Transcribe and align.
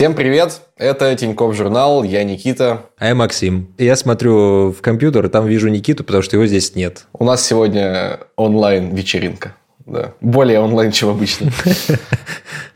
Всем 0.00 0.14
привет! 0.14 0.62
Это 0.78 1.14
Тиньков 1.14 1.54
журнал, 1.54 2.04
я 2.04 2.24
Никита. 2.24 2.86
А 2.96 3.08
я 3.08 3.14
Максим. 3.14 3.74
Я 3.76 3.96
смотрю 3.96 4.72
в 4.72 4.80
компьютер, 4.80 5.28
там 5.28 5.46
вижу 5.46 5.68
Никиту, 5.68 6.04
потому 6.04 6.22
что 6.22 6.36
его 6.36 6.46
здесь 6.46 6.74
нет. 6.74 7.04
У 7.12 7.22
нас 7.22 7.46
сегодня 7.46 8.20
онлайн-вечеринка. 8.34 9.56
Да. 9.84 10.14
Более 10.22 10.60
онлайн, 10.60 10.90
чем 10.90 11.10
обычно. 11.10 11.50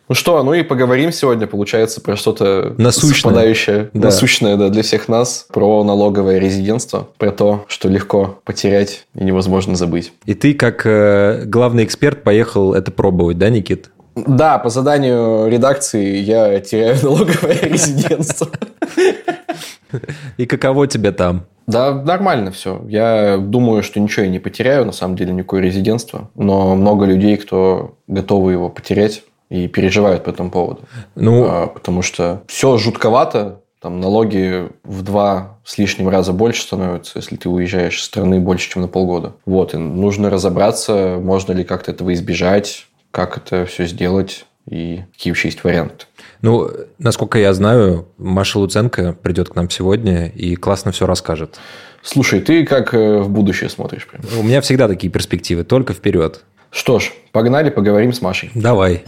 Ну 0.07 0.15
что, 0.15 0.43
ну 0.43 0.53
и 0.53 0.63
поговорим 0.63 1.13
сегодня, 1.13 1.47
получается, 1.47 2.03
про 2.03 2.15
что-то 2.15 2.75
насущное. 2.77 3.15
совпадающее, 3.15 3.91
да. 3.95 4.09
насущное 4.09 4.57
да, 4.59 4.69
для 4.69 4.83
всех 4.83 5.09
нас, 5.09 5.47
про 5.51 5.83
налоговое 5.83 6.39
резидентство, 6.39 7.09
про 7.17 7.31
то, 7.31 7.65
что 7.69 7.89
легко 7.89 8.39
потерять 8.45 9.07
и 9.15 9.25
невозможно 9.25 9.77
забыть. 9.77 10.13
И 10.27 10.35
ты, 10.35 10.53
как 10.53 10.83
э, 10.85 11.45
главный 11.47 11.85
эксперт, 11.85 12.23
поехал 12.23 12.75
это 12.75 12.91
пробовать, 12.91 13.39
да, 13.39 13.49
Никит? 13.49 13.93
Да, 14.15 14.59
по 14.59 14.69
заданию 14.69 15.49
редакции 15.49 16.17
я 16.19 16.61
теряю 16.61 16.97
налоговое 17.03 17.59
резидентство. 17.63 18.49
И 20.37 20.47
каково 20.47 20.87
тебе 20.87 21.13
там? 21.13 21.47
Да, 21.67 21.95
нормально 21.95 22.51
все. 22.51 22.83
Я 22.89 23.39
думаю, 23.39 23.83
что 23.83 24.01
ничего 24.01 24.25
я 24.25 24.31
не 24.31 24.39
потеряю, 24.39 24.85
на 24.85 24.93
самом 24.93 25.17
деле, 25.17 25.33
никакое 25.33 25.63
резидентство. 25.63 26.31
Но 26.35 26.75
много 26.75 27.07
людей, 27.07 27.37
кто 27.37 27.97
готовы 28.07 28.53
его 28.53 28.69
потерять 28.69 29.23
и 29.49 29.69
переживают 29.69 30.25
по 30.25 30.31
этому 30.31 30.51
поводу. 30.51 30.83
Ну, 31.15 31.47
а, 31.47 31.67
потому 31.69 32.03
что 32.03 32.43
все 32.49 32.77
жутковато, 32.77 33.61
там 33.81 34.01
налоги 34.01 34.69
в 34.83 35.03
два 35.03 35.59
с 35.65 35.79
лишним 35.79 36.09
раза 36.09 36.33
больше 36.33 36.63
становятся, 36.63 37.19
если 37.19 37.37
ты 37.37 37.49
уезжаешь 37.49 37.99
из 37.99 38.05
страны 38.05 38.41
больше, 38.41 38.71
чем 38.71 38.83
на 38.83 38.89
полгода. 38.89 39.33
Вот, 39.47 39.75
и 39.75 39.77
нужно 39.77 40.31
разобраться, 40.31 41.19
можно 41.21 41.53
ли 41.53 41.65
как-то 41.65 41.93
этого 41.93 42.13
избежать, 42.15 42.87
как 43.15 43.37
это 43.37 43.65
все 43.65 43.87
сделать 43.87 44.45
и 44.69 45.05
какие 45.13 45.31
вообще 45.31 45.49
есть 45.49 45.63
варианты. 45.63 46.07
Ну, 46.43 46.69
насколько 46.99 47.39
я 47.39 47.55
знаю, 47.55 48.09
Маша 48.19 48.59
Луценко 48.59 49.13
придет 49.13 49.51
к 49.51 49.55
нам 49.55 49.71
сегодня 49.71 50.27
и 50.27 50.57
классно 50.57 50.91
все 50.91 51.07
расскажет. 51.07 51.61
Слушай, 52.03 52.41
ты 52.41 52.67
как 52.67 52.93
э, 52.93 53.19
в 53.21 53.31
будущее 53.31 53.71
смотришь? 53.71 54.09
Прям? 54.09 54.23
У 54.39 54.43
меня 54.43 54.61
всегда 54.61 54.89
такие 54.89 55.13
перспективы, 55.13 55.63
только 55.63 55.93
вперед. 55.93 56.43
Что 56.71 56.99
ж, 56.99 57.13
погнали, 57.31 57.71
поговорим 57.71 58.13
с 58.13 58.21
Машей. 58.21 58.51
Давай. 58.55 59.05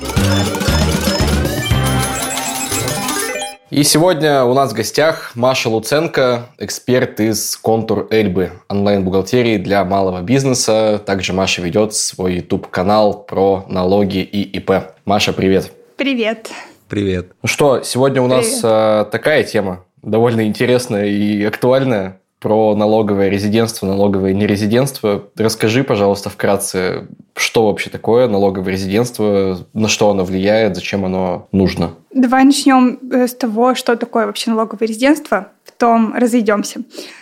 И 3.68 3.82
сегодня 3.82 4.44
у 4.44 4.54
нас 4.54 4.70
в 4.70 4.76
гостях 4.76 5.32
Маша 5.34 5.68
Луценко, 5.68 6.50
эксперт 6.58 7.18
из 7.18 7.56
Контур 7.56 8.06
Эльбы, 8.12 8.52
онлайн-бухгалтерии 8.68 9.58
для 9.58 9.84
малого 9.84 10.22
бизнеса. 10.22 11.02
Также 11.04 11.32
Маша 11.32 11.62
ведет 11.62 11.92
свой 11.92 12.36
YouTube-канал 12.36 13.24
про 13.24 13.64
налоги 13.68 14.18
и 14.18 14.42
ИП. 14.56 14.94
Маша, 15.04 15.32
привет. 15.32 15.72
Привет. 15.96 16.48
Привет. 16.88 17.32
Ну 17.42 17.48
что, 17.48 17.82
сегодня 17.82 18.22
у 18.22 18.28
нас 18.28 18.60
а, 18.62 19.04
такая 19.06 19.42
тема, 19.42 19.84
довольно 20.00 20.46
интересная 20.46 21.06
и 21.06 21.42
актуальная 21.44 22.20
про 22.46 22.76
налоговое 22.76 23.28
резидентство, 23.28 23.86
налоговое 23.86 24.32
нерезидентство. 24.32 25.24
Расскажи, 25.36 25.82
пожалуйста, 25.82 26.30
вкратце, 26.30 27.08
что 27.34 27.66
вообще 27.66 27.90
такое 27.90 28.28
налоговое 28.28 28.70
резидентство, 28.70 29.58
на 29.74 29.88
что 29.88 30.10
оно 30.10 30.22
влияет, 30.22 30.76
зачем 30.76 31.04
оно 31.04 31.48
нужно? 31.50 31.94
Давай 32.14 32.44
начнем 32.44 33.00
э, 33.10 33.26
с 33.26 33.34
того, 33.34 33.74
что 33.74 33.96
такое 33.96 34.26
вообще 34.26 34.52
налоговое 34.52 34.86
резидентство 34.86 35.48
потом 35.76 36.14
разойдемся. 36.14 36.80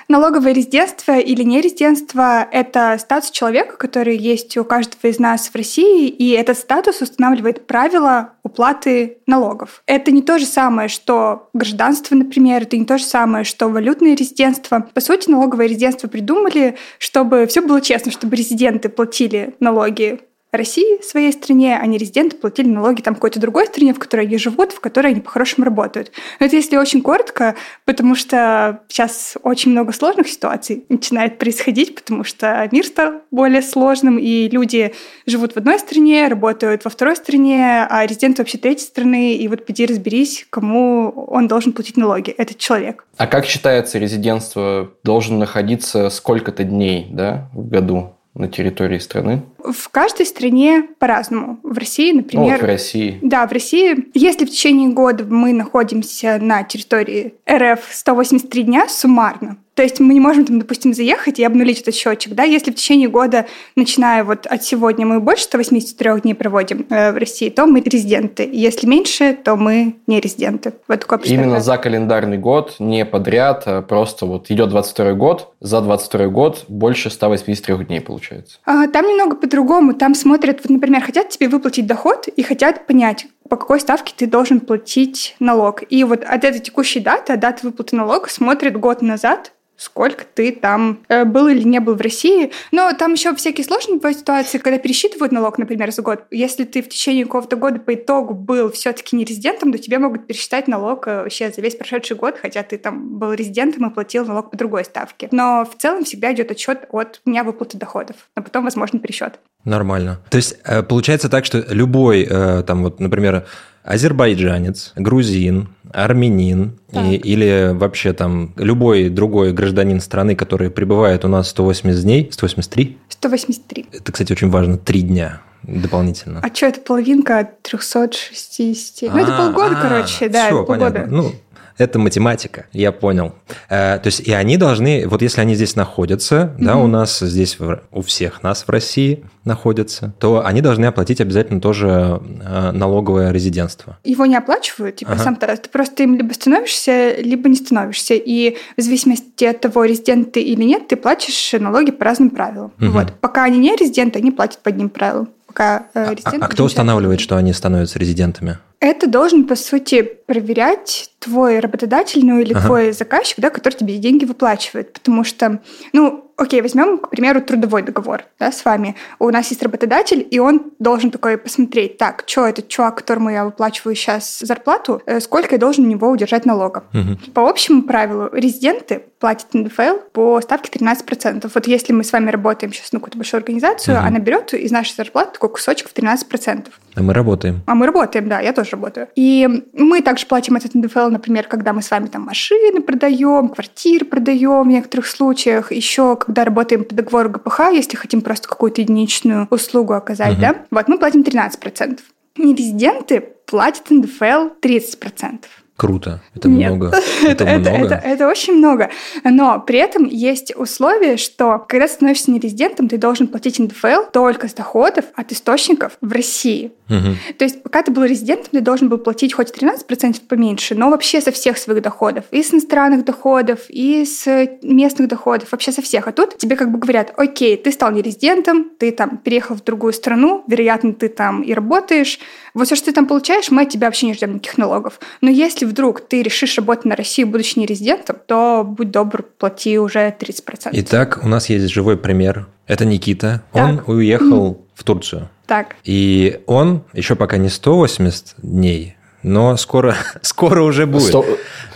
Налоговое 0.08 0.52
резидентство 0.52 1.18
или 1.18 1.42
нерезидентство– 1.42 2.46
это 2.52 2.96
статус 3.00 3.30
человека, 3.30 3.76
который 3.76 4.16
есть 4.16 4.56
у 4.56 4.64
каждого 4.64 5.10
из 5.10 5.18
нас 5.18 5.48
в 5.48 5.56
России, 5.56 6.08
и 6.08 6.30
этот 6.30 6.58
статус 6.58 7.00
устанавливает 7.00 7.66
правила 7.66 8.34
уплаты 8.42 9.18
налогов. 9.26 9.82
Это 9.86 10.10
не 10.10 10.22
то 10.22 10.38
же 10.38 10.46
самое, 10.46 10.88
что 10.88 11.48
гражданство, 11.54 12.14
например, 12.14 12.62
это 12.62 12.76
не 12.76 12.84
то 12.84 12.98
же 12.98 13.04
самое, 13.04 13.44
что 13.44 13.68
валютное 13.68 14.14
резидентство. 14.14 14.86
По 14.94 15.00
сути, 15.00 15.30
налоговое 15.30 15.66
резидентство 15.66 16.06
придумали, 16.06 16.76
чтобы 16.98 17.46
все 17.46 17.60
было 17.60 17.80
честно, 17.80 18.12
чтобы 18.12 18.36
резиденты 18.36 18.88
платили 18.88 19.54
налоги 19.58 20.20
России, 20.56 21.02
своей 21.02 21.32
стране, 21.32 21.78
а 21.80 21.86
не 21.86 21.98
резиденты 21.98 22.36
платили 22.36 22.68
налоги 22.68 23.02
там 23.02 23.14
какой-то 23.14 23.40
другой 23.40 23.66
стране, 23.66 23.94
в 23.94 23.98
которой 23.98 24.26
они 24.26 24.38
живут, 24.38 24.72
в 24.72 24.80
которой 24.80 25.12
они 25.12 25.20
по-хорошему 25.20 25.64
работают. 25.64 26.12
Но 26.40 26.46
это 26.46 26.56
если 26.56 26.76
очень 26.76 27.02
коротко, 27.02 27.54
потому 27.84 28.14
что 28.14 28.80
сейчас 28.88 29.36
очень 29.42 29.70
много 29.70 29.92
сложных 29.92 30.28
ситуаций 30.28 30.84
начинает 30.88 31.38
происходить, 31.38 31.94
потому 31.94 32.24
что 32.24 32.68
мир 32.72 32.84
стал 32.86 33.22
более 33.30 33.62
сложным, 33.62 34.18
и 34.18 34.48
люди 34.48 34.94
живут 35.26 35.52
в 35.52 35.56
одной 35.56 35.78
стране, 35.78 36.28
работают 36.28 36.84
во 36.84 36.90
второй 36.90 37.16
стране, 37.16 37.86
а 37.88 38.06
резидент 38.06 38.38
вообще 38.38 38.58
третьей 38.58 38.86
страны, 38.86 39.34
и 39.36 39.48
вот 39.48 39.66
поди 39.66 39.86
разберись, 39.86 40.46
кому 40.50 41.10
он 41.28 41.48
должен 41.48 41.72
платить 41.72 41.96
налоги, 41.96 42.30
этот 42.30 42.58
человек. 42.58 43.06
А 43.16 43.26
как 43.26 43.46
считается 43.46 43.98
резидентство 43.98 44.90
должен 45.02 45.38
находиться 45.38 46.10
сколько-то 46.10 46.64
дней 46.64 47.08
да, 47.10 47.48
в 47.52 47.68
году? 47.68 48.14
на 48.34 48.48
территории 48.48 48.98
страны? 48.98 49.42
В 49.64 49.88
каждой 49.88 50.26
стране 50.26 50.84
по-разному. 50.98 51.58
В 51.62 51.78
России, 51.78 52.12
например... 52.12 52.56
О, 52.56 52.58
в 52.58 52.66
России. 52.66 53.18
Да, 53.22 53.46
в 53.46 53.52
России. 53.52 54.08
Если 54.14 54.44
в 54.44 54.50
течение 54.50 54.90
года 54.90 55.24
мы 55.24 55.52
находимся 55.52 56.38
на 56.40 56.62
территории 56.62 57.34
РФ 57.50 57.80
183 57.90 58.62
дня 58.62 58.88
суммарно, 58.88 59.56
то 59.74 59.82
есть 59.82 59.98
мы 59.98 60.14
не 60.14 60.20
можем 60.20 60.44
там, 60.44 60.60
допустим, 60.60 60.94
заехать 60.94 61.40
и 61.40 61.44
обнулить 61.44 61.80
этот 61.80 61.94
счетчик, 61.94 62.34
да, 62.34 62.44
если 62.44 62.70
в 62.70 62.76
течение 62.76 63.08
года, 63.08 63.46
начиная 63.74 64.22
вот 64.22 64.46
от 64.46 64.62
сегодня, 64.62 65.04
мы 65.04 65.20
больше 65.20 65.44
183 65.44 66.20
дней 66.22 66.34
проводим 66.34 66.86
э, 66.90 67.12
в 67.12 67.16
России, 67.16 67.48
то 67.50 67.66
мы 67.66 67.80
резиденты. 67.80 68.48
Если 68.50 68.86
меньше, 68.86 69.34
то 69.34 69.56
мы 69.56 69.96
не 70.06 70.20
резиденты. 70.20 70.74
Вот 70.86 71.00
такое 71.00 71.18
Именно 71.24 71.60
за 71.60 71.76
календарный 71.76 72.38
год, 72.38 72.76
не 72.78 73.04
подряд, 73.04 73.64
а 73.66 73.82
просто 73.82 74.26
вот 74.26 74.50
идет 74.50 74.70
22 74.70 75.12
год, 75.14 75.54
за 75.60 75.80
22 75.80 76.28
год 76.28 76.64
больше 76.68 77.10
183 77.10 77.84
дней 77.84 78.00
получается. 78.00 78.58
А, 78.64 78.86
там 78.86 79.06
немного 79.06 79.36
по-другому. 79.54 79.94
Там 79.94 80.14
смотрят, 80.14 80.60
вот, 80.62 80.70
например, 80.70 81.00
хотят 81.02 81.28
тебе 81.28 81.48
выплатить 81.48 81.86
доход 81.86 82.26
и 82.26 82.42
хотят 82.42 82.86
понять, 82.86 83.28
по 83.48 83.56
какой 83.56 83.78
ставке 83.78 84.12
ты 84.16 84.26
должен 84.26 84.58
платить 84.58 85.36
налог. 85.38 85.82
И 85.90 86.02
вот 86.02 86.24
от 86.24 86.44
этой 86.44 86.58
текущей 86.58 86.98
даты, 86.98 87.34
от 87.34 87.40
даты 87.40 87.66
выплаты 87.66 87.94
налога 87.94 88.28
смотрят 88.28 88.76
год 88.76 89.00
назад, 89.00 89.52
сколько 89.76 90.24
ты 90.24 90.52
там 90.52 91.00
э, 91.08 91.24
был 91.24 91.48
или 91.48 91.62
не 91.64 91.80
был 91.80 91.94
в 91.94 92.00
России. 92.00 92.52
Но 92.72 92.92
там 92.92 93.14
еще 93.14 93.34
всякие 93.34 93.64
сложные 93.64 93.96
бывают 93.96 94.18
ситуации, 94.18 94.58
когда 94.58 94.78
пересчитывают 94.78 95.32
налог, 95.32 95.58
например, 95.58 95.90
за 95.92 96.02
год. 96.02 96.24
Если 96.30 96.64
ты 96.64 96.82
в 96.82 96.88
течение 96.88 97.24
какого-то 97.24 97.56
года 97.56 97.80
по 97.80 97.94
итогу 97.94 98.34
был 98.34 98.70
все-таки 98.70 99.16
не 99.16 99.24
резидентом, 99.24 99.72
то 99.72 99.78
тебе 99.78 99.98
могут 99.98 100.26
пересчитать 100.26 100.68
налог 100.68 101.06
э, 101.06 101.22
вообще 101.22 101.50
за 101.50 101.60
весь 101.60 101.74
прошедший 101.74 102.16
год, 102.16 102.36
хотя 102.40 102.62
ты 102.62 102.78
там 102.78 103.18
был 103.18 103.32
резидентом 103.32 103.90
и 103.90 103.94
платил 103.94 104.24
налог 104.24 104.50
по 104.50 104.56
другой 104.56 104.84
ставке. 104.84 105.28
Но 105.32 105.64
в 105.64 105.80
целом 105.80 106.04
всегда 106.04 106.32
идет 106.32 106.50
отчет 106.50 106.86
от 106.90 107.20
дня 107.26 107.44
выплаты 107.44 107.76
доходов, 107.76 108.16
а 108.34 108.42
потом 108.42 108.64
возможен 108.64 109.00
пересчет. 109.00 109.40
Нормально. 109.64 110.20
То 110.30 110.36
есть 110.36 110.56
э, 110.64 110.82
получается 110.82 111.28
так, 111.28 111.44
что 111.44 111.64
любой, 111.70 112.26
там 112.66 112.82
вот, 112.82 113.00
например, 113.00 113.46
азербайджанец, 113.82 114.92
грузин, 114.96 115.68
армянин 115.94 116.78
и, 116.92 117.14
или 117.14 117.72
вообще 117.72 118.12
там 118.12 118.52
любой 118.56 119.08
другой 119.08 119.52
гражданин 119.52 120.00
страны, 120.00 120.34
который 120.34 120.70
пребывает 120.70 121.24
у 121.24 121.28
нас 121.28 121.48
180 121.50 122.02
дней, 122.02 122.28
183? 122.32 122.98
183. 123.08 123.86
Это, 123.92 124.12
кстати, 124.12 124.32
очень 124.32 124.50
важно, 124.50 124.76
три 124.76 125.02
дня 125.02 125.40
дополнительно. 125.62 126.40
А 126.42 126.54
что, 126.54 126.66
это 126.66 126.80
половинка 126.80 127.38
от 127.38 127.62
360? 127.62 129.12
Ну, 129.14 129.18
это 129.18 129.36
полгода, 129.36 129.78
короче, 129.80 130.28
да, 130.28 130.46
все, 130.46 130.64
полгода. 130.64 131.06
Ну, 131.08 131.32
это 131.78 131.98
математика, 131.98 132.66
я 132.72 132.92
понял. 132.92 133.34
Э, 133.68 133.98
то 133.98 134.06
есть 134.06 134.20
и 134.20 134.32
они 134.32 134.56
должны, 134.56 135.06
вот 135.08 135.22
если 135.22 135.40
они 135.40 135.54
здесь 135.54 135.76
находятся, 135.76 136.54
mm 136.58 136.64
да, 136.64 136.76
у 136.76 136.86
нас 136.86 137.18
здесь, 137.18 137.58
у 137.90 138.02
всех 138.02 138.42
нас 138.42 138.64
в 138.66 138.70
России 138.70 139.24
находятся, 139.44 140.14
то 140.18 140.44
они 140.44 140.60
должны 140.60 140.86
оплатить 140.86 141.20
обязательно 141.20 141.60
тоже 141.60 142.20
э, 142.22 142.70
налоговое 142.72 143.30
резидентство. 143.32 143.98
Его 144.04 144.24
не 144.26 144.36
оплачивают, 144.36 144.96
типа 144.96 145.12
ага. 145.12 145.22
сам 145.22 145.36
ты 145.36 145.68
просто 145.70 146.04
им 146.04 146.16
либо 146.16 146.32
становишься, 146.32 147.16
либо 147.20 147.48
не 147.48 147.56
становишься. 147.56 148.14
И 148.14 148.56
в 148.76 148.80
зависимости 148.80 149.44
от 149.44 149.60
того, 149.60 149.84
резидент 149.84 150.32
ты 150.32 150.40
или 150.40 150.64
нет, 150.64 150.88
ты 150.88 150.96
платишь 150.96 151.52
налоги 151.58 151.90
по 151.90 152.04
разным 152.04 152.30
правилам. 152.30 152.72
Угу. 152.80 152.90
Вот. 152.90 153.12
Пока 153.20 153.44
они 153.44 153.58
не 153.58 153.76
резиденты, 153.76 154.18
они 154.20 154.30
платят 154.30 154.60
по 154.60 154.70
одним 154.70 154.88
правилам. 154.88 155.28
Пока 155.46 155.86
э. 155.94 156.14
А, 156.24 156.32
а 156.40 156.48
кто 156.48 156.64
устанавливает, 156.64 157.20
что 157.20 157.36
они 157.36 157.52
становятся 157.52 157.98
резидентами? 157.98 158.58
Это 158.84 159.06
должен, 159.06 159.46
по 159.46 159.56
сути, 159.56 160.02
проверять 160.02 161.10
твой 161.18 161.58
работодатель, 161.58 162.22
ну 162.22 162.38
или 162.38 162.52
ага. 162.52 162.66
твой 162.66 162.92
заказчик, 162.92 163.38
да, 163.38 163.48
который 163.48 163.72
тебе 163.72 163.96
деньги 163.96 164.26
выплачивает. 164.26 164.92
Потому 164.92 165.24
что, 165.24 165.62
ну, 165.94 166.23
окей, 166.36 166.60
возьмем, 166.62 166.98
к 166.98 167.10
примеру, 167.10 167.40
трудовой 167.40 167.82
договор 167.82 168.24
да, 168.38 168.52
с 168.52 168.64
вами. 168.64 168.96
У 169.18 169.30
нас 169.30 169.48
есть 169.50 169.62
работодатель, 169.62 170.26
и 170.30 170.38
он 170.38 170.72
должен 170.78 171.10
такой 171.10 171.38
посмотреть, 171.38 171.98
так, 171.98 172.24
что 172.26 172.46
этот 172.46 172.68
чувак, 172.68 172.96
которому 172.96 173.30
я 173.30 173.44
выплачиваю 173.44 173.94
сейчас 173.94 174.40
зарплату, 174.40 175.02
э, 175.06 175.20
сколько 175.20 175.54
я 175.54 175.58
должен 175.58 175.84
у 175.84 175.88
него 175.88 176.10
удержать 176.10 176.44
налогов. 176.44 176.84
Угу. 176.92 177.32
По 177.32 177.48
общему 177.48 177.82
правилу, 177.82 178.28
резиденты 178.32 179.02
платят 179.20 179.54
НДФЛ 179.54 179.98
по 180.12 180.40
ставке 180.40 180.70
13%. 180.78 181.50
Вот 181.54 181.66
если 181.66 181.92
мы 181.92 182.04
с 182.04 182.12
вами 182.12 182.30
работаем 182.30 182.72
сейчас 182.72 182.92
на 182.92 182.98
какую-то 182.98 183.16
большую 183.16 183.38
организацию, 183.38 183.96
угу. 183.96 184.06
она 184.06 184.18
берет 184.18 184.52
из 184.52 184.70
нашей 184.70 184.94
зарплаты 184.94 185.32
такой 185.32 185.48
кусочек 185.48 185.88
в 185.88 185.94
13%. 185.94 186.66
А 186.94 187.02
мы 187.02 187.14
работаем. 187.14 187.62
А 187.66 187.74
мы 187.74 187.86
работаем, 187.86 188.28
да, 188.28 188.40
я 188.40 188.52
тоже 188.52 188.72
работаю. 188.72 189.08
И 189.14 189.48
мы 189.72 190.02
также 190.02 190.26
платим 190.26 190.56
этот 190.56 190.74
НДФЛ, 190.74 191.08
например, 191.08 191.46
когда 191.46 191.72
мы 191.72 191.82
с 191.82 191.90
вами 191.90 192.06
там 192.06 192.22
машины 192.22 192.80
продаем, 192.80 193.48
квартиры 193.48 194.04
продаем 194.04 194.64
в 194.64 194.68
некоторых 194.68 195.06
случаях, 195.06 195.72
еще 195.72 196.16
когда 196.24 196.44
работаем 196.44 196.84
по 196.84 196.94
договору 196.94 197.30
ГПХ, 197.30 197.70
если 197.72 197.96
хотим 197.96 198.20
просто 198.20 198.48
какую-то 198.48 198.80
единичную 198.80 199.46
услугу 199.50 199.94
оказать, 199.94 200.34
угу. 200.34 200.40
да, 200.40 200.56
вот 200.70 200.88
мы 200.88 200.98
платим 200.98 201.22
13%. 201.22 202.00
Нерезиденты 202.36 203.20
платят 203.20 203.90
НДФЛ 203.90 204.58
30%. 204.60 205.44
Круто. 205.76 206.20
Это 206.36 206.48
Нет. 206.48 206.70
много. 206.70 206.92
Это, 207.24 207.44
это, 207.44 207.70
много. 207.70 207.86
Это, 207.86 207.94
это, 207.94 208.08
это 208.08 208.28
очень 208.28 208.54
много. 208.54 208.90
Но 209.24 209.58
при 209.60 209.78
этом 209.78 210.04
есть 210.04 210.54
условие, 210.54 211.16
что 211.16 211.64
когда 211.68 211.86
ты 211.86 211.94
становишься 211.94 212.30
нерезидентом, 212.30 212.88
ты 212.88 212.96
должен 212.96 213.26
платить 213.26 213.58
НДФЛ 213.58 214.10
только 214.12 214.48
с 214.48 214.54
доходов 214.54 215.06
от 215.14 215.32
источников 215.32 215.96
в 216.00 216.12
России. 216.12 216.72
Угу. 216.88 217.36
То 217.38 217.44
есть 217.44 217.62
пока 217.62 217.82
ты 217.82 217.90
был 217.90 218.04
резидентом, 218.04 218.50
ты 218.52 218.60
должен 218.60 218.88
был 218.88 218.98
платить 218.98 219.32
хоть 219.32 219.50
13% 219.50 220.20
поменьше, 220.28 220.74
но 220.74 220.90
вообще 220.90 221.20
со 221.20 221.32
всех 221.32 221.56
своих 221.56 221.82
доходов. 221.82 222.24
И 222.30 222.42
с 222.42 222.52
иностранных 222.52 223.04
доходов, 223.04 223.60
и 223.68 224.04
с 224.04 224.48
местных 224.62 225.08
доходов, 225.08 225.50
вообще 225.50 225.72
со 225.72 225.82
всех. 225.82 226.06
А 226.06 226.12
тут 226.12 226.36
тебе 226.36 226.56
как 226.56 226.70
бы 226.70 226.78
говорят, 226.78 227.12
окей, 227.16 227.56
ты 227.56 227.72
стал 227.72 227.90
нерезидентом, 227.90 228.70
ты 228.78 228.92
там 228.92 229.16
переехал 229.16 229.56
в 229.56 229.64
другую 229.64 229.92
страну, 229.92 230.44
вероятно, 230.46 230.92
ты 230.92 231.08
там 231.08 231.42
и 231.42 231.54
работаешь. 231.54 232.18
Вот 232.52 232.66
все, 232.66 232.76
что 232.76 232.86
ты 232.86 232.92
там 232.92 233.06
получаешь, 233.06 233.50
мы 233.50 233.62
от 233.62 233.70
тебя 233.70 233.88
вообще 233.88 234.06
не 234.06 234.14
ждем 234.14 234.34
никаких 234.34 234.58
налогов. 234.58 235.00
Но 235.20 235.30
если 235.30 235.63
вдруг 235.64 236.00
ты 236.00 236.22
решишь 236.22 236.56
работать 236.56 236.84
на 236.84 236.96
России, 236.96 237.24
будучи 237.24 237.58
нерезидентом, 237.58 238.16
то 238.26 238.64
будь 238.64 238.90
добр, 238.90 239.22
плати 239.22 239.78
уже 239.78 240.14
30%. 240.18 240.70
Итак, 240.72 241.20
у 241.22 241.28
нас 241.28 241.48
есть 241.48 241.68
живой 241.72 241.96
пример. 241.96 242.46
Это 242.66 242.84
Никита. 242.84 243.42
Так. 243.52 243.88
Он 243.88 243.96
уехал 243.96 244.64
в 244.74 244.84
Турцию. 244.84 245.28
Так. 245.46 245.76
И 245.84 246.40
он 246.46 246.84
еще 246.92 247.16
пока 247.16 247.36
не 247.36 247.48
180 247.48 248.34
дней, 248.38 248.96
но 249.22 249.56
скоро, 249.56 249.96
скоро 250.22 250.62
уже 250.62 250.86
будет. 250.86 251.08
100, 251.08 251.26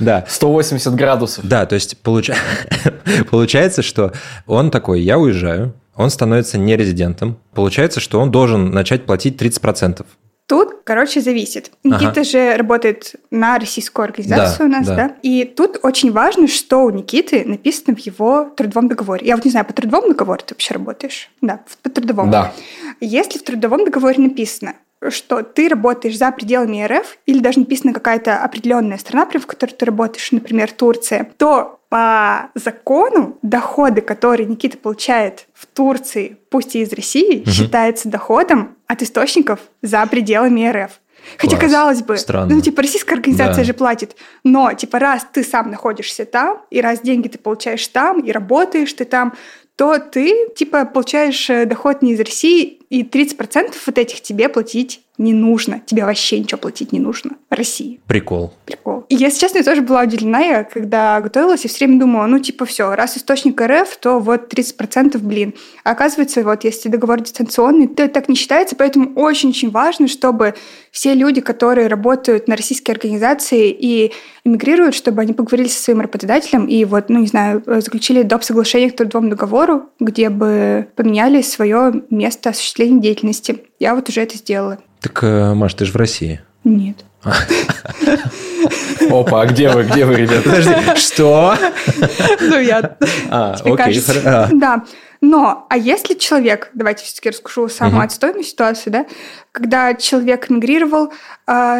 да. 0.00 0.24
180 0.28 0.94
градусов. 0.94 1.46
Да, 1.46 1.66
то 1.66 1.74
есть 1.74 1.98
получ... 1.98 2.30
получается, 3.30 3.82
что 3.82 4.12
он 4.46 4.70
такой, 4.70 5.00
я 5.00 5.18
уезжаю, 5.18 5.74
он 5.94 6.10
становится 6.10 6.58
нерезидентом. 6.58 7.38
Получается, 7.54 8.00
что 8.00 8.20
он 8.20 8.30
должен 8.30 8.70
начать 8.70 9.04
платить 9.04 9.40
30%. 9.40 10.06
Тут, 10.48 10.78
короче, 10.84 11.20
зависит. 11.20 11.70
Никита 11.84 12.08
ага. 12.08 12.24
же 12.24 12.56
работает 12.56 13.16
на 13.30 13.58
российскую 13.58 14.04
организацию 14.04 14.58
да, 14.58 14.64
у 14.64 14.78
нас, 14.78 14.86
да. 14.86 14.94
да? 14.96 15.14
И 15.20 15.44
тут 15.44 15.78
очень 15.82 16.10
важно, 16.10 16.48
что 16.48 16.84
у 16.84 16.90
Никиты 16.90 17.44
написано 17.44 17.94
в 17.94 17.98
его 17.98 18.44
трудовом 18.56 18.88
договоре. 18.88 19.26
Я 19.26 19.36
вот 19.36 19.44
не 19.44 19.50
знаю, 19.50 19.66
по 19.66 19.74
трудовому 19.74 20.08
договору 20.08 20.40
ты 20.42 20.54
вообще 20.54 20.72
работаешь? 20.72 21.30
Да, 21.42 21.60
по 21.82 21.90
трудовому. 21.90 22.32
Да. 22.32 22.54
Если 22.98 23.38
в 23.38 23.42
трудовом 23.42 23.84
договоре 23.84 24.22
написано, 24.22 24.76
что 25.10 25.42
ты 25.42 25.68
работаешь 25.68 26.16
за 26.16 26.32
пределами 26.32 26.82
РФ, 26.82 27.18
или 27.26 27.40
даже 27.40 27.60
написана 27.60 27.92
какая-то 27.92 28.38
определенная 28.42 28.96
страна, 28.96 29.26
в 29.26 29.46
которой 29.46 29.72
ты 29.72 29.84
работаешь, 29.84 30.32
например, 30.32 30.72
Турция, 30.72 31.30
то 31.36 31.77
по 31.88 32.50
закону 32.54 33.38
доходы, 33.42 34.00
которые 34.00 34.46
Никита 34.46 34.76
получает 34.76 35.46
в 35.54 35.66
Турции, 35.66 36.36
пусть 36.50 36.76
и 36.76 36.82
из 36.82 36.92
России, 36.92 37.42
угу. 37.42 37.50
считаются 37.50 38.08
доходом 38.08 38.76
от 38.86 39.02
источников 39.02 39.60
за 39.82 40.04
пределами 40.06 40.68
РФ. 40.68 41.00
Хотя, 41.36 41.56
Класс. 41.56 41.62
казалось 41.62 42.02
бы, 42.02 42.16
Странно. 42.16 42.54
ну, 42.54 42.60
типа, 42.60 42.82
российская 42.82 43.14
организация 43.14 43.56
да. 43.56 43.64
же 43.64 43.74
платит. 43.74 44.16
Но, 44.44 44.72
типа, 44.72 44.98
раз 44.98 45.26
ты 45.30 45.42
сам 45.42 45.70
находишься 45.70 46.24
там, 46.24 46.62
и 46.70 46.80
раз 46.80 47.00
деньги 47.00 47.28
ты 47.28 47.38
получаешь 47.38 47.86
там, 47.88 48.20
и 48.20 48.30
работаешь 48.32 48.92
ты 48.92 49.04
там, 49.04 49.34
то 49.76 49.98
ты, 49.98 50.48
типа, 50.56 50.84
получаешь 50.86 51.50
э, 51.50 51.66
доход 51.66 52.02
не 52.02 52.12
из 52.12 52.20
России, 52.20 52.77
и 52.90 53.02
30% 53.02 53.74
вот 53.86 53.98
этих 53.98 54.22
тебе 54.22 54.48
платить 54.48 55.02
не 55.18 55.32
нужно. 55.32 55.82
Тебе 55.84 56.04
вообще 56.04 56.38
ничего 56.38 56.58
платить 56.58 56.92
не 56.92 57.00
нужно. 57.00 57.32
России. 57.50 58.00
Прикол. 58.06 58.54
Прикол. 58.64 59.04
И, 59.08 59.16
если 59.16 59.40
честно, 59.40 59.58
я 59.58 59.64
тоже 59.64 59.82
была 59.82 60.02
удивлена, 60.02 60.40
я 60.40 60.64
когда 60.64 61.20
готовилась, 61.20 61.64
и 61.64 61.68
все 61.68 61.86
время 61.86 61.98
думала, 61.98 62.26
ну, 62.26 62.38
типа, 62.38 62.64
все, 62.66 62.94
раз 62.94 63.16
источник 63.16 63.60
РФ, 63.60 63.96
то 63.96 64.20
вот 64.20 64.52
30%, 64.52 65.18
блин. 65.18 65.54
А 65.82 65.90
оказывается, 65.90 66.44
вот 66.44 66.62
если 66.62 66.88
договор 66.88 67.20
дистанционный, 67.20 67.88
то 67.88 68.06
так 68.08 68.28
не 68.28 68.36
считается, 68.36 68.76
поэтому 68.76 69.12
очень-очень 69.16 69.70
важно, 69.70 70.06
чтобы 70.06 70.54
все 70.92 71.14
люди, 71.14 71.40
которые 71.40 71.88
работают 71.88 72.46
на 72.46 72.54
российские 72.54 72.92
организации 72.92 73.70
и 73.70 74.12
эмигрируют, 74.44 74.94
чтобы 74.94 75.22
они 75.22 75.32
поговорили 75.32 75.68
со 75.68 75.82
своим 75.82 76.00
работодателем 76.00 76.66
и 76.66 76.84
вот, 76.84 77.08
ну, 77.08 77.18
не 77.18 77.26
знаю, 77.26 77.62
заключили 77.66 78.22
доп. 78.22 78.44
соглашение 78.44 78.90
к 78.90 78.96
трудовому 78.96 79.30
договору, 79.30 79.86
где 79.98 80.30
бы 80.30 80.88
поменяли 80.94 81.42
свое 81.42 82.04
место 82.08 82.50
осуществления 82.50 82.77
деятельности. 82.86 83.64
Я 83.78 83.94
вот 83.94 84.08
уже 84.08 84.22
это 84.22 84.36
сделала. 84.36 84.78
Так, 85.00 85.22
э, 85.22 85.54
Маш, 85.54 85.74
ты 85.74 85.84
же 85.84 85.92
в 85.92 85.96
России. 85.96 86.40
Нет. 86.64 87.04
Опа, 89.10 89.42
а 89.42 89.46
где 89.46 89.70
вы, 89.70 89.84
где 89.84 90.04
вы, 90.04 90.16
ребята? 90.16 90.42
Подожди, 90.42 90.96
что? 90.96 91.56
Ну, 92.40 92.60
я... 92.60 92.96
А, 93.30 93.54
окей. 93.64 94.02
А. 94.24 94.48
Да. 94.52 94.84
Но, 95.20 95.66
а 95.68 95.76
если 95.76 96.14
человек, 96.14 96.70
давайте 96.74 97.04
все-таки 97.04 97.30
расскажу 97.30 97.68
самую 97.68 98.04
отстойную 98.04 98.44
ситуацию, 98.44 98.92
да, 98.92 99.06
когда 99.52 99.94
человек 99.94 100.48
мигрировал, 100.48 101.12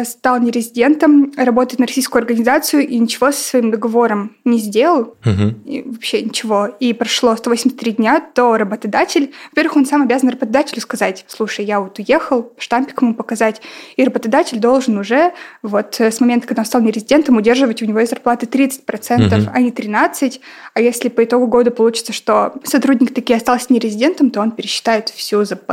стал 0.03 0.39
нерезидентом, 0.39 1.31
работает 1.37 1.79
на 1.79 1.85
российскую 1.85 2.21
организацию 2.21 2.87
и 2.87 2.97
ничего 2.97 3.31
со 3.31 3.41
своим 3.41 3.69
договором 3.69 4.35
не 4.43 4.57
сделал, 4.57 5.15
угу. 5.23 5.53
и 5.65 5.83
вообще 5.85 6.23
ничего, 6.23 6.65
и 6.79 6.91
прошло 6.93 7.35
183 7.35 7.91
дня, 7.93 8.19
то 8.19 8.57
работодатель, 8.57 9.31
во-первых, 9.51 9.77
он 9.77 9.85
сам 9.85 10.01
обязан 10.01 10.29
работодателю 10.29 10.81
сказать, 10.81 11.23
слушай, 11.27 11.65
я 11.65 11.81
вот 11.81 11.99
уехал, 11.99 12.51
штампик 12.57 12.99
ему 13.01 13.13
показать, 13.13 13.61
и 13.95 14.03
работодатель 14.03 14.59
должен 14.59 14.97
уже 14.97 15.33
вот 15.61 15.99
с 15.99 16.19
момента, 16.19 16.47
когда 16.47 16.61
он 16.61 16.65
стал 16.65 16.81
нерезидентом, 16.81 17.37
удерживать 17.37 17.83
у 17.83 17.85
него 17.85 17.99
из 17.99 18.09
зарплаты 18.09 18.47
30%, 18.47 19.41
угу. 19.41 19.51
а 19.53 19.61
не 19.61 19.69
13%, 19.69 20.39
а 20.73 20.81
если 20.81 21.09
по 21.09 21.23
итогу 21.23 21.45
года 21.45 21.69
получится, 21.69 22.11
что 22.11 22.53
сотрудник 22.63 23.13
таки 23.13 23.33
остался 23.33 23.67
нерезидентом, 23.69 24.31
то 24.31 24.41
он 24.41 24.51
пересчитает 24.51 25.09
всю 25.09 25.43
ЗП. 25.43 25.71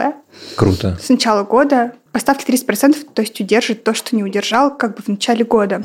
Круто. 0.57 0.99
С 1.03 1.09
начала 1.09 1.45
года 1.45 1.95
поставки 2.17 2.51
30%, 2.51 3.09
то 3.13 3.21
есть 3.21 3.39
удержит 3.43 3.85
то, 3.85 3.93
что 3.93 4.17
не 4.17 4.25
удержал 4.25 4.75
как 4.75 4.97
бы 4.97 5.03
в 5.03 5.09
начале 5.09 5.45
года. 5.45 5.83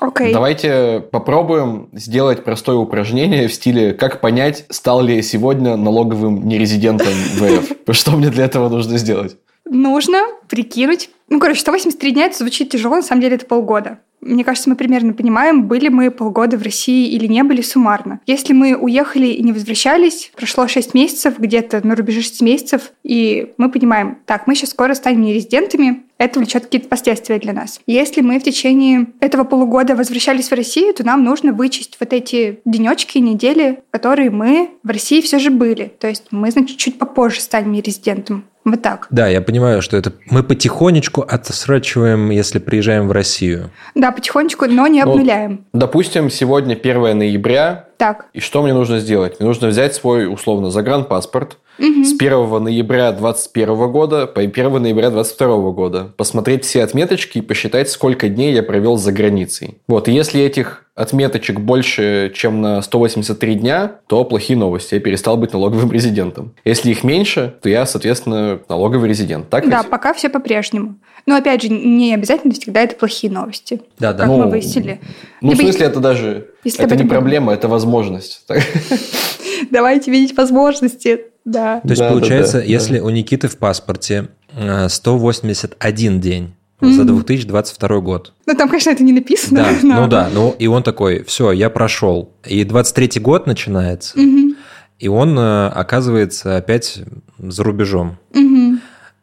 Okay. 0.00 0.32
Давайте 0.32 1.04
попробуем 1.10 1.88
сделать 1.92 2.44
простое 2.44 2.76
упражнение 2.76 3.48
в 3.48 3.52
стиле 3.52 3.92
«Как 3.92 4.20
понять, 4.20 4.66
стал 4.68 5.02
ли 5.02 5.16
я 5.16 5.22
сегодня 5.22 5.74
налоговым 5.76 6.46
нерезидентом 6.46 7.08
ВФ?» 7.08 7.72
Что 7.96 8.12
мне 8.12 8.30
для 8.30 8.44
этого 8.44 8.68
нужно 8.68 8.98
сделать? 8.98 9.36
Нужно 9.64 10.22
прикинуть. 10.48 11.10
Ну, 11.28 11.40
короче, 11.40 11.58
183 11.58 12.12
дня 12.12 12.26
это 12.26 12.38
звучит 12.38 12.70
тяжело, 12.70 12.94
на 12.94 13.02
самом 13.02 13.22
деле 13.22 13.34
это 13.34 13.46
полгода 13.46 13.98
мне 14.24 14.44
кажется, 14.44 14.70
мы 14.70 14.76
примерно 14.76 15.12
понимаем, 15.12 15.66
были 15.66 15.88
мы 15.88 16.10
полгода 16.10 16.56
в 16.56 16.62
России 16.62 17.10
или 17.10 17.26
не 17.26 17.42
были 17.42 17.60
суммарно. 17.60 18.20
Если 18.26 18.52
мы 18.52 18.76
уехали 18.76 19.26
и 19.26 19.42
не 19.42 19.52
возвращались, 19.52 20.32
прошло 20.36 20.66
6 20.66 20.94
месяцев, 20.94 21.38
где-то 21.38 21.86
на 21.86 21.94
рубеже 21.94 22.22
6 22.22 22.42
месяцев, 22.42 22.92
и 23.02 23.52
мы 23.58 23.70
понимаем, 23.70 24.18
так, 24.26 24.46
мы 24.46 24.54
сейчас 24.54 24.70
скоро 24.70 24.94
станем 24.94 25.22
нерезидентами, 25.22 26.03
это 26.18 26.38
влечет 26.38 26.64
какие-то 26.64 26.88
последствия 26.88 27.38
для 27.38 27.52
нас. 27.52 27.80
Если 27.86 28.20
мы 28.20 28.38
в 28.38 28.42
течение 28.42 29.06
этого 29.20 29.44
полугода 29.44 29.96
возвращались 29.96 30.50
в 30.50 30.54
Россию, 30.54 30.94
то 30.94 31.04
нам 31.04 31.24
нужно 31.24 31.52
вычесть 31.52 31.96
вот 31.98 32.12
эти 32.12 32.60
денечки, 32.64 33.18
недели, 33.18 33.80
которые 33.90 34.30
мы 34.30 34.70
в 34.82 34.88
России 34.88 35.20
все 35.20 35.38
же 35.38 35.50
были. 35.50 35.92
То 35.98 36.08
есть 36.08 36.26
мы, 36.30 36.50
значит, 36.50 36.76
чуть 36.76 36.98
попозже 36.98 37.40
станем 37.40 37.74
резидентом. 37.80 38.44
Вот 38.64 38.80
так. 38.80 39.08
Да, 39.10 39.28
я 39.28 39.42
понимаю, 39.42 39.82
что 39.82 39.96
это 39.96 40.14
мы 40.30 40.42
потихонечку 40.42 41.20
отсрачиваем, 41.20 42.30
если 42.30 42.58
приезжаем 42.58 43.08
в 43.08 43.12
Россию. 43.12 43.70
Да, 43.94 44.10
потихонечку, 44.10 44.64
но 44.66 44.86
не 44.86 45.04
ну, 45.04 45.12
обнуляем. 45.12 45.66
Ну, 45.74 45.80
допустим, 45.80 46.30
сегодня 46.30 46.74
1 46.74 47.18
ноября. 47.18 47.88
Так. 47.98 48.26
И 48.32 48.40
что 48.40 48.62
мне 48.62 48.72
нужно 48.72 49.00
сделать? 49.00 49.38
Мне 49.38 49.48
нужно 49.48 49.68
взять 49.68 49.94
свой, 49.94 50.32
условно, 50.32 50.70
загранпаспорт, 50.70 51.58
угу. 51.78 52.04
с 52.04 52.14
1 52.14 52.64
ноября 52.64 53.12
2021 53.12 53.90
года 53.90 54.26
по 54.26 54.40
1 54.40 54.82
ноября 54.82 55.10
2022 55.10 55.70
года, 55.70 56.12
посмотреть 56.16 56.64
все 56.64 56.82
отметочки 56.82 57.38
и 57.38 57.40
посчитать, 57.42 57.90
сколько 57.90 58.28
дней 58.28 58.54
я 58.54 58.62
провел 58.62 58.96
за 58.96 59.12
границей. 59.12 59.78
Вот, 59.88 60.08
и 60.08 60.12
если 60.12 60.42
этих 60.42 60.84
отметочек 60.94 61.60
больше, 61.60 62.32
чем 62.34 62.60
на 62.60 62.80
183 62.80 63.54
дня, 63.56 63.92
то 64.06 64.24
плохие 64.24 64.58
новости. 64.58 64.94
Я 64.94 65.00
перестал 65.00 65.36
быть 65.36 65.52
налоговым 65.52 65.90
резидентом. 65.90 66.54
Если 66.64 66.90
их 66.90 67.02
меньше, 67.02 67.54
то 67.62 67.68
я, 67.68 67.84
соответственно, 67.84 68.60
налоговый 68.68 69.08
резидент. 69.08 69.48
Так 69.50 69.68
да, 69.68 69.78
ведь? 69.82 69.90
пока 69.90 70.14
все 70.14 70.28
по-прежнему. 70.28 70.96
Но, 71.26 71.36
опять 71.36 71.62
же, 71.62 71.68
не 71.68 72.14
обязательно 72.14 72.52
всегда 72.52 72.82
это 72.82 72.94
плохие 72.94 73.32
новости. 73.32 73.80
Да, 73.98 74.12
да. 74.12 74.20
Как 74.20 74.26
ну, 74.28 74.44
мы 74.44 74.50
выяснили. 74.50 75.00
Ну, 75.40 75.50
Либо 75.50 75.62
в 75.62 75.64
смысле, 75.64 75.86
это 75.86 76.00
даже... 76.00 76.50
Это 76.64 76.96
не 76.96 77.04
проблема, 77.04 77.52
это 77.52 77.66
возможность. 77.66 78.44
Давайте 79.70 80.10
видеть 80.10 80.36
возможности. 80.36 81.26
Да. 81.44 81.80
То 81.80 81.90
есть, 81.90 82.00
да, 82.00 82.08
получается, 82.10 82.54
да, 82.54 82.58
да, 82.60 82.64
если 82.64 82.98
да. 82.98 83.04
у 83.04 83.10
Никиты 83.10 83.48
в 83.48 83.58
паспорте 83.58 84.28
181 84.88 86.20
день 86.20 86.54
mm-hmm. 86.80 86.92
за 86.92 87.04
2022 87.04 88.00
год. 88.00 88.32
Ну, 88.46 88.54
там, 88.54 88.68
конечно, 88.68 88.90
это 88.90 89.02
не 89.02 89.12
написано. 89.12 89.62
Да, 89.62 89.72
но... 89.82 90.00
ну 90.02 90.08
да, 90.08 90.30
ну 90.32 90.54
и 90.58 90.66
он 90.66 90.82
такой, 90.82 91.24
все, 91.24 91.52
я 91.52 91.70
прошел. 91.70 92.30
И 92.46 92.64
23 92.64 93.20
год 93.20 93.46
начинается, 93.46 94.18
mm-hmm. 94.18 94.56
и 94.98 95.08
он 95.08 95.38
оказывается 95.38 96.56
опять 96.56 97.00
за 97.38 97.64
рубежом. 97.64 98.18
Mm-hmm. 98.32 98.78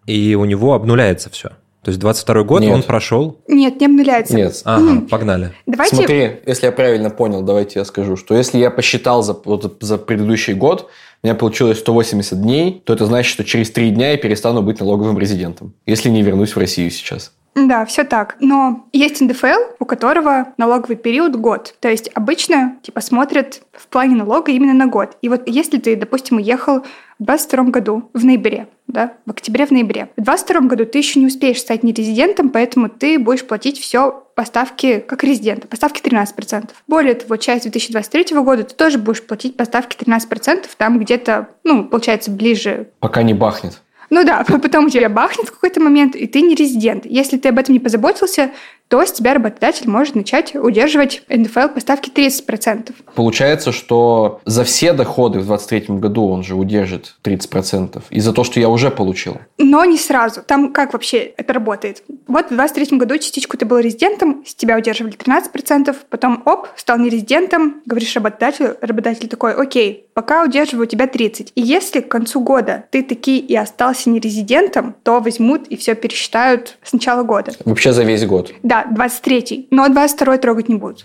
И 0.08 0.36
у 0.36 0.46
него 0.46 0.74
обнуляется 0.74 1.30
все. 1.30 1.52
То 1.84 1.90
есть 1.90 2.00
22 2.00 2.44
год 2.44 2.62
Нет. 2.62 2.74
он 2.74 2.84
прошел? 2.84 3.40
Нет, 3.48 3.80
не 3.80 3.88
обнуляется. 3.88 4.36
Нет. 4.36 4.62
Ага, 4.66 4.84
Мгм. 4.84 5.08
погнали. 5.08 5.52
Давайте... 5.66 5.96
Смотри, 5.96 6.32
если 6.46 6.68
я 6.68 6.72
правильно 6.72 7.10
понял, 7.10 7.42
давайте 7.42 7.80
я 7.80 7.86
скажу, 7.86 8.18
что 8.18 8.36
если 8.36 8.60
я 8.60 8.70
посчитал 8.70 9.24
за, 9.24 9.34
вот, 9.34 9.78
за 9.82 9.98
предыдущий 9.98 10.54
год, 10.54 10.92
у 11.24 11.28
меня 11.28 11.36
получилось 11.36 11.80
180 11.80 12.42
дней, 12.42 12.82
то 12.84 12.94
это 12.94 13.06
значит, 13.06 13.32
что 13.32 13.44
через 13.44 13.70
3 13.72 13.92
дня 13.92 14.12
я 14.12 14.18
перестану 14.18 14.64
быть 14.64 14.80
налоговым 14.80 15.20
резидентом, 15.20 15.74
если 15.86 16.10
не 16.10 16.24
вернусь 16.24 16.56
в 16.56 16.60
Россию 16.60 16.90
сейчас. 16.90 17.34
Да, 17.56 17.86
все 17.86 18.04
так. 18.04 18.38
Но 18.40 18.88
есть 18.94 19.20
НДФЛ, 19.20 19.76
у 19.80 19.86
которого 19.86 20.54
налоговый 20.58 20.96
период 20.96 21.36
год. 21.36 21.76
То 21.80 21.90
есть 21.90 22.10
обычно 22.14 22.78
типа 22.82 23.02
смотрят 23.02 23.62
в 23.74 23.88
плане 23.88 24.16
налога 24.16 24.52
именно 24.52 24.74
на 24.74 24.88
год. 24.88 25.18
И 25.22 25.28
вот 25.28 25.44
если 25.48 25.78
ты, 25.78 25.96
допустим, 25.96 26.38
уехал 26.38 26.82
в 27.20 27.24
22 27.24 27.66
году, 27.66 28.10
в 28.14 28.24
ноябре, 28.24 28.68
да, 28.88 29.14
в 29.26 29.32
октябре, 29.32 29.66
в 29.66 29.72
ноябре. 29.72 30.10
В 30.16 30.22
22 30.24 30.62
году 30.62 30.86
ты 30.86 30.98
еще 30.98 31.20
не 31.20 31.28
успеешь 31.28 31.60
стать 31.60 31.84
нерезидентом, 31.84 32.50
поэтому 32.50 32.90
ты 32.90 33.20
будешь 33.20 33.46
платить 33.46 33.80
все 33.80 34.24
поставки 34.36 35.00
как 35.00 35.24
резидента, 35.24 35.68
поставки 35.68 36.02
13%. 36.02 36.70
Более 36.88 37.16
того, 37.16 37.36
часть 37.38 37.64
2023 37.64 38.38
года 38.38 38.64
ты 38.64 38.74
тоже 38.74 38.98
будешь 38.98 39.22
платить 39.24 39.58
поставки 39.58 39.98
13%, 39.98 40.68
там 40.78 41.00
где-то, 41.00 41.50
ну, 41.64 41.84
получается, 41.86 42.32
ближе 42.32 42.90
Пока 43.00 43.24
не 43.24 43.34
бахнет. 43.34 43.82
Ну 44.12 44.24
да, 44.24 44.44
потом 44.48 44.86
у 44.86 44.90
тебя 44.90 45.10
бахнет 45.10 45.48
в 45.48 45.52
какой-то 45.54 45.80
момент, 45.80 46.16
и 46.16 46.28
ты 46.28 46.42
не 46.42 46.54
резидент. 46.54 47.06
Если 47.08 47.38
ты 47.38 47.50
об 47.50 47.58
этом 47.58 47.74
не 47.74 47.80
позаботился, 47.80 48.52
то 48.92 49.06
с 49.06 49.14
тебя 49.14 49.34
работодатель 49.34 49.90
может 49.90 50.16
начать 50.16 50.54
удерживать 50.54 51.24
НДФЛ 51.30 51.70
поставки 51.70 52.10
30%. 52.10 52.94
Получается, 53.16 53.72
что 53.72 54.42
за 54.44 54.66
все 54.66 54.92
доходы 54.92 55.40
в 55.40 55.46
2023 55.46 55.96
году 55.96 56.28
он 56.28 56.44
же 56.44 56.56
удержит 56.56 57.16
30%. 57.24 58.04
И 58.10 58.20
за 58.20 58.34
то, 58.34 58.44
что 58.44 58.60
я 58.60 58.68
уже 58.68 58.92
получил. 58.92 59.38
Но 59.58 59.86
не 59.86 59.98
сразу. 59.98 60.42
Там 60.46 60.74
как 60.74 60.92
вообще 60.92 61.20
это 61.20 61.54
работает? 61.54 62.04
Вот 62.28 62.48
в 62.48 62.50
2023 62.50 62.98
году 62.98 63.18
частичку 63.18 63.56
ты 63.56 63.66
был 63.66 63.80
резидентом, 63.80 64.44
с 64.46 64.54
тебя 64.56 64.78
удерживали 64.78 65.16
13%, 65.16 65.96
потом 66.10 66.44
оп, 66.46 66.68
стал 66.76 66.98
нерезидентом, 66.98 67.82
говоришь 67.86 68.14
работодателю, 68.16 68.76
работодатель 68.82 69.30
такой, 69.30 69.54
окей, 69.54 70.08
пока 70.14 70.44
удерживаю 70.44 70.86
у 70.86 70.90
тебя 70.90 71.08
30. 71.08 71.54
И 71.56 71.62
если 71.62 72.02
к 72.02 72.10
концу 72.10 72.42
года 72.42 72.84
ты 72.92 73.04
таки 73.04 73.40
и 73.40 73.56
остался 73.56 74.10
нерезидентом, 74.10 74.96
то 75.04 75.22
возьмут 75.22 75.68
и 75.68 75.78
все 75.78 75.96
пересчитают 75.96 76.78
с 76.84 76.92
начала 76.92 77.24
года. 77.24 77.54
Вообще 77.64 77.94
за 77.94 78.04
весь 78.04 78.26
год. 78.26 78.54
Да, 78.64 78.81
23-й, 78.90 79.68
но 79.72 79.88
22-й 79.88 80.38
трогать 80.38 80.70
не 80.70 80.76
будут. 80.76 81.04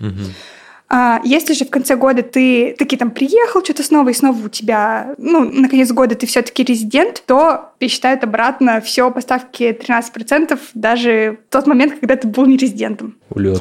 А, 0.88 1.20
если 1.24 1.52
же 1.52 1.64
в 1.64 1.70
конце 1.70 1.96
года 1.96 2.22
ты 2.22 2.74
таки 2.78 2.96
там 2.96 3.10
приехал, 3.10 3.64
что-то 3.64 3.82
снова 3.82 4.10
и 4.10 4.12
снова 4.12 4.46
у 4.46 4.48
тебя, 4.48 5.14
ну, 5.18 5.40
на 5.40 5.68
конец 5.68 5.90
года 5.90 6.14
ты 6.14 6.26
все-таки 6.26 6.62
резидент, 6.62 7.24
то 7.26 7.72
пересчитают 7.78 8.24
обратно 8.24 8.80
все 8.80 9.10
поставки 9.10 9.64
13% 9.78 10.58
даже 10.74 11.38
в 11.48 11.52
тот 11.52 11.66
момент, 11.66 11.94
когда 12.00 12.16
ты 12.16 12.26
был 12.28 12.46
не 12.46 12.56
резидентом. 12.56 13.16
Улет. 13.30 13.60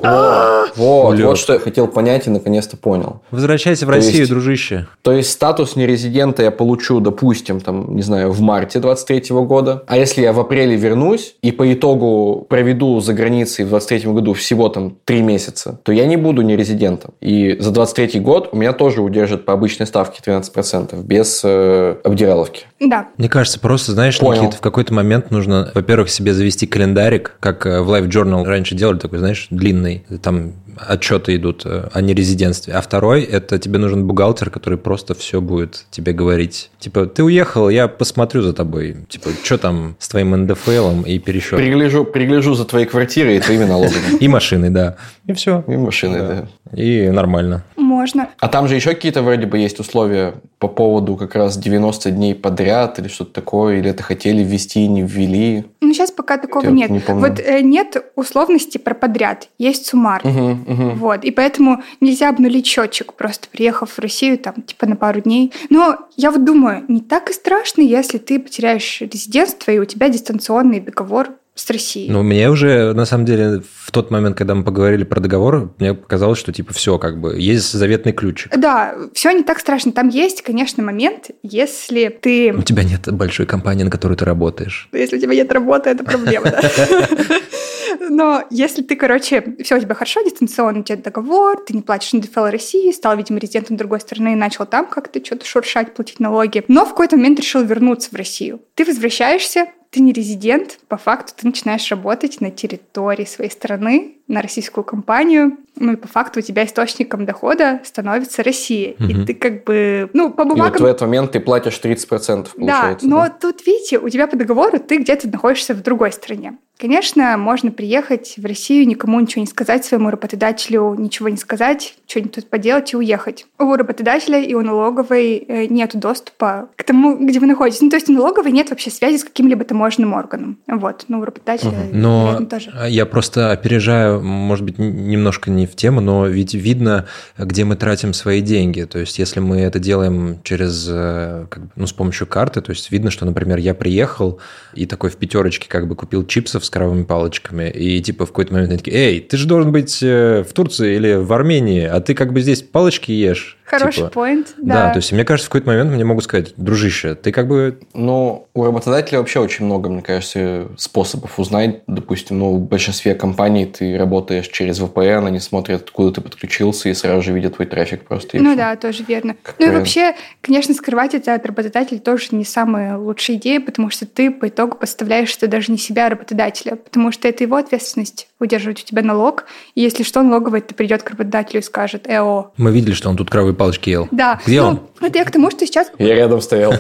Вот, 0.76 1.10
Улет. 1.14 1.26
вот 1.26 1.38
что 1.38 1.54
я 1.54 1.60
хотел 1.60 1.88
понять 1.88 2.28
и 2.28 2.30
наконец-то 2.30 2.78
понял. 2.78 3.22
Возвращайся 3.32 3.86
в 3.86 3.90
То 3.90 3.96
Россию, 3.96 4.18
есть- 4.20 4.30
дружище. 4.32 4.88
То 5.02 5.12
есть 5.12 5.32
статус 5.32 5.76
нерезидента 5.76 6.44
я 6.44 6.52
получу, 6.52 7.00
допустим, 7.00 7.60
там, 7.62 7.96
не 7.96 8.02
знаю, 8.02 8.32
в 8.32 8.42
марте 8.42 8.80
23 8.80 9.44
года. 9.46 9.84
А 9.88 9.98
если 9.98 10.22
я 10.22 10.34
в 10.34 10.40
апреле 10.40 10.76
вернусь 10.76 11.36
и 11.42 11.52
по 11.52 11.72
итогу 11.74 12.46
проведу 12.48 13.00
за 13.00 13.14
границей 13.14 13.66
в 13.66 13.70
23 13.70 14.12
году 14.12 14.34
всего 14.34 14.70
там 14.70 14.98
3 15.06 15.22
месяца, 15.22 15.80
то 15.84 15.92
я 15.92 16.06
не 16.06 16.18
буду 16.18 16.42
нерезидентом. 16.42 17.14
И 17.22 17.58
за 17.60 17.72
23 17.72 18.20
год 18.20 18.50
у 18.52 18.58
меня 18.58 18.72
тоже 18.74 19.02
удержат 19.02 19.46
по 19.46 19.54
обычной 19.54 19.88
ставке 19.88 20.22
13%, 20.26 21.02
без 21.04 21.42
э, 21.44 21.96
обдираловки. 22.04 22.66
Да, 22.80 23.08
Мне 23.18 23.30
кажется, 23.30 23.60
просто, 23.60 23.94
знаешь, 23.94 24.05
Понял. 24.12 24.44
Никита, 24.44 24.58
в 24.58 24.62
какой-то 24.62 24.94
момент 24.94 25.32
нужно, 25.32 25.72
во-первых, 25.74 26.10
себе 26.10 26.34
завести 26.34 26.68
календарик, 26.68 27.36
как 27.40 27.66
э, 27.66 27.82
в 27.82 27.92
Life 27.92 28.08
Journal 28.08 28.46
раньше 28.46 28.76
делали, 28.76 28.98
такой, 28.98 29.20
знаешь, 29.20 29.48
длинный, 29.50 30.06
там 30.22 30.54
отчеты 30.78 31.36
идут 31.36 31.66
э, 31.66 31.90
о 31.92 32.02
нерезидентстве. 32.02 32.74
А 32.74 32.82
второй, 32.82 33.24
это 33.24 33.60
тебе 33.60 33.80
нужен 33.80 34.06
бухгалтер, 34.06 34.50
который 34.50 34.78
просто 34.78 35.14
все 35.14 35.42
будет 35.42 35.86
тебе 35.92 36.14
говорить. 36.14 36.70
Типа, 36.80 37.06
ты 37.06 37.24
уехал, 37.24 37.70
я 37.70 37.88
посмотрю 37.88 38.42
за 38.42 38.54
тобой. 38.54 38.98
Типа, 39.10 39.30
что 39.44 39.58
там 39.58 39.96
с 40.00 40.08
твоим 40.08 40.32
НДФЛом 40.32 41.04
и 41.04 41.20
пересчет. 41.20 41.58
Пригляжу, 41.58 42.06
пригляжу 42.06 42.54
за 42.56 42.66
твоей 42.66 42.86
квартирой 42.86 43.38
и 43.38 43.40
твоими 43.40 43.64
налогами. 43.64 44.18
И 44.20 44.28
машины, 44.28 44.70
да. 44.70 44.96
И 45.26 45.34
все. 45.34 45.64
И 45.68 45.76
машиной, 45.76 46.20
да. 46.20 46.48
И 46.76 47.10
нормально. 47.10 47.64
Можно. 47.86 48.30
А 48.40 48.48
там 48.48 48.68
же 48.68 48.76
еще 48.76 48.94
какие-то 48.94 49.22
вроде 49.22 49.46
бы 49.46 49.58
есть 49.58 49.80
условия 49.80 50.34
по 50.60 50.68
поводу 50.68 51.16
как 51.16 51.36
раз 51.36 51.58
90 51.58 52.12
дней 52.12 52.36
подряд 52.36 53.00
или 53.00 53.08
что-то 53.08 53.34
такое, 53.34 53.78
или 53.78 53.90
это 53.90 54.04
хотели 54.04 54.44
ввести 54.44 54.86
и 54.86 54.88
не 54.88 55.04
ввели. 55.04 55.66
Ну, 55.82 55.94
сейчас 55.94 56.12
пока 56.12 56.38
такого 56.38 56.66
Я 56.66 56.72
нет. 56.72 56.90
не 56.90 57.00
помню. 57.00 57.22
Вот 57.22 57.40
э, 57.40 57.62
нет 57.62 58.04
условности 58.16 58.78
про 58.78 58.96
подряд, 58.96 59.50
есть 59.58 59.86
суммар. 59.86 60.22
Мгм, 60.24 60.66
мгм. 60.68 60.96
Вот, 60.96 61.24
и 61.24 61.32
поэтому 61.32 61.84
нельзя 62.02 62.30
обнулить 62.30 62.66
счетчик, 62.66 63.14
просто 63.14 63.48
приехав 63.50 63.92
в 63.92 64.00
Россию, 64.00 64.38
там, 64.38 64.56
типа, 64.56 64.86
на 64.88 64.96
пару 64.96 65.22
дней. 65.22 65.54
Но 65.70 65.98
я 66.18 66.32
вот 66.32 66.44
думаю, 66.44 66.84
не 66.88 67.02
так 67.02 67.30
и 67.30 67.34
страшно, 67.34 67.82
если 67.82 68.18
ты 68.18 68.40
потеряешь 68.40 69.02
резидентство, 69.02 69.72
и 69.72 69.80
у 69.80 69.86
тебя 69.86 70.10
дистанционный 70.10 70.80
договор 70.80 71.30
с 71.56 71.70
Россией. 71.70 72.12
Ну, 72.12 72.22
мне 72.22 72.50
уже, 72.50 72.94
на 72.94 73.06
самом 73.06 73.26
деле, 73.26 73.62
в 73.84 73.92
тот 73.92 74.12
момент, 74.12 74.38
когда 74.38 74.56
мы 74.56 74.64
поговорили 74.64 75.06
про 75.06 75.22
договор, 75.22 75.74
мне 75.80 75.94
показалось, 75.94 76.38
что, 76.38 76.52
типа, 76.52 76.74
все, 76.74 77.00
как 77.00 77.20
бы, 77.20 77.40
есть 77.40 77.72
заветный 77.72 78.12
ключик. 78.12 78.56
Да, 78.58 78.94
все 79.14 79.32
не 79.32 79.44
так 79.44 79.60
страшно. 79.60 79.94
Там 79.94 80.10
есть, 80.10 80.42
конечно, 80.42 80.84
момент, 80.84 81.32
если 81.44 82.10
ты... 82.10 82.54
У 82.54 82.62
тебя 82.62 82.84
нет 82.84 83.10
большой 83.12 83.46
компании, 83.46 83.84
на 83.84 83.90
которой 83.90 84.18
ты 84.18 84.26
работаешь. 84.26 84.90
Если 84.92 85.18
у 85.18 85.20
тебя 85.20 85.34
нет 85.34 85.52
работы, 85.52 85.90
это 85.90 86.04
проблема, 86.04 86.52
да. 86.52 86.62
Но 88.10 88.44
если 88.50 88.82
ты, 88.82 88.98
короче, 88.98 89.56
все 89.64 89.78
у 89.78 89.80
тебя 89.80 89.96
хорошо, 89.96 90.22
дистанционно 90.24 90.82
у 90.82 90.84
тебя 90.84 90.98
договор, 90.98 91.64
ты 91.66 91.74
не 91.74 91.82
платишь 91.82 92.12
НДФЛ 92.14 92.46
России, 92.46 92.92
стал, 92.92 93.16
видимо, 93.16 93.40
резидентом 93.40 93.78
другой 93.78 94.02
страны 94.02 94.34
и 94.34 94.36
начал 94.36 94.66
там 94.66 94.88
как-то 94.88 95.24
что-то 95.24 95.46
шуршать, 95.46 95.94
платить 95.94 96.20
налоги, 96.20 96.64
но 96.68 96.86
в 96.86 96.90
какой-то 96.90 97.16
момент 97.16 97.40
решил 97.40 97.64
вернуться 97.64 98.10
в 98.12 98.16
Россию. 98.16 98.62
Ты 98.76 98.84
возвращаешься, 98.84 99.68
ты 99.96 100.02
не 100.02 100.12
резидент, 100.12 100.80
по 100.90 100.98
факту 100.98 101.32
ты 101.38 101.48
начинаешь 101.48 101.90
работать 101.90 102.42
на 102.42 102.52
территории 102.52 103.24
своей 103.24 103.50
страны, 103.50 104.18
на 104.28 104.42
российскую 104.42 104.84
компанию, 104.84 105.56
ну 105.78 105.94
и 105.94 105.96
по 105.96 106.10
факту 106.10 106.40
у 106.40 106.42
тебя 106.42 106.66
источником 106.66 107.26
дохода 107.26 107.80
становится 107.86 108.44
Россия. 108.44 108.96
Мгм. 109.00 109.10
И 109.10 109.26
ты 109.26 109.34
как 109.34 109.64
бы, 109.64 110.10
ну, 110.12 110.32
по 110.32 110.42
И 110.42 110.46
вот 110.46 110.54
бумагам... 110.54 110.82
в 110.82 110.86
этот 110.86 111.02
момент 111.02 111.32
ты 111.32 111.40
платишь 111.40 111.80
30%, 111.82 112.10
Да, 112.10 112.50
получается. 112.58 113.08
но 113.08 113.30
тут, 113.30 113.66
видите, 113.66 113.98
у 113.98 114.10
тебя 114.10 114.28
по 114.28 114.36
договору 114.36 114.80
ты 114.80 114.98
где-то 114.98 115.30
находишься 115.30 115.74
в 115.74 115.82
другой 115.82 116.12
стране. 116.12 116.58
Конечно, 116.78 117.38
можно 117.38 117.72
приехать 117.72 118.36
в 118.38 118.46
Россию, 118.46 118.88
никому 118.88 119.20
ничего 119.20 119.42
не 119.42 119.48
сказать, 119.48 119.86
своему 119.86 120.10
работодателю 120.10 120.96
ничего 120.98 121.30
не 121.30 121.38
сказать, 121.38 121.96
что-нибудь 122.06 122.36
тут 122.36 122.50
поделать 122.50 122.94
и 122.94 122.98
уехать. 122.98 123.46
У 123.58 123.74
работодателя 123.74 124.42
и 124.42 124.54
у 124.54 124.62
налоговой 124.62 125.46
нет 125.70 125.96
доступа 125.96 126.70
к 126.76 126.84
тому, 126.84 127.18
где 127.26 127.40
вы 127.40 127.48
находитесь. 127.48 127.82
Ну, 127.82 127.90
то 127.90 127.96
есть 127.96 128.10
у 128.10 128.14
налоговой 128.14 128.52
нет 128.52 128.70
вообще 128.70 128.92
связи 128.92 129.18
с 129.18 129.24
каким-либо 129.24 129.64
таможенным 129.64 130.14
органом. 130.14 130.58
Вот, 130.68 131.06
ну, 131.08 131.20
у 131.20 131.26
работодателя, 131.26 131.72
Но 131.94 132.24
вероятно, 132.24 132.46
тоже. 132.48 132.74
я 132.90 133.06
просто 133.06 133.52
опережаю, 133.52 134.22
может 134.22 134.66
быть, 134.66 134.78
немножко 134.78 135.50
не 135.52 135.68
в 135.68 135.76
тему, 135.76 136.02
но 136.02 136.28
ведь 136.28 136.54
видно, 136.54 137.08
где 137.38 137.64
мы 137.64 137.78
тратим 137.78 138.14
свои 138.14 138.42
деньги. 138.42 138.84
То 138.84 139.00
есть, 139.00 139.18
если 139.18 139.40
мы 139.40 139.62
это 139.62 139.80
делаем 139.80 140.42
через, 140.44 140.88
э, 140.90 141.46
как 141.50 141.64
бы, 141.64 141.70
ну, 141.76 141.88
с 141.88 141.94
помощью 141.94 142.28
карты, 142.28 142.62
то 142.62 142.72
есть 142.72 142.92
видно, 142.92 143.12
что, 143.12 143.26
например, 143.26 143.60
я 143.60 143.74
приехал 143.74 144.40
и 144.74 144.86
такой 144.86 145.10
в 145.10 145.16
пятерочке 145.16 145.70
как 145.70 145.88
бы 145.88 145.96
купил 145.96 146.26
чипсов 146.26 146.65
с 146.66 146.70
коровыми 146.70 147.04
палочками, 147.04 147.70
и 147.70 148.02
типа 148.02 148.26
в 148.26 148.30
какой-то 148.30 148.54
момент 148.54 148.72
они 148.72 148.78
такие, 148.80 148.98
эй, 148.98 149.20
ты 149.22 149.38
же 149.38 149.48
должен 149.48 149.72
быть 149.72 150.00
э, 150.02 150.44
в 150.48 150.54
Турции 150.54 150.96
или 150.96 151.14
в 151.14 151.32
Армении, 151.32 151.84
а 151.84 152.02
ты 152.02 152.14
как 152.14 152.34
бы 152.34 152.42
здесь 152.42 152.62
палочки 152.62 153.12
ешь. 153.12 153.58
Хороший 153.80 154.04
типа. 154.04 154.20
point, 154.20 154.48
да. 154.58 154.74
Да, 154.74 154.90
то 154.92 154.98
есть 154.98 155.12
мне 155.12 155.24
кажется, 155.24 155.48
в 155.48 155.50
какой-то 155.50 155.68
момент 155.68 155.92
мне 155.92 156.04
могут 156.04 156.24
сказать, 156.24 156.54
дружище, 156.58 157.16
ты 157.16 157.32
как 157.32 157.48
бы... 157.48 157.80
Ну, 157.94 158.48
у 158.54 158.64
работодателя 158.64 159.20
вообще 159.20 159.40
очень 159.40 159.66
много, 159.66 159.90
мне 159.90 160.02
кажется, 160.02 160.68
способов 160.78 161.40
узнать. 161.40 161.82
Допустим, 161.88 162.40
ну, 162.40 162.56
в 162.56 162.62
большинстве 162.62 163.16
компаний 163.16 163.66
ты 163.66 163.98
работаешь 163.98 164.48
через 164.48 164.80
VPN, 164.80 165.28
они 165.28 165.40
смотрят, 165.40 165.82
откуда 165.82 166.14
ты 166.14 166.22
подключился, 166.22 166.90
и 166.90 166.94
сразу 166.94 167.22
же 167.22 167.34
видят 167.34 167.56
твой 167.56 167.68
трафик 167.68 168.04
просто. 168.04 168.38
Ну 168.38 168.56
да, 168.56 168.76
тоже 168.76 169.04
верно. 169.08 169.36
Как 169.42 169.56
ну 169.60 169.68
и 169.68 169.70
вообще, 169.70 170.16
конечно, 170.42 170.74
скрывать 170.74 171.14
это 171.14 171.34
от 171.34 171.46
работодателя 171.46 172.00
тоже 172.00 172.28
не 172.32 172.46
самая 172.46 172.98
лучшая 172.98 173.38
идея, 173.38 173.60
потому 173.60 173.90
что 173.90 174.06
ты 174.06 174.32
по 174.32 174.48
итогу 174.48 174.78
подставляешь 174.78 175.36
это 175.36 175.48
даже 175.48 175.72
не 175.72 175.78
себя, 175.78 176.08
а 176.08 176.10
работодателя, 176.10 176.76
потому 176.76 177.12
что 177.12 177.28
это 177.28 177.44
его 177.44 177.56
ответственность 177.56 178.28
удерживать 178.40 178.82
у 178.84 178.86
тебя 178.86 179.02
налог. 179.02 179.46
И 179.76 179.82
если 179.82 180.04
что, 180.04 180.22
налоговый 180.22 180.60
это 180.60 180.74
придет 180.76 181.04
к 181.04 181.10
работодателю 181.10 181.60
и 181.60 181.64
скажет 181.64 182.08
ЭО. 182.08 182.52
Мы 182.58 182.72
видели, 182.72 182.94
что 182.94 183.10
он 183.10 183.18
тут 183.18 183.30
кровые 183.30 183.56
палочки 183.66 183.90
ел. 183.90 184.08
Да. 184.12 184.40
Где 184.46 184.62
ну, 184.62 184.68
он? 184.68 184.80
Это 185.02 185.18
я 185.18 185.26
к 185.26 185.32
тому, 185.32 185.50
что 185.50 185.66
сейчас... 185.66 185.92
Я 185.98 186.16
рядом 186.16 186.42
стоял. 186.42 186.74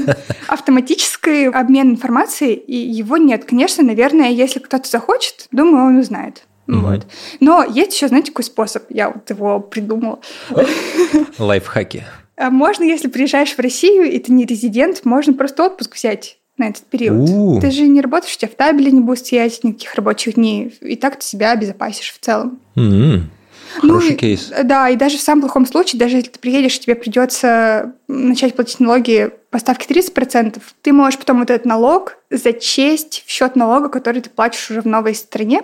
Автоматический 0.48 1.46
обмен 1.46 1.92
информацией, 1.92 2.54
и 2.54 2.76
его 2.76 3.16
нет. 3.16 3.44
Конечно, 3.44 3.84
наверное, 3.84 4.30
если 4.30 4.58
кто-то 4.58 4.88
захочет, 4.88 5.46
думаю, 5.52 5.86
он 5.86 5.98
узнает. 5.98 6.42
Угу. 6.66 6.78
Вот. 6.78 7.06
Но 7.40 7.64
есть 7.64 7.94
еще, 7.94 8.08
знаете, 8.08 8.32
какой 8.32 8.44
способ? 8.44 8.84
Я 8.88 9.10
вот 9.10 9.28
его 9.30 9.60
придумала. 9.60 10.18
Лайфхаки. 11.38 12.04
А 12.36 12.50
можно, 12.50 12.82
если 12.82 13.08
приезжаешь 13.08 13.54
в 13.54 13.58
Россию, 13.60 14.10
и 14.10 14.18
ты 14.18 14.32
не 14.32 14.44
резидент, 14.44 15.04
можно 15.04 15.32
просто 15.34 15.64
отпуск 15.64 15.94
взять 15.94 16.38
на 16.58 16.68
этот 16.68 16.84
период. 16.84 17.28
У-у-у. 17.28 17.60
Ты 17.60 17.70
же 17.70 17.82
не 17.82 18.00
работаешь, 18.00 18.34
у 18.34 18.38
тебя 18.38 18.50
в 18.50 18.54
табеле 18.54 18.90
не 18.90 19.00
будет 19.00 19.20
стоять 19.20 19.62
никаких 19.62 19.94
рабочих 19.94 20.34
дней. 20.34 20.74
И 20.80 20.96
так 20.96 21.16
ты 21.16 21.24
себя 21.24 21.52
обезопасишь 21.52 22.12
в 22.12 22.18
целом. 22.18 22.58
Mm-hmm. 22.76 23.20
Хороший 23.80 24.10
ну, 24.10 24.16
кейс. 24.16 24.52
Да, 24.64 24.88
и 24.88 24.96
даже 24.96 25.18
в 25.18 25.20
самом 25.20 25.42
плохом 25.42 25.66
случае, 25.66 25.98
даже 25.98 26.16
если 26.16 26.30
ты 26.30 26.38
приедешь, 26.38 26.78
тебе 26.78 26.94
придется 26.94 27.92
начать 28.08 28.54
платить 28.54 28.80
налоги 28.80 29.30
по 29.50 29.58
ставке 29.58 29.92
30%, 29.92 30.60
ты 30.82 30.92
можешь 30.92 31.18
потом 31.18 31.40
вот 31.40 31.50
этот 31.50 31.66
налог 31.66 32.16
зачесть 32.30 33.24
в 33.26 33.30
счет 33.30 33.56
налога, 33.56 33.88
который 33.88 34.22
ты 34.22 34.30
платишь 34.30 34.70
уже 34.70 34.80
в 34.80 34.86
новой 34.86 35.14
стране, 35.14 35.62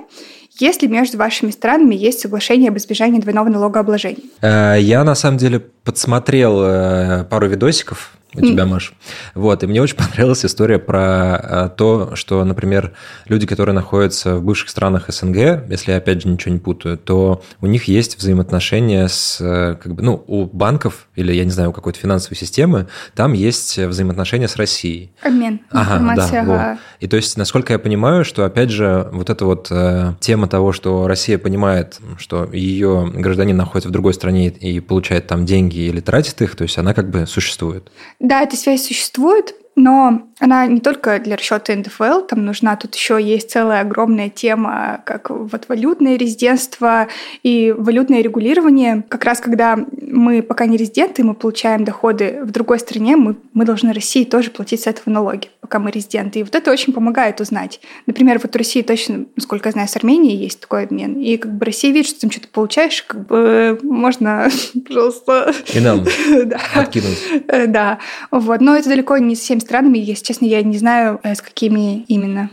если 0.59 0.87
между 0.87 1.19
вашими 1.19 1.51
странами 1.51 1.95
есть 1.95 2.21
соглашение 2.21 2.71
об 2.71 2.77
избежании 2.79 3.21
двойного 3.21 3.49
налогообложения. 3.49 4.25
Э, 4.43 4.77
я 4.79 5.05
на 5.05 5.15
самом 5.15 5.39
деле 5.39 5.63
подсмотрел 5.89 6.61
э, 6.63 7.25
пару 7.31 7.49
видосиков 7.49 8.19
у 8.35 8.41
тебя, 8.43 8.67
Маш. 8.67 8.93
Вот, 9.35 9.63
и 9.63 9.67
мне 9.67 9.81
очень 9.81 9.97
понравилась 9.97 10.45
история 10.45 10.79
про 10.79 11.01
а, 11.01 11.69
то, 11.71 12.15
что, 12.15 12.45
например, 12.45 12.93
люди, 13.27 13.47
которые 13.47 13.75
находятся 13.75 14.37
в 14.37 14.43
бывших 14.43 14.69
странах 14.69 15.07
СНГ, 15.09 15.71
если 15.71 15.93
я 15.93 15.97
опять 15.97 16.23
же 16.23 16.29
ничего 16.29 16.53
не 16.53 16.61
путаю, 16.61 16.99
то 16.99 17.43
у 17.61 17.67
них 17.67 17.85
есть 17.85 18.19
взаимоотношения 18.19 19.09
с, 19.09 19.39
э, 19.41 19.77
как 19.77 19.95
бы, 19.95 20.03
ну, 20.03 20.23
у 20.27 20.45
банков 20.45 21.09
или, 21.17 21.33
я 21.33 21.45
не 21.45 21.51
знаю, 21.51 21.71
у 21.71 21.73
какой-то 21.73 21.99
финансовой 21.99 22.37
системы, 22.37 22.89
там 23.15 23.33
есть 23.33 23.79
взаимоотношения 23.79 24.49
с 24.49 24.57
Россией. 24.57 25.11
Обмен 25.23 25.61
ага, 25.71 26.15
Да, 26.15 26.45
вот. 26.45 26.79
И 27.01 27.09
то 27.09 27.17
есть, 27.17 27.37
насколько 27.39 27.73
я 27.73 27.79
понимаю, 27.79 28.25
что, 28.25 28.45
опять 28.45 28.71
же, 28.71 29.09
вот 29.13 29.31
эта 29.31 29.47
вот 29.47 29.69
э, 29.71 30.15
тема 30.21 30.49
того, 30.49 30.73
что 30.73 31.09
Россия 31.09 31.39
понимает, 31.39 31.99
что 32.19 32.45
ее 32.53 33.11
гражданин 33.15 33.57
находится 33.57 33.89
в 33.89 33.93
другой 33.93 34.13
стране 34.13 34.49
и 34.49 34.81
получает 34.81 35.27
там 35.27 35.47
деньги 35.47 35.78
или 35.87 36.01
тратит 36.01 36.41
их, 36.43 36.57
то 36.57 36.63
есть 36.63 36.79
она 36.79 36.95
как 36.95 37.11
бы 37.11 37.27
существует. 37.27 37.91
Да, 38.19 38.43
эта 38.43 38.57
связь 38.57 38.87
существует, 38.87 39.55
но 39.79 40.29
она 40.41 40.67
не 40.67 40.81
только 40.81 41.19
для 41.21 41.37
расчета 41.37 41.75
НДФЛ, 41.75 42.23
там 42.23 42.45
нужна, 42.45 42.77
тут 42.77 42.95
еще 42.95 43.21
есть 43.21 43.51
целая 43.51 43.83
огромная 43.83 44.29
тема, 44.29 45.01
как 45.05 45.31
вот 45.31 45.67
валютное 45.69 46.17
резидентство 46.17 47.09
и 47.43 47.75
валютное 47.77 48.21
регулирование. 48.21 49.05
Как 49.09 49.25
раз 49.25 49.41
когда 49.41 49.79
мы 50.01 50.43
пока 50.43 50.67
не 50.67 50.77
резиденты, 50.77 51.23
мы 51.23 51.35
получаем 51.35 51.85
доходы 51.85 52.41
в 52.43 52.51
другой 52.51 52.81
стране, 52.81 53.17
мы, 53.17 53.37
мы 53.53 53.65
должны 53.65 53.93
России 53.93 54.25
тоже 54.25 54.51
платить 54.51 54.83
с 54.83 54.87
этого 54.87 55.13
налоги, 55.13 55.49
пока 55.61 55.79
мы 55.79 55.91
резиденты. 55.91 56.41
И 56.41 56.43
вот 56.43 56.55
это 56.55 56.73
очень 56.73 56.93
помогает 56.93 57.41
узнать. 57.41 57.81
Например, 58.07 58.41
вот 58.43 58.55
у 58.55 58.59
России 58.59 58.83
точно, 58.83 59.27
насколько 59.37 59.69
я 59.69 59.73
знаю, 59.73 59.89
с 59.89 59.97
Арменией 59.97 60.37
есть 60.37 60.61
такой 60.61 60.85
обмен. 60.85 61.15
И 61.21 61.37
как 61.37 61.53
бы 61.57 61.65
Россия 61.65 61.93
видит, 61.93 62.07
что 62.07 62.17
ты 62.17 62.21
там 62.23 62.31
что-то 62.31 62.49
получаешь, 62.49 63.03
как 63.03 63.27
бы 63.27 63.79
можно, 63.83 64.49
пожалуйста... 64.87 65.53
И 65.73 65.81
нам 65.81 66.05
откинуть. 66.75 67.19
Да. 67.69 67.99
Вот. 68.31 68.61
Но 68.61 68.77
это 68.77 68.89
далеко 68.89 69.19
не 69.19 69.37
со 69.37 69.43
всеми 69.43 69.61
странами 69.69 69.99
есть 69.99 70.25
честно, 70.25 70.47
я 70.47 70.63
не 70.63 70.79
знаю, 70.79 71.21
э, 71.23 71.35
с 71.35 71.43
какими 71.43 72.05
именно. 72.09 72.49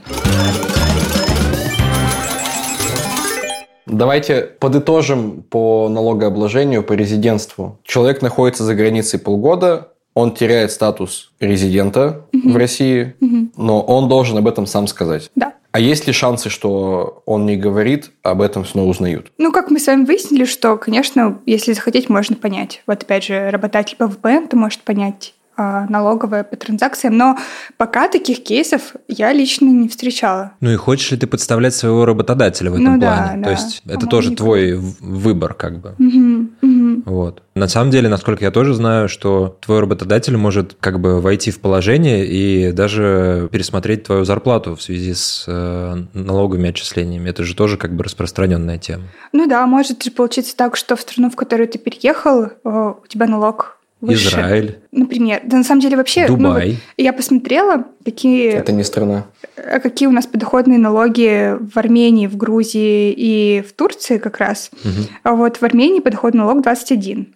Давайте 3.86 4.42
подытожим 4.42 5.42
по 5.44 5.88
налогообложению, 5.88 6.84
по 6.84 6.92
резидентству. 6.92 7.80
Человек 7.86 8.22
находится 8.22 8.66
за 8.66 8.76
границей 8.76 9.18
полгода, 9.18 9.94
он 10.14 10.34
теряет 10.34 10.72
статус 10.72 11.32
резидента 11.40 12.26
угу. 12.34 12.50
в 12.50 12.58
России, 12.58 13.16
угу. 13.22 13.48
но 13.56 13.82
он 13.82 14.10
должен 14.10 14.38
об 14.38 14.50
этом 14.50 14.66
сам 14.66 14.86
сказать. 14.88 15.32
Да. 15.36 15.54
А 15.72 15.80
есть 15.80 16.08
ли 16.08 16.14
шансы, 16.14 16.50
что 16.50 17.22
он 17.26 17.46
не 17.46 17.56
говорит, 17.56 18.12
об 18.24 18.42
этом 18.42 18.66
снова 18.66 18.90
узнают? 18.90 19.32
Ну, 19.38 19.54
как 19.54 19.72
мы 19.72 19.80
с 19.80 19.88
вами 19.88 20.04
выяснили, 20.04 20.44
что, 20.44 20.76
конечно, 20.76 21.40
если 21.46 21.72
захотеть, 21.72 22.10
можно 22.10 22.36
понять. 22.36 22.82
Вот 22.88 23.04
опять 23.04 23.24
же, 23.24 23.52
работатель 23.52 23.96
по 23.96 24.04
VPN, 24.04 24.50
то 24.50 24.58
может 24.58 24.82
понять 24.82 25.34
налоговая 25.58 26.44
по 26.44 26.56
транзакциям, 26.56 27.18
но 27.18 27.38
пока 27.78 28.08
таких 28.08 28.44
кейсов 28.44 28.96
я 29.08 29.34
лично 29.34 29.68
не 29.68 29.88
встречала. 29.88 30.52
Ну 30.60 30.72
и 30.72 30.76
хочешь 30.76 31.12
ли 31.12 31.18
ты 31.18 31.28
подставлять 31.28 31.74
своего 31.74 32.06
работодателя 32.06 32.72
в 32.72 32.76
этом 32.76 32.94
ну, 32.94 33.00
плане? 33.00 33.38
Да, 33.42 33.44
То 33.44 33.52
есть 33.52 33.82
да. 33.86 33.94
это 33.94 34.08
тоже 34.08 34.36
твой 34.36 34.76
выбор 34.76 35.54
как 35.54 35.80
бы. 35.80 35.96
Угу, 36.00 36.50
угу. 36.62 37.04
Вот. 37.06 37.44
На 37.56 37.68
самом 37.68 37.92
деле, 37.92 38.10
насколько 38.10 38.44
я 38.44 38.52
тоже 38.52 38.74
знаю, 38.74 39.08
что 39.08 39.58
твой 39.62 39.80
работодатель 39.80 40.36
может 40.36 40.76
как 40.80 41.00
бы 41.00 41.22
войти 41.22 41.52
в 41.52 41.62
положение 41.62 42.26
и 42.26 42.72
даже 42.72 43.48
пересмотреть 43.52 44.04
твою 44.04 44.26
зарплату 44.26 44.76
в 44.76 44.82
связи 44.82 45.14
с 45.14 45.46
э, 45.48 46.04
налоговыми 46.14 46.70
отчислениями. 46.70 47.30
Это 47.30 47.44
же 47.44 47.56
тоже 47.56 47.78
как 47.78 47.96
бы 47.96 48.04
распространенная 48.04 48.78
тема. 48.78 49.04
Ну 49.32 49.48
да, 49.48 49.66
может 49.68 50.04
же 50.04 50.12
получиться 50.12 50.56
так, 50.56 50.76
что 50.76 50.96
в 50.96 51.02
страну, 51.02 51.30
в 51.30 51.36
которую 51.36 51.68
ты 51.70 51.78
переехал, 51.80 52.50
у 52.64 53.08
тебя 53.08 53.28
налог 53.28 53.75
выше. 54.06 54.30
Израиль. 54.30 54.80
Например. 54.92 55.42
Да 55.44 55.58
на 55.58 55.64
самом 55.64 55.82
деле 55.82 55.98
вообще... 55.98 56.28
Ну, 56.28 56.38
Дубай. 56.38 56.78
Ну, 56.98 57.04
я 57.04 57.14
посмотрела, 57.14 57.86
какие... 58.04 58.52
Это 58.52 58.72
не 58.72 58.84
страна. 58.84 59.26
Э, 59.56 59.80
какие 59.80 60.08
у 60.08 60.12
нас 60.12 60.26
подоходные 60.28 60.80
налоги 60.80 61.56
в 61.60 61.78
Армении, 61.78 62.28
в 62.28 62.38
Грузии 62.38 63.12
и 63.12 63.64
в 63.68 63.74
Турции 63.74 64.18
как 64.18 64.38
раз. 64.38 64.72
Угу. 64.84 65.08
А 65.24 65.34
вот 65.34 65.58
в 65.58 65.64
Армении 65.64 66.00
подоходный 66.00 66.44
налог 66.44 66.66
21%. 66.66 67.28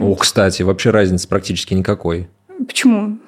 О, 0.00 0.14
кстати, 0.14 0.62
вообще 0.62 0.90
разницы 0.90 1.28
практически 1.28 1.74
никакой. 1.74 2.28
Почему? 2.66 3.18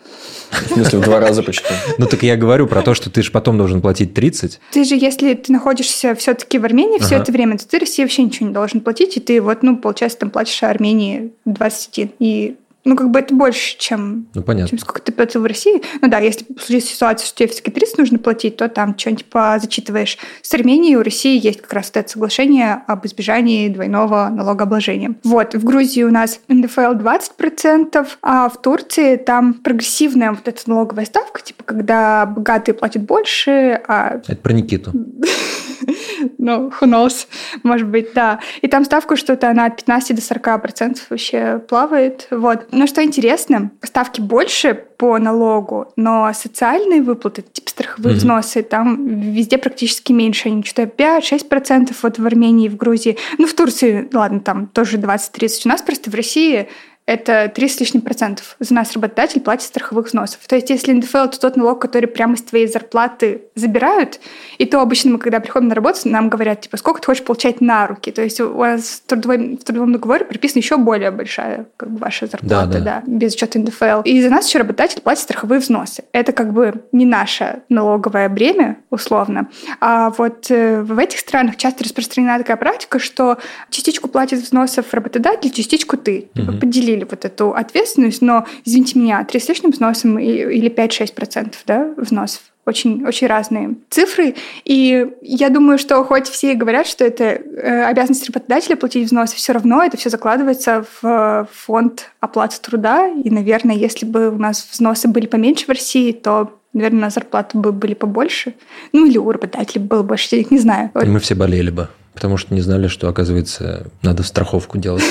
В 0.50 0.74
смысле, 0.74 0.98
в 0.98 1.02
два 1.02 1.20
раза 1.20 1.42
почти. 1.42 1.72
Ну, 1.98 2.06
так 2.06 2.22
я 2.22 2.36
говорю 2.36 2.66
про 2.66 2.82
то, 2.82 2.94
что 2.94 3.10
ты 3.10 3.22
же 3.22 3.30
потом 3.30 3.56
должен 3.56 3.80
платить 3.80 4.14
30. 4.14 4.60
Ты 4.72 4.84
же, 4.84 4.96
если 4.96 5.34
ты 5.34 5.52
находишься 5.52 6.14
все-таки 6.14 6.58
в 6.58 6.64
Армении 6.64 6.98
все 6.98 7.16
это 7.16 7.30
время, 7.30 7.58
то 7.58 7.68
ты 7.68 7.78
России 7.78 8.02
вообще 8.02 8.24
ничего 8.24 8.48
не 8.48 8.54
должен 8.54 8.80
платить, 8.80 9.16
и 9.16 9.20
ты 9.20 9.40
вот, 9.40 9.62
ну, 9.62 9.76
получается, 9.76 10.18
там 10.18 10.30
платишь 10.30 10.62
Армении 10.62 11.32
21. 11.44 12.10
И 12.18 12.56
ну, 12.90 12.96
как 12.96 13.12
бы 13.12 13.20
это 13.20 13.32
больше, 13.32 13.78
чем, 13.78 14.26
ну, 14.34 14.42
понятно. 14.42 14.68
чем 14.68 14.78
сколько 14.80 15.00
ты 15.00 15.12
платил 15.12 15.42
в 15.42 15.46
России. 15.46 15.80
Ну 16.02 16.08
да, 16.08 16.18
если 16.18 16.44
случится 16.58 16.92
ситуация, 16.92 17.24
что 17.24 17.36
тебе 17.36 17.48
все-таки 17.48 17.70
30 17.70 17.98
нужно 17.98 18.18
платить, 18.18 18.56
то 18.56 18.68
там 18.68 18.98
что-нибудь 18.98 19.26
зачитываешь. 19.62 20.18
С 20.42 20.52
Арменией 20.54 20.96
у 20.96 21.04
России 21.04 21.40
есть 21.40 21.62
как 21.62 21.72
раз 21.72 21.92
это 21.94 22.10
соглашение 22.10 22.82
об 22.88 23.06
избежании 23.06 23.68
двойного 23.68 24.28
налогообложения. 24.28 25.14
Вот, 25.22 25.54
в 25.54 25.62
Грузии 25.62 26.02
у 26.02 26.10
нас 26.10 26.40
НДФЛ 26.48 26.96
20%, 26.96 28.08
а 28.22 28.48
в 28.48 28.60
Турции 28.60 29.14
там 29.14 29.54
прогрессивная 29.54 30.32
вот 30.32 30.48
эта 30.48 30.68
налоговая 30.68 31.04
ставка, 31.04 31.42
типа 31.42 31.62
когда 31.62 32.26
богатые 32.26 32.74
платят 32.74 33.02
больше, 33.02 33.80
а... 33.86 34.20
Это 34.26 34.34
про 34.34 34.52
Никиту. 34.52 34.92
ну, 36.38 36.68
who 36.68 36.82
knows, 36.82 37.26
может 37.62 37.88
быть, 37.88 38.12
да. 38.14 38.40
И 38.60 38.68
там 38.68 38.84
ставка 38.84 39.16
что-то, 39.16 39.50
она 39.50 39.66
от 39.66 39.76
15 39.76 40.16
до 40.16 40.22
40 40.22 40.62
процентов 40.62 41.06
вообще 41.10 41.62
плавает. 41.68 42.26
Вот. 42.30 42.68
Но 42.72 42.86
что 42.86 43.02
интересно, 43.02 43.70
ставки 43.82 44.20
больше 44.20 44.74
по 44.74 45.18
налогу, 45.18 45.92
но 45.96 46.30
социальные 46.34 47.02
выплаты, 47.02 47.42
типа 47.42 47.70
страховые 47.70 48.14
mm-hmm. 48.14 48.18
взносы, 48.18 48.62
там 48.62 49.06
везде 49.06 49.56
практически 49.56 50.12
меньше. 50.12 50.48
Они 50.48 50.62
что-то 50.62 50.82
5-6 50.82 51.48
процентов 51.48 52.02
вот 52.02 52.18
в 52.18 52.26
Армении, 52.26 52.68
в 52.68 52.76
Грузии. 52.76 53.16
Ну, 53.38 53.46
в 53.46 53.54
Турции, 53.54 54.08
ладно, 54.12 54.40
там 54.40 54.66
тоже 54.66 54.98
20-30. 54.98 55.62
У 55.64 55.68
нас 55.68 55.82
просто 55.82 56.10
в 56.10 56.14
России 56.14 56.68
это 57.10 57.50
30 57.52 57.76
с 57.76 57.80
лишним 57.80 58.02
процентов. 58.02 58.54
За 58.60 58.72
нас 58.72 58.92
работодатель 58.92 59.40
платит 59.40 59.64
страховых 59.64 60.06
взносов. 60.06 60.38
То 60.46 60.54
есть 60.54 60.70
если 60.70 60.92
НДФЛ– 60.92 61.18
это 61.24 61.40
тот 61.40 61.56
налог, 61.56 61.80
который 61.80 62.06
прямо 62.06 62.34
из 62.34 62.42
твоей 62.42 62.68
зарплаты 62.68 63.42
забирают, 63.56 64.20
и 64.58 64.64
то 64.64 64.80
обычно 64.80 65.10
мы, 65.10 65.18
когда 65.18 65.40
приходим 65.40 65.66
на 65.68 65.74
работу, 65.74 66.08
нам 66.08 66.28
говорят, 66.28 66.60
типа, 66.60 66.76
сколько 66.76 67.00
ты 67.00 67.06
хочешь 67.06 67.24
получать 67.24 67.60
на 67.60 67.88
руки. 67.88 68.12
То 68.12 68.22
есть 68.22 68.40
у 68.40 68.52
вас 68.52 69.02
в 69.04 69.08
трудовом, 69.08 69.58
в 69.58 69.64
трудовом 69.64 69.92
договоре 69.92 70.24
прописана 70.24 70.60
еще 70.60 70.76
более 70.76 71.10
большая 71.10 71.66
как 71.76 71.90
бы, 71.90 71.98
ваша 71.98 72.26
зарплата, 72.26 72.66
да, 72.66 72.78
да. 72.78 72.80
да, 72.80 73.02
без 73.06 73.34
учета 73.34 73.58
НДФЛ. 73.58 74.02
И 74.04 74.22
за 74.22 74.30
нас 74.30 74.46
еще 74.46 74.60
работодатель 74.60 75.00
платит 75.00 75.24
страховые 75.24 75.58
взносы. 75.58 76.04
Это 76.12 76.30
как 76.30 76.52
бы 76.52 76.84
не 76.92 77.06
наше 77.06 77.62
налоговое 77.68 78.28
бремя, 78.28 78.76
условно. 78.90 79.48
А 79.80 80.10
вот 80.10 80.48
э, 80.50 80.82
в 80.82 80.96
этих 80.96 81.18
странах 81.18 81.56
часто 81.56 81.82
распространена 81.82 82.38
такая 82.38 82.56
практика, 82.56 83.00
что 83.00 83.38
частичку 83.68 84.08
платит 84.08 84.38
взносов 84.38 84.94
работодатель, 84.94 85.50
частичку 85.50 85.96
ты. 85.96 86.28
Угу. 86.36 86.58
Поделили 86.58 86.99
разделили 87.00 87.06
вот 87.08 87.24
эту 87.24 87.54
ответственность, 87.54 88.22
но, 88.22 88.46
извините 88.64 88.98
меня, 88.98 89.24
3 89.24 89.40
с 89.40 89.48
лишним 89.48 89.70
взносом 89.70 90.18
или 90.18 90.70
5-6% 90.70 91.54
да, 91.66 91.90
взносов 91.96 92.42
очень, 92.66 93.04
очень 93.06 93.26
разные 93.26 93.74
цифры. 93.88 94.34
И 94.64 95.06
я 95.22 95.48
думаю, 95.48 95.78
что 95.78 96.04
хоть 96.04 96.28
все 96.28 96.54
говорят, 96.54 96.86
что 96.86 97.04
это 97.04 97.24
э, 97.24 97.84
обязанность 97.84 98.26
работодателя 98.26 98.76
платить 98.76 99.06
взносы, 99.06 99.34
все 99.34 99.52
равно 99.52 99.82
это 99.82 99.96
все 99.96 100.10
закладывается 100.10 100.84
в 101.00 101.48
фонд 101.52 102.10
оплаты 102.20 102.58
труда. 102.60 103.08
И, 103.08 103.30
наверное, 103.30 103.74
если 103.74 104.06
бы 104.06 104.28
у 104.28 104.38
нас 104.38 104.68
взносы 104.70 105.08
были 105.08 105.26
поменьше 105.26 105.66
в 105.66 105.70
России, 105.70 106.12
то 106.12 106.52
наверное, 106.72 107.00
на 107.00 107.10
зарплату 107.10 107.58
бы 107.58 107.72
были 107.72 107.94
побольше. 107.94 108.54
Ну, 108.92 109.06
или 109.06 109.18
у 109.18 109.32
работодателя 109.32 109.80
было 109.80 110.04
больше 110.04 110.30
денег, 110.30 110.52
не 110.52 110.58
знаю. 110.58 110.90
И 111.02 111.06
мы 111.06 111.18
все 111.18 111.34
болели 111.34 111.70
бы, 111.70 111.88
потому 112.14 112.36
что 112.36 112.54
не 112.54 112.60
знали, 112.60 112.88
что, 112.88 113.08
оказывается, 113.08 113.86
надо 114.02 114.22
страховку 114.22 114.78
делать. 114.78 115.04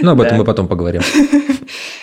Ну, 0.00 0.10
об 0.10 0.20
этом 0.22 0.38
мы 0.38 0.44
потом 0.44 0.68
поговорим. 0.68 1.02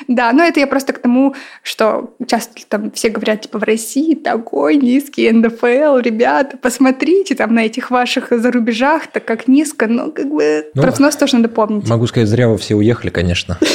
Да, 0.08 0.34
но 0.34 0.44
это 0.44 0.60
я 0.60 0.66
просто 0.66 0.94
к 0.94 1.00
тому, 1.00 1.36
что 1.62 2.16
часто 2.26 2.54
там 2.68 2.90
все 2.90 3.10
говорят, 3.10 3.42
типа, 3.42 3.60
в 3.60 3.64
России 3.64 4.16
такой 4.16 4.76
низкий 4.76 5.30
НДФЛ, 5.32 6.00
ребята, 6.00 6.58
посмотрите 6.58 7.36
там 7.36 7.54
на 7.54 7.66
этих 7.68 7.92
ваших 7.92 8.30
зарубежах, 8.32 9.06
так 9.06 9.26
как 9.26 9.48
низко, 9.48 9.86
ну, 9.86 10.12
как 10.12 10.28
бы, 10.28 10.66
ну, 10.74 10.82
про 10.82 10.90
взнос 10.90 11.16
тоже 11.16 11.36
надо 11.36 11.50
помнить. 11.50 11.88
Могу 11.88 12.08
сказать, 12.08 12.28
зря 12.28 12.50
вы 12.50 12.58
все 12.58 12.74
уехали, 12.74 13.12
конечно. 13.12 13.60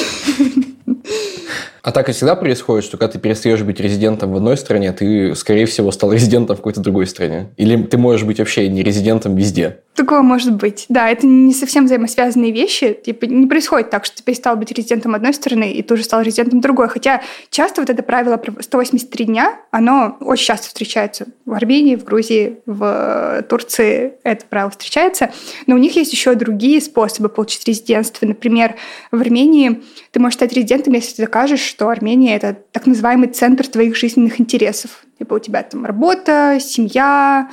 А 1.85 1.93
так 1.93 2.09
и 2.09 2.13
всегда 2.13 2.35
происходит, 2.35 2.83
что 2.87 2.97
когда 2.97 3.13
ты 3.13 3.19
перестаешь 3.19 3.61
быть 3.61 3.79
резидентом 3.79 4.33
в 4.33 4.37
одной 4.37 4.57
стране, 4.57 4.91
ты, 4.93 5.35
скорее 5.35 5.67
всего, 5.67 5.93
стал 5.93 6.15
резидентом 6.15 6.57
в 6.57 6.61
какой-то 6.61 6.81
другой 6.81 7.07
стране. 7.07 7.51
Или 7.59 7.83
ты 7.83 7.99
можешь 7.99 8.25
быть 8.25 8.39
вообще 8.39 8.67
не 8.71 8.83
резидентом 8.83 9.37
везде. 9.37 9.81
Такое 9.95 10.23
может 10.23 10.55
быть. 10.55 10.87
Да, 10.89 11.09
это 11.09 11.25
не 11.25 11.55
совсем 11.55 11.85
взаимосвязанные 11.85 12.51
вещи. 12.51 12.99
Типа 13.05 13.27
не 13.27 13.47
происходит 13.47 13.91
так, 13.91 14.05
что 14.05 14.17
ты 14.17 14.25
перестал 14.25 14.57
быть 14.57 14.73
резидентом 14.73 15.15
одной 15.15 15.33
страны 15.33 15.73
и 15.73 15.83
тоже 15.83 16.03
стал 16.03 16.23
резидентом 16.23 16.61
другой. 16.61 16.89
Хотя 16.89 17.23
часто 17.51 17.81
вот 17.81 17.91
это 17.91 18.03
правило 18.03 18.37
про 18.37 18.61
183 18.61 19.25
дня, 19.27 19.57
оно 19.71 20.17
очень 20.21 20.47
часто 20.47 20.67
встречается 20.67 21.27
в 21.45 21.53
Армении, 21.53 21.95
в 21.95 22.03
Грузии, 22.03 22.59
в 22.67 23.45
Турции 23.49 24.15
это 24.25 24.45
правило 24.47 24.71
встречается. 24.71 25.31
Но 25.69 25.77
у 25.77 25.79
них 25.79 25.95
есть 25.95 26.13
еще 26.13 26.35
другие 26.35 26.81
способы 26.81 27.29
получить 27.29 27.67
резидентство. 27.69 28.27
Например, 28.27 28.75
в 29.13 29.21
Армении 29.21 29.81
ты 30.11 30.19
можешь 30.19 30.35
стать 30.35 30.53
резидентом, 30.53 30.95
если 30.95 31.15
ты 31.15 31.23
докажешь, 31.23 31.63
что 31.63 31.89
Армения– 31.89 32.35
это 32.37 32.57
так 32.73 32.87
называемый 32.87 33.29
центр 33.29 33.69
твоих 33.69 33.95
жизненных 33.97 34.41
интересов. 34.41 35.05
Типа 35.19 35.35
у 35.35 35.39
тебя 35.39 35.63
там 35.63 35.85
работа, 35.85 36.59
семья, 36.61 37.49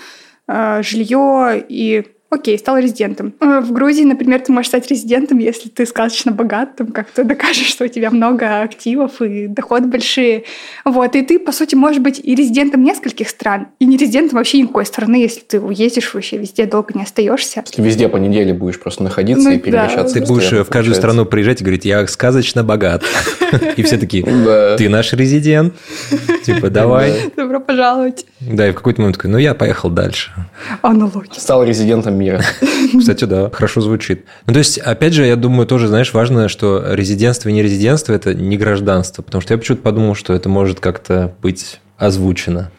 э, 0.47 0.81
жилье 0.81 1.63
и 1.69 2.05
окей, 2.31 2.57
стал 2.57 2.77
резидентом. 2.77 3.33
Э, 3.39 3.59
в 3.59 3.71
Грузии, 3.71 4.03
например, 4.03 4.39
ты 4.39 4.51
можешь 4.51 4.69
стать 4.69 4.89
резидентом, 4.89 5.37
если 5.37 5.69
ты 5.69 5.85
сказочно 5.85 6.31
богат, 6.31 6.77
там 6.77 6.87
как-то 6.87 7.23
докажешь, 7.25 7.67
что 7.67 7.85
у 7.85 7.87
тебя 7.87 8.09
много 8.09 8.61
активов 8.61 9.21
и 9.21 9.47
доходы 9.47 9.87
большие. 9.87 10.45
Вот, 10.85 11.15
и 11.15 11.21
ты, 11.21 11.37
по 11.37 11.51
сути, 11.51 11.75
можешь 11.75 12.01
быть 12.01 12.19
и 12.23 12.33
резидентом 12.33 12.83
нескольких 12.83 13.29
стран, 13.29 13.67
и 13.79 13.85
не 13.85 13.97
резидентом 13.97 14.37
вообще 14.37 14.59
никакой 14.59 14.85
страны, 14.85 15.15
если 15.17 15.41
ты 15.41 15.59
уедешь 15.59 16.13
вообще 16.13 16.37
везде, 16.37 16.65
долго 16.65 16.93
не 16.95 17.03
остаешься. 17.03 17.63
Если 17.67 17.81
везде 17.81 18.09
по 18.09 18.17
неделе 18.17 18.53
будешь 18.53 18.79
просто 18.79 19.03
находиться 19.03 19.49
ну, 19.49 19.55
и 19.55 19.59
перемещаться. 19.59 20.15
Да. 20.15 20.25
Ты 20.25 20.31
будешь 20.31 20.51
в 20.51 20.69
каждую 20.69 20.95
страну 20.95 21.25
приезжать 21.25 21.61
и 21.61 21.63
говорить, 21.63 21.85
я 21.85 22.07
сказочно 22.07 22.63
богат. 22.63 23.03
И 23.75 23.83
все 23.83 23.97
такие, 23.97 24.23
ты 24.77 24.87
наш 24.87 25.13
резидент. 25.13 25.73
Типа, 26.45 26.69
давай. 26.69 27.31
Добро 27.35 27.59
пожаловать. 27.59 28.25
Да, 28.39 28.67
и 28.67 28.71
в 28.71 28.75
какой-то 28.75 29.01
момент 29.01 29.17
такой, 29.17 29.29
ну 29.29 29.37
я 29.37 29.53
поехал 29.53 29.89
дальше. 29.89 30.31
Аналогия. 30.81 31.39
Стал 31.39 31.63
резидентом 31.63 32.15
мира. 32.21 32.41
Кстати, 32.97 33.25
да, 33.25 33.49
хорошо 33.49 33.81
звучит. 33.81 34.25
Ну, 34.47 34.53
то 34.53 34.59
есть, 34.59 34.77
опять 34.77 35.13
же, 35.13 35.25
я 35.25 35.35
думаю, 35.35 35.67
тоже, 35.67 35.87
знаешь, 35.87 36.13
важно, 36.13 36.47
что 36.47 36.83
резидентство 36.93 37.49
и 37.49 37.53
не 37.53 37.61
резидентство– 37.61 38.13
это 38.13 38.33
не 38.33 38.57
гражданство, 38.57 39.21
потому 39.21 39.41
что 39.41 39.53
я 39.53 39.57
почему-то 39.57 39.83
подумал, 39.83 40.15
что 40.15 40.33
это 40.33 40.49
может 40.49 40.79
как-то 40.79 41.35
быть 41.41 41.79
озвучено. 41.97 42.71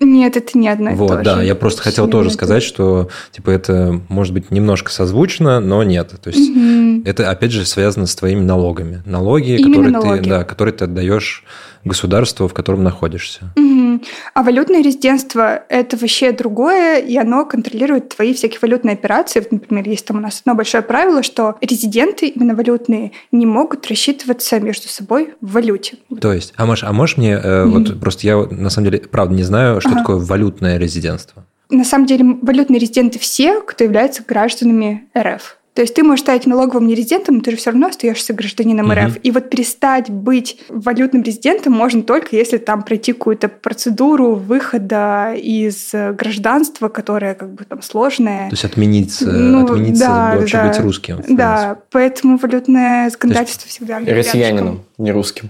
Нет, 0.00 0.36
это 0.36 0.56
не 0.56 0.68
одно 0.68 0.90
и 0.90 0.94
вот, 0.94 1.08
то 1.08 1.18
же. 1.18 1.24
да, 1.24 1.42
я 1.42 1.54
просто 1.56 1.82
хотел 1.82 2.08
тоже 2.08 2.30
сказать, 2.30 2.62
что 2.62 3.08
типа 3.32 3.50
это 3.50 4.00
может 4.08 4.32
быть 4.32 4.50
немножко 4.52 4.92
созвучно, 4.92 5.58
но 5.58 5.82
нет. 5.82 6.14
То 6.22 6.30
есть 6.30 6.50
угу. 6.50 7.02
это 7.04 7.30
опять 7.30 7.50
же 7.50 7.64
связано 7.64 8.06
с 8.06 8.14
твоими 8.14 8.40
налогами. 8.40 9.02
Налоги, 9.04 9.56
которые 9.56 9.90
налоги. 9.90 10.22
ты, 10.22 10.28
да, 10.28 10.44
которые 10.44 10.72
ты 10.72 10.84
отдаешь 10.84 11.42
государству, 11.84 12.46
в 12.46 12.54
котором 12.54 12.84
находишься. 12.84 13.52
Угу. 13.56 13.87
А 14.34 14.42
валютное 14.42 14.82
резидентство– 14.82 15.62
это 15.68 15.96
вообще 15.96 16.32
другое, 16.32 16.98
и 16.98 17.16
оно 17.16 17.44
контролирует 17.44 18.10
твои 18.10 18.34
всякие 18.34 18.60
валютные 18.60 18.94
операции. 18.94 19.46
Например, 19.50 19.88
есть 19.88 20.06
там 20.06 20.18
у 20.18 20.20
нас 20.20 20.40
одно 20.40 20.54
большое 20.54 20.82
правило, 20.82 21.22
что 21.22 21.56
резиденты, 21.60 22.28
именно 22.28 22.54
валютные, 22.54 23.12
не 23.32 23.46
могут 23.46 23.86
рассчитываться 23.88 24.60
между 24.60 24.88
собой 24.88 25.34
в 25.40 25.52
валюте. 25.52 25.96
То 26.20 26.32
есть, 26.32 26.52
а 26.56 26.66
можешь, 26.66 26.84
а 26.84 26.92
можешь 26.92 27.16
мне, 27.16 27.32
э, 27.32 27.64
угу. 27.64 27.78
вот 27.78 28.00
просто 28.00 28.26
я 28.26 28.36
на 28.36 28.70
самом 28.70 28.90
деле, 28.90 29.00
правда, 29.00 29.34
не 29.34 29.42
знаю, 29.42 29.80
что 29.80 29.90
ага. 29.90 30.00
такое 30.00 30.16
валютное 30.16 30.78
резидентство? 30.78 31.44
На 31.70 31.84
самом 31.84 32.06
деле 32.06 32.24
валютные 32.40 32.78
резиденты 32.78 33.18
все, 33.18 33.60
кто 33.60 33.84
является 33.84 34.22
гражданами 34.26 35.08
РФ. 35.16 35.57
То 35.78 35.82
есть 35.82 35.94
ты 35.94 36.02
можешь 36.02 36.22
стать 36.22 36.44
налоговым 36.44 36.88
нерезидентом, 36.88 37.36
но 37.36 37.40
ты 37.40 37.52
же 37.52 37.56
все 37.56 37.70
равно 37.70 37.86
остаешься 37.86 38.34
гражданином 38.34 38.90
РФ. 38.90 39.12
Угу. 39.12 39.20
И 39.22 39.30
вот 39.30 39.48
перестать 39.48 40.10
быть 40.10 40.58
валютным 40.68 41.22
резидентом 41.22 41.72
можно 41.72 42.02
только 42.02 42.34
если 42.34 42.56
там 42.56 42.82
пройти 42.82 43.12
какую-то 43.12 43.46
процедуру 43.46 44.34
выхода 44.34 45.34
из 45.36 45.92
гражданства, 45.92 46.88
которая 46.88 47.36
как 47.36 47.54
бы 47.54 47.62
там 47.62 47.80
сложная. 47.82 48.48
То 48.48 48.54
есть 48.54 48.64
отменить, 48.64 49.18
ну, 49.20 49.66
отмениться 49.66 50.04
да, 50.04 50.34
вообще 50.34 50.56
да, 50.56 50.68
быть 50.68 50.80
русским. 50.80 51.22
Да, 51.28 51.78
поэтому 51.92 52.38
валютное 52.38 53.08
законодательство 53.10 53.68
всегда... 53.68 54.00
Россиянином, 54.00 54.80
не 54.98 55.12
русским. 55.12 55.48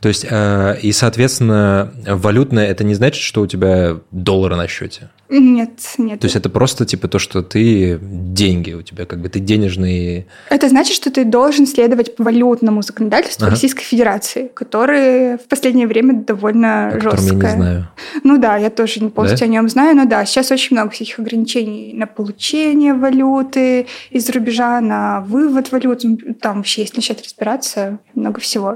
То 0.00 0.08
есть, 0.08 0.26
э, 0.28 0.76
и, 0.82 0.92
соответственно, 0.92 1.92
валютное, 2.06 2.66
это 2.66 2.82
не 2.84 2.94
значит, 2.94 3.22
что 3.22 3.42
у 3.42 3.46
тебя 3.46 3.98
доллары 4.10 4.56
на 4.56 4.66
счете? 4.66 5.10
Нет, 5.28 5.70
нет. 5.96 6.20
То 6.20 6.26
есть 6.26 6.36
это 6.36 6.50
просто 6.50 6.84
типа 6.84 7.08
то, 7.08 7.18
что 7.18 7.42
ты 7.42 7.98
деньги 8.02 8.74
у 8.74 8.82
тебя, 8.82 9.06
как 9.06 9.20
бы 9.20 9.30
ты 9.30 9.40
денежный. 9.40 10.26
Это 10.50 10.68
значит, 10.68 10.94
что 10.94 11.10
ты 11.10 11.24
должен 11.24 11.66
следовать 11.66 12.16
по 12.16 12.24
валютному 12.24 12.82
законодательству 12.82 13.44
ага. 13.44 13.52
Российской 13.52 13.82
Федерации, 13.82 14.50
которое 14.52 15.38
в 15.38 15.48
последнее 15.48 15.86
время 15.86 16.22
довольно 16.22 16.88
О 16.88 17.00
жесткое. 17.00 17.28
я 17.28 17.34
не 17.34 17.56
знаю. 17.56 17.88
Ну 18.24 18.38
да, 18.38 18.56
я 18.58 18.68
тоже 18.68 19.00
не 19.00 19.08
полностью 19.08 19.46
да? 19.46 19.52
о 19.52 19.54
нем 19.54 19.68
знаю, 19.70 19.96
но 19.96 20.04
да, 20.04 20.26
сейчас 20.26 20.50
очень 20.50 20.76
много 20.76 20.90
всяких 20.90 21.18
ограничений 21.18 21.94
на 21.94 22.06
получение 22.06 22.92
валюты 22.92 23.86
из-за 24.10 24.32
рубежа, 24.32 24.82
на 24.82 25.20
вывод 25.20 25.72
валюты. 25.72 26.34
Там 26.40 26.58
вообще, 26.58 26.82
если 26.82 26.96
начать 26.96 27.24
разбираться, 27.24 28.00
много 28.14 28.38
всего. 28.40 28.71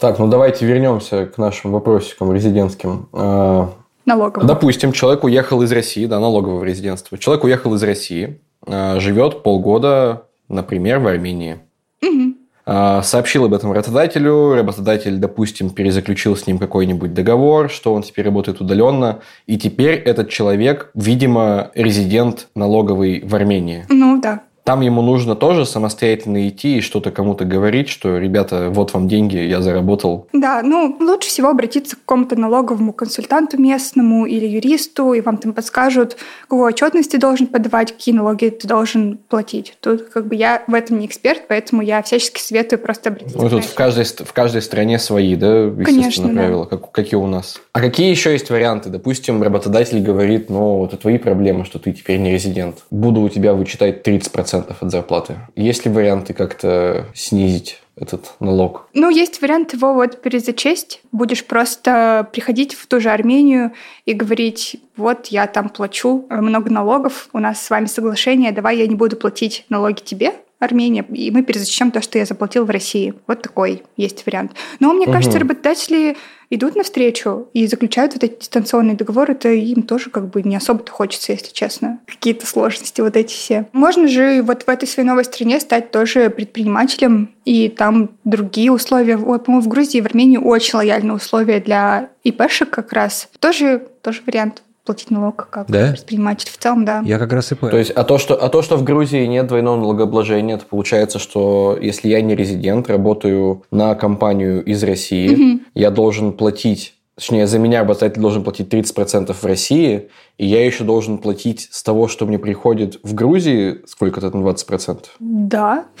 Так, 0.00 0.18
ну 0.18 0.28
давайте 0.28 0.64
вернемся 0.64 1.26
к 1.26 1.36
нашим 1.36 1.72
вопросикам 1.72 2.32
резидентским. 2.32 3.08
А, 3.12 3.70
налогового. 4.06 4.48
Допустим, 4.48 4.92
человек 4.92 5.24
уехал 5.24 5.60
из 5.62 5.70
России, 5.72 6.06
да, 6.06 6.18
налогового 6.18 6.64
резидентства. 6.64 7.18
Человек 7.18 7.44
уехал 7.44 7.74
из 7.74 7.82
России, 7.82 8.40
а, 8.66 8.98
живет 8.98 9.42
полгода, 9.42 10.22
например, 10.48 11.00
в 11.00 11.06
Армении. 11.06 11.58
Угу. 12.02 13.02
Сообщил 13.02 13.44
об 13.46 13.52
этом 13.52 13.72
работодателю, 13.72 14.54
работодатель, 14.54 15.16
допустим, 15.18 15.70
перезаключил 15.70 16.36
с 16.36 16.46
ним 16.46 16.58
какой-нибудь 16.58 17.12
договор, 17.12 17.68
что 17.68 17.92
он 17.92 18.02
теперь 18.02 18.24
работает 18.24 18.60
удаленно, 18.60 19.20
и 19.46 19.58
теперь 19.58 19.96
этот 19.96 20.28
человек, 20.28 20.90
видимо, 20.94 21.72
резидент 21.74 22.48
налоговый 22.54 23.22
в 23.24 23.34
Армении. 23.34 23.86
Ну 23.88 24.20
да. 24.20 24.42
Там 24.70 24.82
ему 24.82 25.02
нужно 25.02 25.34
тоже 25.34 25.66
самостоятельно 25.66 26.48
идти 26.48 26.76
и 26.76 26.80
что-то 26.80 27.10
кому-то 27.10 27.44
говорить, 27.44 27.88
что, 27.88 28.18
ребята, 28.18 28.68
вот 28.70 28.94
вам 28.94 29.08
деньги, 29.08 29.36
я 29.36 29.62
заработал. 29.62 30.28
Да, 30.32 30.62
ну, 30.62 30.96
лучше 31.00 31.28
всего 31.28 31.48
обратиться 31.48 31.96
к 31.96 31.98
какому-то 31.98 32.38
налоговому 32.38 32.92
консультанту 32.92 33.60
местному 33.60 34.26
или 34.26 34.46
юристу, 34.46 35.12
и 35.12 35.22
вам 35.22 35.38
там 35.38 35.54
подскажут, 35.54 36.18
какую 36.42 36.68
отчетность 36.68 37.10
ты 37.10 37.18
должен 37.18 37.48
подавать, 37.48 37.90
какие 37.90 38.14
налоги 38.14 38.48
ты 38.50 38.68
должен 38.68 39.18
платить. 39.28 39.76
Тут 39.80 40.02
как 40.02 40.28
бы 40.28 40.36
я 40.36 40.62
в 40.68 40.74
этом 40.74 41.00
не 41.00 41.06
эксперт, 41.06 41.48
поэтому 41.48 41.82
я 41.82 42.00
всячески 42.04 42.40
советую 42.40 42.78
просто 42.78 43.08
обратиться. 43.10 43.38
Ну, 43.38 43.50
тут 43.50 43.64
в 43.64 43.74
каждой, 43.74 44.04
в 44.04 44.32
каждой 44.32 44.62
стране 44.62 45.00
свои, 45.00 45.34
да, 45.34 45.64
естественно, 45.64 45.84
Конечно, 45.84 46.28
правила, 46.28 46.68
да. 46.70 46.76
как, 46.76 46.92
какие 46.92 47.18
у 47.18 47.26
нас. 47.26 47.60
А 47.72 47.80
какие 47.80 48.08
еще 48.08 48.30
есть 48.30 48.50
варианты? 48.50 48.88
Допустим, 48.88 49.42
работодатель 49.42 50.00
говорит, 50.00 50.48
ну, 50.48 50.84
это 50.84 50.96
твои 50.96 51.18
проблемы, 51.18 51.64
что 51.64 51.80
ты 51.80 51.90
теперь 51.92 52.20
не 52.20 52.30
резидент. 52.30 52.84
Буду 52.92 53.22
у 53.22 53.28
тебя 53.28 53.54
вычитать 53.54 54.06
30% 54.06 54.59
10% 54.60 54.74
от 54.80 54.90
зарплаты. 54.90 55.36
Есть 55.56 55.84
ли 55.84 55.90
варианты 55.90 56.34
как-то 56.34 57.06
снизить 57.14 57.82
этот 57.96 58.34
налог? 58.40 58.88
Ну, 58.94 59.10
есть 59.10 59.42
вариант 59.42 59.72
его 59.74 59.94
вот 59.94 60.20
перезачесть. 60.22 61.02
Будешь 61.12 61.44
просто 61.44 62.28
приходить 62.32 62.74
в 62.74 62.86
ту 62.86 63.00
же 63.00 63.10
Армению 63.10 63.72
и 64.06 64.14
говорить, 64.14 64.80
вот 64.96 65.26
я 65.26 65.46
там 65.46 65.68
плачу 65.68 66.26
много 66.30 66.70
налогов, 66.70 67.28
у 67.32 67.38
нас 67.38 67.60
с 67.60 67.70
вами 67.70 67.86
соглашение, 67.86 68.52
давай 68.52 68.78
я 68.78 68.86
не 68.86 68.94
буду 68.94 69.16
платить 69.16 69.64
налоги 69.68 70.00
тебе, 70.00 70.34
Армения, 70.60 71.04
и 71.10 71.30
мы 71.30 71.42
перезачтем 71.42 71.90
то, 71.90 72.02
что 72.02 72.18
я 72.18 72.26
заплатил 72.26 72.64
в 72.64 72.70
России. 72.70 73.14
Вот 73.26 73.42
такой 73.42 73.82
есть 73.96 74.24
вариант. 74.26 74.52
Но 74.78 74.92
мне 74.92 75.06
угу. 75.06 75.14
кажется, 75.14 75.38
работодатели 75.38 76.16
идут 76.50 76.74
навстречу 76.76 77.48
и 77.54 77.66
заключают 77.66 78.12
вот 78.12 78.24
эти 78.24 78.40
дистанционные 78.40 78.96
договоры, 78.96 79.32
это 79.32 79.48
им 79.48 79.82
тоже 79.82 80.10
как 80.10 80.28
бы 80.28 80.42
не 80.42 80.56
особо-то 80.56 80.92
хочется, 80.92 81.32
если 81.32 81.52
честно. 81.52 82.00
Какие-то 82.06 82.46
сложности 82.46 83.00
вот 83.00 83.16
эти 83.16 83.32
все. 83.32 83.68
Можно 83.72 84.08
же 84.08 84.42
вот 84.42 84.64
в 84.64 84.68
этой 84.68 84.86
своей 84.86 85.08
новой 85.08 85.24
стране 85.24 85.60
стать 85.60 85.90
тоже 85.90 86.28
предпринимателем, 86.28 87.30
и 87.44 87.68
там 87.68 88.10
другие 88.24 88.70
условия. 88.72 89.16
Вот, 89.16 89.44
по-моему, 89.44 89.64
в 89.64 89.68
Грузии, 89.68 90.00
в 90.00 90.06
Армении 90.06 90.36
очень 90.36 90.76
лояльные 90.76 91.14
условия 91.14 91.60
для 91.60 92.10
ИПшек 92.24 92.68
как 92.68 92.92
раз. 92.92 93.28
Тоже, 93.38 93.86
тоже 94.02 94.22
вариант 94.26 94.62
платить 94.84 95.10
налог 95.10 95.48
как 95.50 95.70
да? 95.70 95.92
предприниматель 95.92 96.50
в 96.50 96.56
целом, 96.56 96.84
да. 96.84 97.02
Я 97.04 97.18
как 97.18 97.32
раз 97.32 97.52
и 97.52 97.54
То 97.54 97.76
есть, 97.76 97.90
а 97.90 98.04
то, 98.04 98.18
что, 98.18 98.34
а 98.34 98.48
то, 98.48 98.62
что 98.62 98.76
в 98.76 98.84
Грузии 98.84 99.24
нет 99.26 99.46
двойного 99.46 99.76
налогообложения, 99.76 100.56
это 100.56 100.64
получается, 100.66 101.18
что 101.18 101.78
если 101.80 102.08
я 102.08 102.20
не 102.22 102.34
резидент, 102.34 102.88
работаю 102.88 103.64
на 103.70 103.94
компанию 103.94 104.64
из 104.64 104.82
России, 104.82 105.34
угу. 105.34 105.60
я 105.74 105.90
должен 105.90 106.32
платить 106.32 106.94
Точнее, 107.20 107.46
за 107.46 107.58
меня 107.58 107.80
работодатель 107.80 108.22
должен 108.22 108.42
платить 108.42 108.72
30% 108.72 109.34
в 109.34 109.44
России, 109.44 110.08
и 110.38 110.46
я 110.46 110.64
еще 110.64 110.84
должен 110.84 111.18
платить 111.18 111.68
с 111.70 111.82
того, 111.82 112.08
что 112.08 112.24
мне 112.24 112.38
приходит 112.38 112.98
в 113.02 113.12
Грузии, 113.12 113.82
сколько-то 113.86 114.30
там 114.30 114.42
20%? 114.46 115.04
Да. 115.18 115.84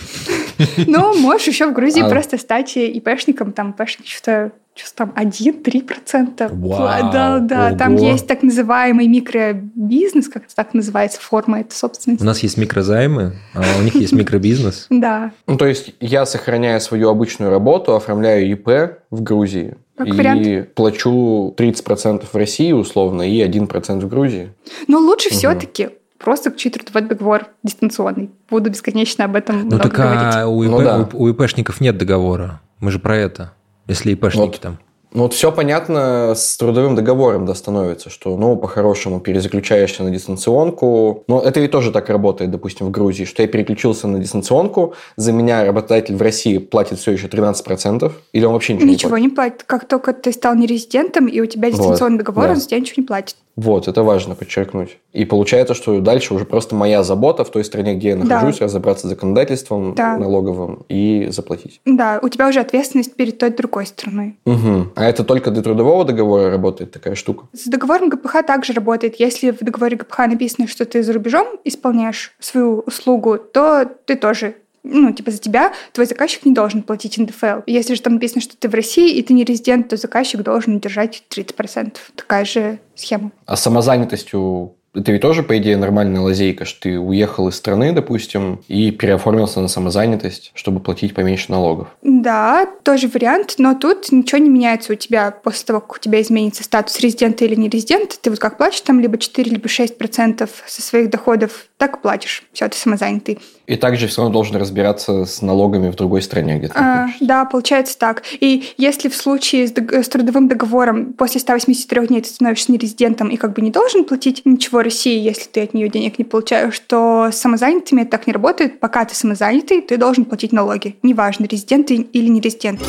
Ну, 0.86 1.18
можешь 1.18 1.46
еще 1.48 1.66
в 1.66 1.74
Грузии 1.74 2.02
а. 2.02 2.08
просто 2.08 2.36
стать 2.38 2.76
ИПшником, 2.76 3.52
там 3.52 3.70
ИПшник 3.70 4.06
что-то 4.06 4.52
что 4.84 4.96
там 4.96 5.12
1-3%. 5.16 6.48
Вау, 6.50 7.12
да, 7.12 7.38
да, 7.38 7.68
ого. 7.68 7.76
там 7.78 7.96
есть 7.96 8.26
так 8.26 8.42
называемый 8.42 9.06
микробизнес, 9.06 10.28
как 10.28 10.44
это 10.44 10.54
так 10.54 10.74
называется, 10.74 11.20
форма 11.20 11.60
это 11.60 11.74
собственности. 11.74 12.22
У 12.22 12.26
нас 12.26 12.40
есть 12.42 12.56
микрозаймы, 12.56 13.34
а 13.54 13.62
у 13.78 13.82
них 13.82 13.94
есть 13.94 14.12
микробизнес. 14.12 14.86
Да. 15.00 15.32
Ну, 15.46 15.56
то 15.56 15.66
есть 15.66 15.94
я 16.00 16.26
сохраняю 16.26 16.78
свою 16.80 17.08
обычную 17.08 17.50
работу, 17.50 17.94
оформляю 17.94 18.50
ИП 18.52 18.98
в 19.10 19.22
Грузии, 19.22 19.76
как 19.96 20.08
и 20.08 20.12
вариант. 20.12 20.74
плачу 20.74 21.54
30% 21.56 22.24
в 22.30 22.36
России 22.36 22.72
условно 22.72 23.22
и 23.22 23.42
1% 23.42 24.00
в 24.00 24.08
Грузии. 24.08 24.52
Но 24.88 24.98
лучше 24.98 25.30
угу. 25.30 25.36
все-таки 25.36 25.90
просто 26.18 26.50
учить 26.50 26.74
трудовой 26.74 27.08
договор 27.08 27.46
дистанционный. 27.62 28.30
Буду 28.50 28.70
бесконечно 28.70 29.24
об 29.24 29.36
этом 29.36 29.68
ну, 29.68 29.78
так 29.78 29.92
говорить. 29.92 30.34
А 30.34 30.46
у, 30.46 30.62
ИП, 30.62 30.70
ну, 30.70 30.82
да. 30.82 31.08
у, 31.12 31.22
у 31.22 31.28
ИПшников 31.30 31.80
нет 31.80 31.96
договора. 31.96 32.60
Мы 32.78 32.90
же 32.90 32.98
про 32.98 33.16
это 33.16 33.52
если 33.90 34.12
ИПшники 34.12 34.52
вот. 34.52 34.60
там. 34.60 34.78
Ну 35.12 35.22
вот 35.22 35.34
все 35.34 35.50
понятно 35.50 36.34
с 36.36 36.56
трудовым 36.56 36.94
договором 36.94 37.44
да, 37.44 37.54
становится, 37.56 38.10
что 38.10 38.36
ну 38.36 38.56
по-хорошему 38.56 39.18
перезаключаешься 39.18 40.04
на 40.04 40.10
дистанционку. 40.10 41.24
Но 41.26 41.40
это 41.40 41.58
и 41.60 41.66
тоже 41.66 41.90
так 41.90 42.08
работает, 42.08 42.52
допустим, 42.52 42.86
в 42.86 42.90
Грузии, 42.92 43.24
что 43.24 43.42
я 43.42 43.48
переключился 43.48 44.06
на 44.06 44.20
дистанционку, 44.20 44.94
за 45.16 45.32
меня 45.32 45.64
работодатель 45.64 46.14
в 46.14 46.22
России 46.22 46.58
платит 46.58 47.00
все 47.00 47.10
еще 47.12 47.26
13%, 47.26 48.12
или 48.32 48.44
он 48.44 48.52
вообще 48.52 48.74
ничего, 48.74 48.88
ничего 48.88 49.18
не 49.18 49.28
платит? 49.28 49.30
не 49.30 49.34
платит. 49.34 49.62
Как 49.64 49.88
только 49.88 50.12
ты 50.12 50.32
стал 50.32 50.54
нерезидентом, 50.54 51.26
и 51.26 51.40
у 51.40 51.46
тебя 51.46 51.70
дистанционный 51.70 52.18
вот, 52.18 52.26
договор, 52.26 52.44
да. 52.44 52.50
он 52.52 52.56
за 52.56 52.68
тебя 52.68 52.78
ничего 52.78 53.02
не 53.02 53.06
платит. 53.06 53.36
Вот, 53.60 53.88
это 53.88 54.02
важно 54.02 54.34
подчеркнуть. 54.34 54.96
И 55.12 55.26
получается, 55.26 55.74
что 55.74 56.00
дальше 56.00 56.32
уже 56.32 56.46
просто 56.46 56.74
моя 56.74 57.02
забота 57.02 57.44
в 57.44 57.50
той 57.50 57.62
стране, 57.62 57.94
где 57.94 58.08
я 58.10 58.16
нахожусь, 58.16 58.58
да. 58.58 58.64
разобраться 58.64 59.06
с 59.06 59.10
законодательством 59.10 59.94
да. 59.94 60.16
налоговым 60.16 60.86
и 60.88 61.26
заплатить. 61.30 61.82
Да, 61.84 62.20
у 62.22 62.28
тебя 62.30 62.48
уже 62.48 62.60
ответственность 62.60 63.14
перед 63.14 63.36
той 63.36 63.50
другой 63.50 63.84
страной. 63.84 64.38
Угу. 64.46 64.92
А 64.96 65.04
это 65.04 65.24
только 65.24 65.50
для 65.50 65.62
трудового 65.62 66.06
договора 66.06 66.50
работает 66.50 66.90
такая 66.90 67.14
штука? 67.14 67.48
С 67.52 67.66
договором 67.66 68.08
ГПХ 68.08 68.46
также 68.46 68.72
работает. 68.72 69.20
Если 69.20 69.50
в 69.50 69.58
договоре 69.58 69.98
ГПХ 69.98 70.18
написано, 70.20 70.66
что 70.66 70.86
ты 70.86 71.02
за 71.02 71.12
рубежом 71.12 71.46
исполняешь 71.64 72.32
свою 72.40 72.80
услугу, 72.86 73.36
то 73.36 73.84
ты 74.06 74.16
тоже 74.16 74.54
ну, 74.82 75.12
типа 75.12 75.30
за 75.30 75.38
тебя 75.38 75.72
твой 75.92 76.06
заказчик 76.06 76.44
не 76.44 76.52
должен 76.52 76.82
платить 76.82 77.18
НДФЛ. 77.18 77.60
Если 77.66 77.94
же 77.94 78.02
там 78.02 78.14
написано, 78.14 78.40
что 78.40 78.56
ты 78.56 78.68
в 78.68 78.74
России 78.74 79.16
и 79.16 79.22
ты 79.22 79.32
не 79.32 79.44
резидент, 79.44 79.88
то 79.88 79.96
заказчик 79.96 80.42
должен 80.42 80.80
держать 80.80 81.22
30%. 81.30 81.96
Такая 82.16 82.44
же 82.44 82.78
схема. 82.94 83.32
А 83.46 83.56
самозанятостью 83.56 84.74
это 84.92 85.12
ведь 85.12 85.22
тоже, 85.22 85.44
по 85.44 85.56
идее, 85.56 85.76
нормальная 85.76 86.20
лазейка, 86.20 86.64
что 86.64 86.80
ты 86.80 86.98
уехал 86.98 87.48
из 87.48 87.54
страны, 87.54 87.92
допустим, 87.92 88.60
и 88.66 88.90
переоформился 88.90 89.60
на 89.60 89.68
самозанятость, 89.68 90.50
чтобы 90.54 90.80
платить 90.80 91.14
поменьше 91.14 91.52
налогов. 91.52 91.88
Да, 92.02 92.66
тоже 92.82 93.06
вариант, 93.06 93.54
но 93.58 93.74
тут 93.74 94.10
ничего 94.10 94.38
не 94.38 94.48
меняется 94.48 94.92
у 94.92 94.96
тебя 94.96 95.30
после 95.30 95.66
того, 95.66 95.80
как 95.80 95.94
у 95.94 95.98
тебя 95.98 96.20
изменится 96.20 96.64
статус 96.64 96.98
резидента 96.98 97.44
или 97.44 97.54
не 97.54 97.68
резидента. 97.68 98.16
Ты 98.20 98.30
вот 98.30 98.40
как 98.40 98.56
платишь 98.56 98.80
там 98.80 98.98
либо 98.98 99.16
4, 99.16 99.48
либо 99.48 99.68
6 99.68 99.96
процентов 99.96 100.50
со 100.66 100.82
своих 100.82 101.08
доходов, 101.08 101.66
так 101.76 102.02
платишь. 102.02 102.42
Все, 102.52 102.68
ты 102.68 102.76
самозанятый. 102.76 103.38
И 103.70 103.76
также 103.76 104.08
все 104.08 104.22
равно 104.22 104.32
должен 104.32 104.56
разбираться 104.56 105.24
с 105.24 105.42
налогами 105.42 105.90
в 105.90 105.94
другой 105.94 106.22
стране, 106.22 106.58
где 106.58 106.66
ты 106.66 106.74
а, 106.74 107.06
Да, 107.20 107.44
получается 107.44 107.96
так. 107.96 108.24
И 108.40 108.74
если 108.76 109.08
в 109.08 109.14
случае 109.14 109.68
с, 109.68 109.72
с 109.72 110.08
трудовым 110.08 110.48
договором 110.48 111.12
после 111.12 111.40
183 111.40 112.08
дней 112.08 112.20
ты 112.20 112.30
становишься 112.30 112.72
нерезидентом 112.72 113.28
и 113.28 113.36
как 113.36 113.52
бы 113.52 113.62
не 113.62 113.70
должен 113.70 114.02
платить 114.02 114.42
ничего 114.44 114.82
России, 114.82 115.16
если 115.16 115.44
ты 115.48 115.62
от 115.62 115.72
нее 115.72 115.88
денег 115.88 116.18
не 116.18 116.24
получаешь, 116.24 116.80
то 116.80 117.28
с 117.30 117.36
самозанятыми 117.36 118.02
это 118.02 118.10
так 118.10 118.26
не 118.26 118.32
работает. 118.32 118.80
Пока 118.80 119.04
ты 119.04 119.14
самозанятый, 119.14 119.82
ты 119.82 119.96
должен 119.96 120.24
платить 120.24 120.50
налоги. 120.50 120.96
Неважно, 121.04 121.46
резидент 121.46 121.86
ты 121.86 121.94
или 121.94 122.26
не 122.26 122.40
резидент. 122.40 122.80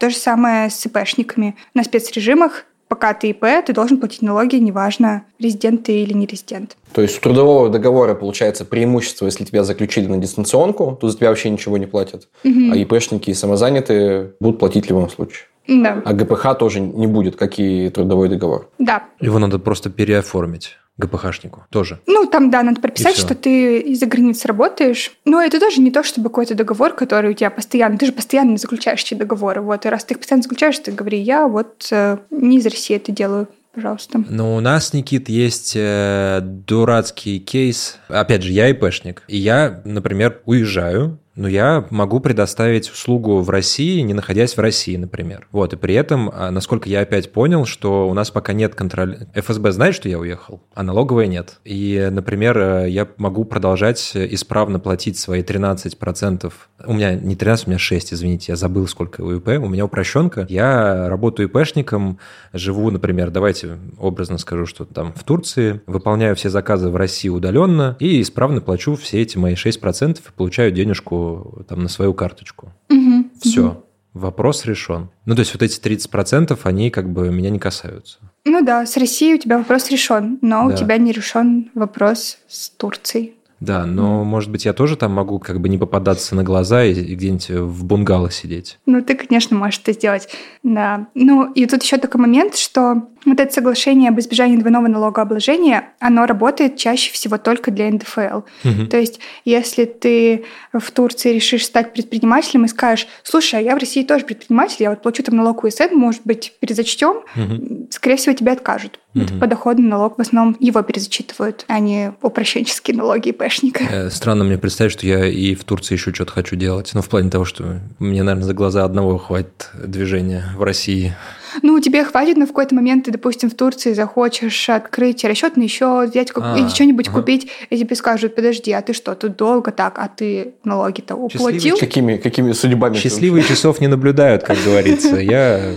То 0.00 0.10
же 0.10 0.16
самое 0.16 0.70
с 0.70 0.84
ИПшниками. 0.84 1.54
На 1.72 1.84
спецрежимах 1.84 2.64
пока 2.92 3.14
ты 3.14 3.30
ИП, 3.30 3.46
ты 3.64 3.72
должен 3.72 3.96
платить 3.96 4.20
налоги, 4.20 4.56
неважно, 4.56 5.24
резидент 5.38 5.84
ты 5.84 6.02
или 6.02 6.12
не 6.12 6.26
резидент. 6.26 6.76
То 6.92 7.00
есть 7.00 7.16
у 7.16 7.20
трудового 7.22 7.70
договора 7.70 8.14
получается 8.14 8.66
преимущество, 8.66 9.24
если 9.24 9.44
тебя 9.44 9.64
заключили 9.64 10.08
на 10.08 10.18
дистанционку, 10.18 10.98
то 11.00 11.08
за 11.08 11.16
тебя 11.16 11.30
вообще 11.30 11.48
ничего 11.48 11.78
не 11.78 11.86
платят. 11.86 12.28
Угу. 12.44 12.70
А 12.70 12.76
ИПшники 12.76 13.30
и 13.30 13.34
самозанятые 13.34 14.34
будут 14.40 14.58
платить 14.58 14.84
в 14.84 14.88
любом 14.90 15.08
случае. 15.08 15.46
Да. 15.66 16.02
А 16.04 16.12
ГПХ 16.12 16.58
тоже 16.58 16.80
не 16.80 17.06
будет, 17.06 17.36
как 17.36 17.58
и 17.58 17.88
трудовой 17.88 18.28
договор. 18.28 18.68
Да. 18.78 19.04
Его 19.20 19.38
надо 19.38 19.58
просто 19.58 19.88
переоформить. 19.88 20.76
ГПХшнику 20.98 21.64
тоже. 21.70 22.00
Ну, 22.06 22.26
там, 22.26 22.50
да, 22.50 22.62
надо 22.62 22.80
прописать, 22.80 23.16
что 23.16 23.34
ты 23.34 23.80
из-за 23.80 24.06
границы 24.06 24.46
работаешь. 24.48 25.12
Но 25.24 25.40
это 25.40 25.58
тоже 25.58 25.80
не 25.80 25.90
то, 25.90 26.02
чтобы 26.02 26.28
какой-то 26.28 26.54
договор, 26.54 26.94
который 26.94 27.30
у 27.30 27.34
тебя 27.34 27.50
постоянно... 27.50 27.98
Ты 27.98 28.06
же 28.06 28.12
постоянно 28.12 28.56
заключаешь 28.56 29.02
эти 29.02 29.14
договоры. 29.14 29.60
Вот, 29.60 29.86
и 29.86 29.88
раз 29.88 30.04
ты 30.04 30.14
их 30.14 30.18
постоянно 30.18 30.42
заключаешь, 30.42 30.78
ты 30.78 30.92
говори, 30.92 31.18
я 31.18 31.48
вот 31.48 31.88
э, 31.90 32.18
не 32.30 32.58
из 32.58 32.66
России 32.66 32.96
это 32.96 33.10
делаю 33.12 33.48
пожалуйста. 33.74 34.22
Но 34.28 34.56
у 34.56 34.60
нас, 34.60 34.92
Никит, 34.92 35.28
есть 35.28 35.72
э, 35.74 36.40
дурацкий 36.42 37.40
кейс. 37.40 37.98
Опять 38.08 38.42
же, 38.42 38.52
я 38.52 38.68
ИПшник. 38.70 39.22
И 39.28 39.38
я, 39.38 39.80
например, 39.84 40.42
уезжаю 40.44 41.18
но 41.34 41.48
я 41.48 41.86
могу 41.90 42.20
предоставить 42.20 42.90
услугу 42.90 43.40
в 43.40 43.50
России, 43.50 44.00
не 44.00 44.14
находясь 44.14 44.56
в 44.56 44.60
России, 44.60 44.96
например. 44.96 45.48
Вот, 45.50 45.72
и 45.72 45.76
при 45.76 45.94
этом, 45.94 46.30
а, 46.32 46.50
насколько 46.50 46.88
я 46.88 47.00
опять 47.00 47.32
понял, 47.32 47.64
что 47.64 48.08
у 48.08 48.14
нас 48.14 48.30
пока 48.30 48.52
нет 48.52 48.74
контроля... 48.74 49.28
ФСБ 49.34 49.72
знает, 49.72 49.94
что 49.94 50.08
я 50.08 50.18
уехал, 50.18 50.62
а 50.74 50.82
налоговая 50.82 51.26
нет. 51.26 51.60
И, 51.64 52.08
например, 52.10 52.58
э, 52.58 52.90
я 52.90 53.08
могу 53.16 53.44
продолжать 53.44 54.12
исправно 54.14 54.78
платить 54.78 55.18
свои 55.18 55.42
13%. 55.42 56.52
У 56.84 56.92
меня 56.92 57.14
не 57.14 57.34
13, 57.34 57.66
у 57.66 57.70
меня 57.70 57.78
6, 57.78 58.12
извините, 58.12 58.52
я 58.52 58.56
забыл, 58.56 58.86
сколько 58.86 59.22
у 59.22 59.36
ИП. 59.36 59.48
У 59.48 59.68
меня 59.68 59.86
упрощенка. 59.86 60.46
Я 60.48 61.08
работаю 61.08 61.48
ИПшником, 61.48 62.18
живу, 62.52 62.90
например, 62.90 63.30
давайте 63.30 63.78
образно 63.98 64.36
скажу, 64.36 64.66
что 64.66 64.84
там 64.84 65.12
в 65.14 65.24
Турции, 65.24 65.80
выполняю 65.86 66.36
все 66.36 66.50
заказы 66.50 66.90
в 66.90 66.96
России 66.96 67.28
удаленно 67.28 67.96
и 68.00 68.20
исправно 68.20 68.60
плачу 68.60 68.96
все 68.96 69.22
эти 69.22 69.38
мои 69.38 69.54
6% 69.54 70.18
и 70.18 70.20
получаю 70.36 70.72
денежку 70.72 71.21
там 71.68 71.82
на 71.82 71.88
свою 71.88 72.14
карточку. 72.14 72.72
Угу, 72.90 73.30
Все. 73.40 73.66
Угу. 73.66 73.84
Вопрос 74.14 74.66
решен. 74.66 75.08
Ну, 75.24 75.34
то 75.34 75.40
есть 75.40 75.54
вот 75.54 75.62
эти 75.62 75.80
30%, 75.80 76.58
они 76.64 76.90
как 76.90 77.10
бы 77.10 77.30
меня 77.30 77.48
не 77.48 77.58
касаются. 77.58 78.18
Ну 78.44 78.62
да, 78.62 78.84
с 78.84 78.96
Россией 78.98 79.34
у 79.34 79.38
тебя 79.38 79.56
вопрос 79.56 79.90
решен, 79.90 80.38
но 80.42 80.68
да. 80.68 80.74
у 80.74 80.76
тебя 80.76 80.98
не 80.98 81.12
решен 81.12 81.70
вопрос 81.74 82.38
с 82.46 82.68
Турцией. 82.68 83.36
Да, 83.62 83.86
но, 83.86 84.24
может 84.24 84.50
быть, 84.50 84.64
я 84.64 84.72
тоже 84.72 84.96
там 84.96 85.12
могу 85.12 85.38
как 85.38 85.60
бы 85.60 85.68
не 85.68 85.78
попадаться 85.78 86.34
на 86.34 86.42
глаза 86.42 86.84
и, 86.84 86.92
и 86.92 87.14
где-нибудь 87.14 87.50
в 87.50 87.84
бунгало 87.84 88.28
сидеть. 88.28 88.78
Ну, 88.86 89.02
ты, 89.02 89.14
конечно, 89.14 89.56
можешь 89.56 89.80
это 89.80 89.92
сделать, 89.92 90.28
да. 90.64 91.06
Ну, 91.14 91.52
и 91.52 91.64
тут 91.66 91.84
еще 91.84 91.98
такой 91.98 92.20
момент, 92.20 92.56
что 92.56 93.02
вот 93.24 93.38
это 93.38 93.52
соглашение 93.52 94.08
об 94.08 94.18
избежании 94.18 94.56
двойного 94.56 94.88
налогообложения, 94.88 95.90
оно 96.00 96.26
работает 96.26 96.76
чаще 96.76 97.12
всего 97.12 97.38
только 97.38 97.70
для 97.70 97.88
НДФЛ. 97.88 98.40
Угу. 98.64 98.86
То 98.90 98.98
есть, 98.98 99.20
если 99.44 99.84
ты 99.84 100.44
в 100.72 100.90
Турции 100.90 101.32
решишь 101.32 101.64
стать 101.64 101.92
предпринимателем 101.92 102.64
и 102.64 102.68
скажешь, 102.68 103.06
слушай, 103.22 103.60
а 103.60 103.62
я 103.62 103.76
в 103.76 103.78
России 103.78 104.02
тоже 104.02 104.24
предприниматель, 104.24 104.78
я 104.80 104.90
вот 104.90 105.02
плачу 105.02 105.22
там 105.22 105.36
налог 105.36 105.62
УСН, 105.62 105.94
может 105.94 106.22
быть, 106.24 106.52
перезачтем, 106.58 107.18
угу. 107.36 107.86
скорее 107.90 108.16
всего, 108.16 108.34
тебе 108.34 108.50
откажут 108.50 108.98
Mm-hmm. 109.14 109.38
Подоходный 109.38 109.88
налог 109.88 110.16
в 110.16 110.20
основном 110.20 110.56
его 110.58 110.80
перезачитывают, 110.82 111.64
а 111.68 111.78
не 111.80 112.12
упрощенческие 112.22 112.96
налоги 112.96 113.28
ИПшника. 113.28 113.84
Э, 113.84 114.10
странно 114.10 114.44
мне 114.44 114.56
представить, 114.56 114.92
что 114.92 115.06
я 115.06 115.26
и 115.26 115.54
в 115.54 115.64
Турции 115.64 115.94
еще 115.94 116.14
что-то 116.14 116.32
хочу 116.32 116.56
делать. 116.56 116.90
Ну, 116.94 117.02
в 117.02 117.08
плане 117.08 117.30
того, 117.30 117.44
что 117.44 117.80
мне, 117.98 118.22
наверное, 118.22 118.46
за 118.46 118.54
глаза 118.54 118.84
одного 118.84 119.18
хватит 119.18 119.70
движения 119.74 120.44
в 120.56 120.62
России. 120.62 121.14
Ну, 121.60 121.78
тебе 121.80 122.04
хватит, 122.04 122.38
но 122.38 122.46
в 122.46 122.48
какой-то 122.48 122.74
момент 122.74 123.04
ты, 123.04 123.10
допустим, 123.10 123.50
в 123.50 123.54
Турции 123.54 123.92
захочешь 123.92 124.70
открыть 124.70 125.22
расчетный 125.24 125.68
счет, 125.68 126.10
взять 126.10 126.30
а, 126.34 126.56
или 126.58 126.68
что-нибудь 126.68 127.08
ага. 127.08 127.18
купить, 127.18 127.50
и 127.68 127.76
тебе 127.76 127.94
скажут, 127.94 128.34
подожди, 128.34 128.72
а 128.72 128.80
ты 128.80 128.94
что, 128.94 129.14
тут 129.14 129.36
долго 129.36 129.70
так, 129.70 129.98
а 129.98 130.08
ты 130.08 130.54
налоги-то 130.64 131.14
уплатил? 131.14 131.76
Какими, 131.76 132.16
какими 132.16 132.52
судьбами? 132.52 132.96
Счастливые 132.96 133.44
часов 133.44 133.80
не 133.80 133.88
наблюдают, 133.88 134.44
как 134.44 134.56
говорится. 134.64 135.16
Я, 135.16 135.74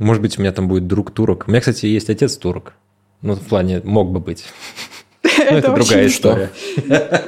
может 0.00 0.22
быть, 0.22 0.38
у 0.38 0.40
меня 0.40 0.50
там 0.52 0.66
будет 0.66 0.86
друг 0.86 1.12
турок. 1.12 1.44
У 1.46 1.50
меня, 1.50 1.60
кстати, 1.60 1.86
есть 1.86 2.10
отец 2.10 2.36
турок. 2.36 2.74
Ну, 3.22 3.34
в 3.34 3.46
плане, 3.46 3.82
мог 3.84 4.10
бы 4.10 4.18
быть. 4.18 4.46
Ну, 5.50 5.56
это, 5.56 5.72
другая 5.72 6.06
история. 6.06 6.50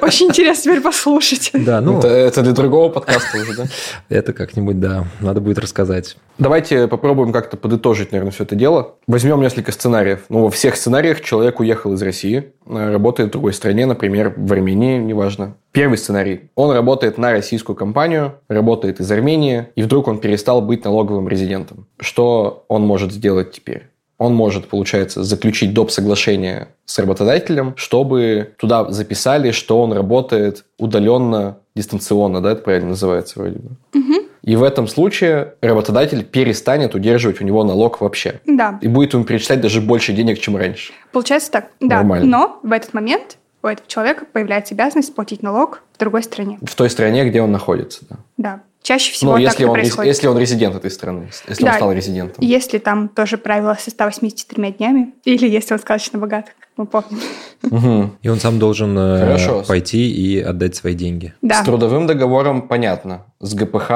Очень 0.01 0.29
интересно 0.29 0.65
теперь 0.65 0.81
послушать. 0.83 1.51
Да, 1.55 1.81
ну... 1.81 1.99
Это, 2.01 2.43
для 2.43 2.53
другого 2.53 2.89
подкаста 2.91 3.39
уже, 3.39 3.57
да? 3.57 3.65
Это 4.09 4.33
как-нибудь, 4.33 4.81
да, 4.81 5.07
надо 5.21 5.41
будет 5.41 5.59
рассказать. 5.59 6.17
Давайте 6.39 6.89
попробуем 6.89 7.33
как-то 7.33 7.57
подытожить, 7.57 8.13
наверное, 8.13 8.33
все 8.33 8.45
это 8.45 8.55
дело. 8.55 8.95
Возьмем 9.07 9.41
несколько 9.41 9.71
сценариев. 9.71 10.21
Ну, 10.29 10.43
во 10.45 10.51
всех 10.51 10.77
сценариях 10.77 11.21
человек 11.21 11.61
уехал 11.61 11.93
из 11.93 12.03
России, 12.03 12.53
э, 12.67 12.93
работает 12.93 13.29
в 13.29 13.33
другой 13.33 13.53
стране, 13.53 13.87
например, 13.87 14.33
в 14.37 14.53
Армении, 14.53 14.99
неважно. 14.99 15.55
Первый 15.73 15.99
сценарий. 15.99 16.51
Он 16.55 16.71
работает 16.71 17.19
на 17.19 17.33
российскую 17.33 17.77
компанию, 17.77 18.35
работает 18.49 19.01
из 19.01 19.11
Армении, 19.11 19.67
и 19.77 19.83
вдруг 19.83 20.09
он 20.09 20.19
перестал 20.19 20.63
быть 20.63 20.85
налоговым 20.85 21.29
резидентом. 21.29 21.87
Что 21.99 22.65
он 22.69 22.83
может 22.83 23.13
сделать 23.13 23.53
теперь? 23.53 23.92
Он 24.19 24.35
может, 24.35 24.69
получается, 24.69 25.25
заключить 25.25 25.75
доп. 25.75 25.91
соглашение 25.91 26.69
с 26.85 26.99
работодателем, 26.99 27.75
чтобы 27.77 28.55
туда 28.59 28.91
записали, 28.91 29.51
что 29.51 29.81
он 29.83 29.93
работает 29.93 30.65
удаленно, 30.79 31.59
дистанционно, 31.75 32.41
да, 32.41 32.53
это 32.53 32.63
правильно 32.63 32.91
называется 32.91 33.39
вроде 33.39 33.59
бы. 33.59 33.71
Угу. 33.95 34.23
И 34.43 34.57
в 34.57 34.63
этом 34.63 34.89
случае 34.89 35.55
работодатель 35.61 36.25
перестанет 36.25 36.95
удерживать 36.95 37.41
у 37.41 37.45
него 37.45 37.63
налог 37.65 38.01
вообще. 38.01 38.41
Да. 38.47 38.79
И 38.83 38.89
будет 38.89 39.15
ему 39.15 39.25
перечислять 39.25 39.61
даже 39.61 39.81
больше 39.81 40.13
денег, 40.13 40.41
чем 40.41 40.57
раньше. 40.57 40.93
Получается 41.13 41.51
так, 41.51 41.71
да. 41.81 41.97
Нормально. 41.97 42.27
Но 42.27 42.61
в 42.63 42.73
этот 42.73 42.93
момент 42.93 43.39
у 43.63 43.67
этого 43.67 43.89
человека 43.89 44.25
появляется 44.31 44.75
обязанность 44.75 45.15
платить 45.15 45.43
налог 45.43 45.83
в 45.95 45.99
другой 45.99 46.23
стране. 46.23 46.59
В 46.63 46.75
той 46.75 46.91
стране, 46.91 47.29
где 47.29 47.41
он 47.43 47.53
находится, 47.53 48.05
да. 48.09 48.17
Да. 48.37 48.61
Чаще 48.83 49.13
всего 49.13 49.33
ну, 49.33 49.37
так 49.37 49.45
если 49.45 49.61
это 49.61 49.69
он, 49.69 49.75
происходит. 49.75 50.09
Если 50.09 50.27
он 50.27 50.39
резидент 50.39 50.75
этой 50.75 50.91
страны, 50.91 51.29
если 51.49 51.65
да, 51.65 51.71
он 51.71 51.77
стал 51.77 51.93
резидентом. 51.93 52.45
Если 52.45 52.79
там 52.79 53.09
тоже 53.09 53.39
правило 53.39 53.77
со 53.79 53.91
183 53.91 54.73
днями, 54.73 55.15
или 55.25 55.49
если 55.49 55.75
он 55.75 55.81
сказочно 55.81 56.19
богат, 56.19 56.47
как 56.47 56.69
мы 56.77 56.87
помним. 56.87 57.21
Угу. 57.63 58.11
И 58.23 58.29
он 58.29 58.41
сам 58.41 58.59
должен 58.59 58.99
э, 58.99 59.21
Хорошо. 59.21 59.63
пойти 59.63 60.11
и 60.11 60.41
отдать 60.41 60.75
свои 60.75 60.95
деньги. 60.95 61.33
Да. 61.43 61.63
С 61.63 61.65
трудовым 61.65 62.09
договором 62.09 62.63
понятно. 62.63 63.27
С 63.39 63.55
ГПХ 63.55 63.89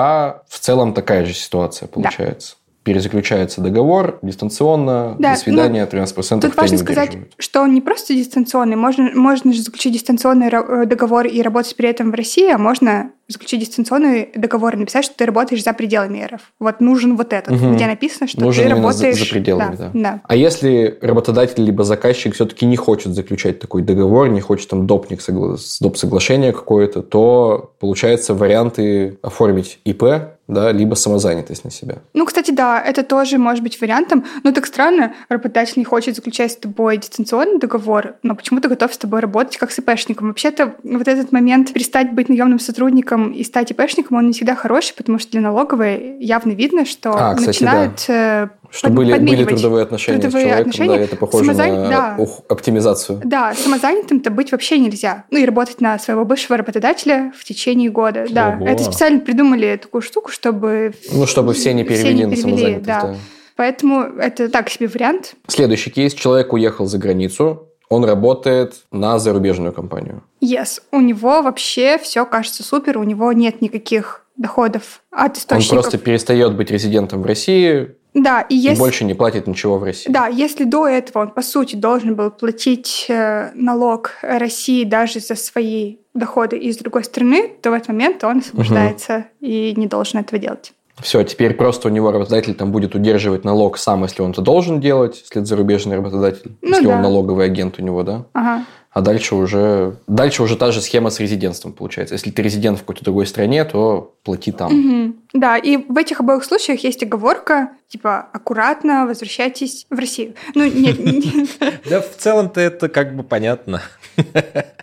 в 0.49 0.59
целом 0.61 0.95
такая 0.95 1.25
же 1.25 1.35
ситуация 1.35 1.89
получается. 1.89 2.55
Да 2.59 2.66
перезаключается 2.87 3.61
договор 3.61 4.21
дистанционно, 4.23 5.17
да, 5.19 5.33
до 5.33 5.41
свидания, 5.41 5.89
ну, 5.91 5.99
13% 5.99 6.41
Тут 6.41 6.57
важно 6.57 6.79
сказать, 6.79 7.19
что 7.37 7.63
он 7.63 7.75
не 7.75 7.81
просто 7.81 8.15
дистанционный, 8.15 8.77
можно, 8.77 9.11
можно 9.13 9.53
же 9.53 9.61
заключить 9.61 9.95
дистанционный 9.95 10.47
э, 10.47 10.87
договор 10.87 11.27
и 11.27 11.43
работать 11.43 11.75
при 11.75 11.89
этом 11.89 12.13
в 12.13 12.15
России, 12.15 12.49
а 12.49 12.59
можно 12.59 13.11
заключить 13.27 13.59
дистанционный 13.59 14.31
договор 14.37 14.77
и 14.77 14.77
написать, 14.77 15.05
что 15.05 15.17
ты 15.17 15.27
работаешь 15.27 15.65
за 15.65 15.73
пределами 15.73 16.29
РФ. 16.33 16.41
Вот 16.61 16.81
нужен 16.81 17.17
вот 17.17 17.33
этот, 17.33 17.61
угу. 17.61 17.75
где 17.75 17.89
написано, 17.89 18.29
что 18.29 18.41
нужен 18.41 18.63
ты 18.63 18.71
работаешь... 18.71 19.19
За, 19.19 19.25
за 19.25 19.31
пределами, 19.31 19.75
да, 19.75 19.91
да. 19.93 20.01
да. 20.01 20.21
А 20.23 20.37
если 20.37 20.97
работодатель 21.03 21.65
либо 21.65 21.83
заказчик 21.83 22.35
все-таки 22.35 22.67
не 22.67 22.77
хочет 22.77 23.15
заключать 23.15 23.59
такой 23.59 23.83
договор, 23.83 24.29
не 24.29 24.41
хочет 24.41 24.69
там 24.71 24.87
допник, 24.87 25.23
согла... 25.23 25.57
доп. 25.81 25.97
соглашение 25.97 26.53
какое-то, 26.53 27.03
то 27.03 27.73
получается 27.81 28.33
варианты 28.33 29.19
оформить 29.23 29.81
ИП, 29.85 30.05
да, 30.49 30.71
либо 30.71 30.95
самозанятость 30.95 31.65
на 31.65 31.71
себя. 31.71 31.97
Ну, 32.15 32.25
кстати, 32.25 32.53
да, 32.53 32.81
это 32.81 33.03
тоже 33.03 33.37
может 33.39 33.65
быть 33.65 33.81
вариантом. 33.81 34.25
Но 34.45 34.53
так 34.53 34.67
странно, 34.67 35.13
работодатель 35.29 35.75
не 35.77 35.85
хочет 35.85 36.15
заключать 36.15 36.53
с 36.53 36.57
тобой 36.57 36.99
дистанционный 36.99 37.59
договор, 37.59 38.15
но 38.23 38.37
почему-то 38.37 38.69
готов 38.69 38.95
с 38.95 38.99
тобой 38.99 39.21
работать 39.21 39.57
как 39.57 39.73
с 39.73 39.79
ИПшником. 39.79 40.29
Вообще-то 40.29 40.75
вот 40.85 41.09
этот 41.09 41.33
момент 41.33 41.73
перестать 41.73 42.13
быть 42.13 42.29
наемным 42.29 42.61
сотрудником 42.61 43.33
и 43.33 43.43
стать 43.43 43.73
ИПшником, 43.73 44.19
он 44.19 44.29
не 44.29 44.33
всегда 44.33 44.55
хороший, 44.55 44.95
потому 44.95 45.19
что 45.19 45.33
для 45.33 45.41
налоговой 45.41 46.17
явно 46.21 46.53
видно, 46.53 46.85
что 46.85 47.13
а, 47.13 47.35
кстати, 47.35 47.47
начинают 47.47 48.05
да. 48.07 48.51
Что 48.71 48.89
под, 48.89 48.97
были, 48.97 49.19
были 49.19 49.45
трудовые 49.45 49.83
отношения 49.83 50.21
трудовые 50.21 50.45
с 50.45 50.49
человеком, 50.49 50.71
отношения. 50.71 50.99
да, 50.99 51.05
это 51.05 51.17
похоже 51.17 51.45
Самозан... 51.45 51.83
на 51.83 51.89
да. 51.89 52.19
оптимизацию. 52.49 53.21
Да, 53.25 53.55
самозанятым-то 53.55 54.31
быть 54.31 54.53
вообще 54.53 54.79
нельзя. 54.79 55.25
Ну 55.31 55.39
и 55.39 55.45
работать 55.45 55.81
на 55.81 55.99
своего 55.99 56.25
бывшего 56.25 56.57
работодателя 56.57 57.33
в 57.37 57.45
течение 57.45 57.91
года. 57.91 58.23
Ого. 58.23 58.31
Да, 58.33 58.59
это 58.61 58.85
специально 58.85 59.21
придумали 59.21 59.79
такую 59.81 60.03
штуку, 60.03 60.31
чтобы... 60.31 60.93
Ну, 61.13 61.27
чтобы 61.27 61.55
все 61.55 61.73
не 61.73 61.85
перевели, 61.85 62.15
все 62.15 62.27
не 62.27 62.35
перевели 62.35 62.37
на 62.37 62.37
самозанятых. 62.37 62.87
Да. 62.87 63.01
да. 63.03 63.17
Поэтому 63.57 64.03
это 64.03 64.49
так 64.49 64.69
себе 64.69 64.87
вариант. 64.87 65.35
Следующий 65.47 65.91
кейс. 65.91 66.13
Человек 66.15 66.53
уехал 66.53 66.87
за 66.87 66.99
границу, 66.99 67.69
он 67.89 68.05
работает 68.05 68.75
на 68.91 69.19
зарубежную 69.19 69.73
компанию. 69.73 70.23
Yes. 70.43 70.83
У 70.91 71.01
него 71.01 71.43
вообще 71.43 71.99
все 71.99 72.25
кажется 72.27 72.63
супер, 72.63 72.99
у 72.99 73.05
него 73.05 73.33
нет 73.33 73.63
никаких 73.63 74.27
доходов 74.37 75.03
от 75.11 75.39
источников. 75.39 75.73
Он 75.73 75.83
просто 75.83 75.99
перестает 75.99 76.55
быть 76.55 76.71
резидентом 76.71 77.23
в 77.23 77.27
России, 77.27 77.95
да, 78.17 78.41
и, 78.41 78.55
если... 78.55 78.79
больше 78.79 79.05
не 79.05 79.13
платит 79.13 79.47
ничего 79.47 79.79
в 79.79 79.85
России. 79.85 80.11
Да, 80.11 80.27
если 80.27 80.65
до 80.65 80.89
этого 80.89 81.25
он, 81.25 81.31
по 81.31 81.43
сути, 81.43 81.77
должен 81.77 82.15
был 82.15 82.31
платить 82.31 83.05
э, 83.09 83.51
налог 83.55 84.13
России 84.23 84.85
даже 84.85 85.21
за 85.21 85.35
свои 85.35 85.97
доходы 86.15 86.57
из 86.57 86.79
другой 86.79 87.05
страны, 87.05 87.53
то 87.61 87.71
в 87.71 87.75
этот 87.75 87.89
момент 87.89 88.25
он 88.25 88.39
освобождается 88.39 89.17
угу. 89.17 89.27
и 89.41 89.75
не 89.77 89.87
должен 89.87 90.21
этого 90.21 90.39
делать. 90.39 90.73
Все, 91.03 91.23
теперь 91.25 91.53
просто 91.53 91.89
у 91.89 91.91
него 91.91 92.11
работодатель 92.11 92.55
там 92.55 92.73
будет 92.73 92.95
удерживать 92.95 93.45
налог 93.45 93.77
сам, 93.77 94.05
если 94.05 94.23
он 94.23 94.31
это 94.31 94.41
должен 94.41 94.81
делать, 94.81 95.21
если 95.21 95.43
это 95.43 95.45
зарубежный 95.45 95.97
работодатель, 95.97 96.57
ну, 96.63 96.71
если 96.71 96.87
да. 96.87 96.97
он 96.97 97.03
налоговый 97.03 97.45
агент 97.45 97.79
у 97.79 97.83
него, 97.83 98.03
да? 98.03 98.25
Ага. 98.33 98.65
А 98.97 99.03
дальше 99.03 99.35
уже, 99.35 99.99
дальше 100.07 100.43
уже 100.43 100.57
та 100.57 100.73
же 100.73 100.81
схема 100.81 101.11
с 101.11 101.21
резидентством 101.21 101.75
получается. 101.75 102.15
Если 102.15 102.31
ты 102.31 102.41
резидент 102.41 102.79
в 102.79 102.81
какой-то 102.81 103.05
другой 103.05 103.27
стране, 103.27 103.63
то 103.67 104.15
плати 104.23 104.53
там. 104.53 104.73
Угу. 104.73 105.17
Да, 105.35 105.59
и 105.59 105.77
в 105.77 105.99
этих 105.99 106.21
обоих 106.21 106.43
случаях 106.45 106.83
есть 106.83 107.03
оговорка, 107.03 107.73
типа, 107.89 108.27
аккуратно 108.33 109.05
возвращайтесь 109.05 109.87
в 109.91 109.99
Россию. 109.99 110.33
Ну, 110.55 110.65
нет. 110.65 110.97
Да, 111.91 112.01
в 112.01 112.17
целом-то 112.17 112.59
это 112.59 112.89
как 112.89 113.15
бы 113.15 113.23
понятно. 113.23 113.83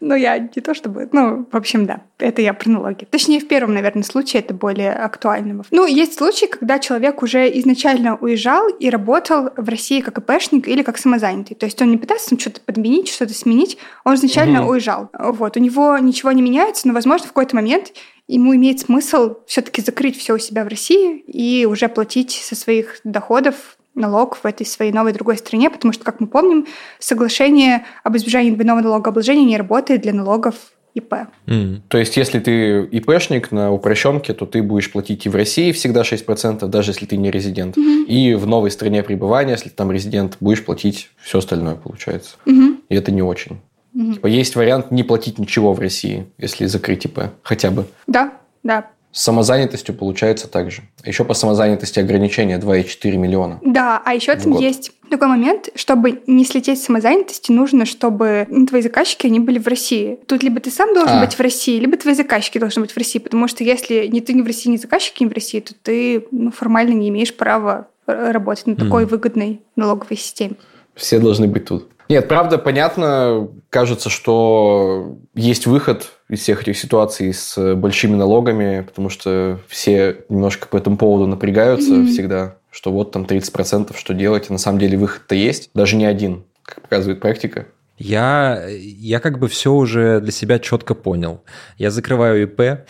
Ну, 0.00 0.14
я 0.14 0.38
не 0.38 0.62
то 0.62 0.74
чтобы... 0.74 1.08
Ну, 1.12 1.46
в 1.50 1.56
общем, 1.56 1.86
да, 1.86 2.02
это 2.18 2.40
я 2.42 2.54
про 2.54 2.70
налоги. 2.70 3.04
Точнее, 3.04 3.40
в 3.40 3.48
первом, 3.48 3.74
наверное, 3.74 4.02
случае 4.02 4.42
это 4.42 4.54
более 4.54 4.92
актуально. 4.92 5.62
Ну, 5.70 5.86
есть 5.86 6.14
случаи, 6.14 6.46
когда 6.46 6.78
человек 6.78 7.22
уже 7.22 7.48
изначально 7.58 8.16
уезжал 8.16 8.68
и 8.68 8.88
работал 8.90 9.50
в 9.56 9.68
России 9.68 10.00
как 10.00 10.18
ИПшник 10.18 10.68
или 10.68 10.82
как 10.82 10.98
самозанятый. 10.98 11.56
То 11.56 11.66
есть 11.66 11.80
он 11.82 11.90
не 11.90 11.96
пытался 11.96 12.30
там 12.30 12.38
что-то 12.38 12.60
подменить, 12.60 13.08
что-то 13.08 13.34
сменить, 13.34 13.78
он 14.04 14.14
изначально 14.14 14.62
угу. 14.62 14.72
уезжал. 14.72 15.10
Вот, 15.12 15.56
у 15.56 15.60
него 15.60 15.98
ничего 15.98 16.32
не 16.32 16.42
меняется, 16.42 16.86
но, 16.88 16.94
возможно, 16.94 17.26
в 17.26 17.30
какой-то 17.30 17.56
момент 17.56 17.92
ему 18.26 18.54
имеет 18.54 18.80
смысл 18.80 19.36
все-таки 19.46 19.82
закрыть 19.82 20.16
все 20.16 20.34
у 20.34 20.38
себя 20.38 20.64
в 20.64 20.68
России 20.68 21.18
и 21.26 21.66
уже 21.66 21.88
платить 21.88 22.32
со 22.32 22.54
своих 22.54 23.00
доходов 23.02 23.77
налог 23.98 24.36
в 24.36 24.44
этой 24.46 24.64
своей 24.64 24.92
новой 24.92 25.12
другой 25.12 25.36
стране, 25.36 25.70
потому 25.70 25.92
что, 25.92 26.04
как 26.04 26.20
мы 26.20 26.26
помним, 26.26 26.66
соглашение 26.98 27.84
об 28.04 28.16
избежании 28.16 28.50
двойного 28.50 28.80
налогообложения 28.80 29.44
не 29.44 29.56
работает 29.56 30.02
для 30.02 30.12
налогов 30.12 30.54
ИП. 30.94 31.14
Mm. 31.46 31.80
То 31.88 31.98
есть, 31.98 32.16
если 32.16 32.38
ты 32.38 32.82
ИПшник 32.84 33.52
на 33.52 33.72
упрощенке, 33.72 34.32
то 34.32 34.46
ты 34.46 34.62
будешь 34.62 34.90
платить 34.90 35.26
и 35.26 35.28
в 35.28 35.34
России 35.34 35.72
всегда 35.72 36.02
6%, 36.02 36.66
даже 36.66 36.90
если 36.90 37.06
ты 37.06 37.16
не 37.16 37.30
резидент. 37.30 37.76
Mm-hmm. 37.76 38.04
И 38.04 38.34
в 38.34 38.46
новой 38.46 38.70
стране 38.70 39.02
пребывания, 39.02 39.52
если 39.52 39.68
ты 39.68 39.74
там 39.74 39.92
резидент, 39.92 40.36
будешь 40.40 40.64
платить 40.64 41.10
все 41.20 41.38
остальное, 41.38 41.74
получается. 41.74 42.36
Mm-hmm. 42.46 42.76
И 42.88 42.94
это 42.94 43.12
не 43.12 43.22
очень. 43.22 43.58
Mm-hmm. 43.94 44.14
Типа, 44.14 44.26
есть 44.26 44.56
вариант 44.56 44.90
не 44.90 45.02
платить 45.02 45.38
ничего 45.38 45.72
в 45.72 45.80
России, 45.80 46.26
если 46.38 46.66
закрыть 46.66 47.04
ИП, 47.04 47.20
хотя 47.42 47.70
бы. 47.70 47.86
Да, 48.06 48.32
да. 48.62 48.90
С 49.10 49.22
самозанятостью 49.22 49.94
получается 49.94 50.48
так 50.48 50.70
же. 50.70 50.82
Еще 51.04 51.24
по 51.24 51.34
самозанятости 51.34 51.98
ограничения 51.98 52.58
2,4 52.58 53.16
миллиона. 53.16 53.58
Да, 53.64 54.02
а 54.04 54.14
еще 54.14 54.34
там 54.36 54.52
год. 54.52 54.60
есть 54.60 54.92
такой 55.10 55.28
момент, 55.28 55.70
чтобы 55.74 56.22
не 56.26 56.44
слететь 56.44 56.80
с 56.80 56.84
самозанятости, 56.84 57.50
нужно, 57.50 57.86
чтобы 57.86 58.46
твои 58.68 58.82
заказчики, 58.82 59.26
они 59.26 59.40
были 59.40 59.58
в 59.58 59.66
России. 59.66 60.18
Тут 60.26 60.42
либо 60.42 60.60
ты 60.60 60.70
сам 60.70 60.92
должен 60.92 61.18
а. 61.18 61.24
быть 61.24 61.34
в 61.34 61.40
России, 61.40 61.80
либо 61.80 61.96
твои 61.96 62.14
заказчики 62.14 62.58
должны 62.58 62.82
быть 62.82 62.92
в 62.92 62.96
России, 62.96 63.18
потому 63.18 63.48
что 63.48 63.64
если 63.64 64.06
ни 64.06 64.20
ты 64.20 64.34
не 64.34 64.42
в 64.42 64.46
России, 64.46 64.70
ни 64.70 64.76
заказчики 64.76 65.22
не 65.22 65.30
в 65.30 65.32
России, 65.32 65.60
то 65.60 65.74
ты 65.74 66.26
ну, 66.30 66.50
формально 66.50 66.92
не 66.92 67.08
имеешь 67.08 67.34
права 67.34 67.88
работать 68.06 68.66
на 68.66 68.76
такой 68.76 69.04
mm. 69.04 69.06
выгодной 69.06 69.62
налоговой 69.76 70.16
системе. 70.16 70.56
Все 70.94 71.18
должны 71.18 71.46
быть 71.46 71.66
тут. 71.66 71.88
Нет, 72.08 72.26
правда, 72.26 72.58
понятно. 72.58 73.48
Кажется, 73.70 74.08
что 74.08 75.18
есть 75.34 75.66
выход 75.66 76.17
из 76.28 76.40
всех 76.40 76.62
этих 76.62 76.76
ситуаций 76.76 77.32
с 77.32 77.74
большими 77.74 78.14
налогами, 78.14 78.82
потому 78.82 79.08
что 79.08 79.60
все 79.68 80.18
немножко 80.28 80.68
по 80.68 80.76
этому 80.76 80.96
поводу 80.96 81.26
напрягаются 81.26 81.94
mm-hmm. 81.94 82.06
всегда. 82.06 82.56
что 82.70 82.92
вот 82.92 83.12
там 83.12 83.24
30%, 83.24 83.96
что 83.96 84.14
делать, 84.14 84.48
и 84.48 84.52
на 84.52 84.58
самом 84.58 84.78
деле 84.78 84.98
выход-то 84.98 85.34
есть, 85.34 85.70
даже 85.74 85.96
не 85.96 86.04
один, 86.04 86.44
как 86.62 86.82
показывает 86.82 87.20
практика. 87.20 87.66
Я, 87.96 88.64
я 88.68 89.18
как 89.18 89.38
бы 89.38 89.48
все 89.48 89.72
уже 89.72 90.20
для 90.20 90.30
себя 90.30 90.58
четко 90.58 90.94
понял. 90.94 91.42
Я 91.78 91.90
закрываю 91.90 92.42
ИП, 92.42 92.86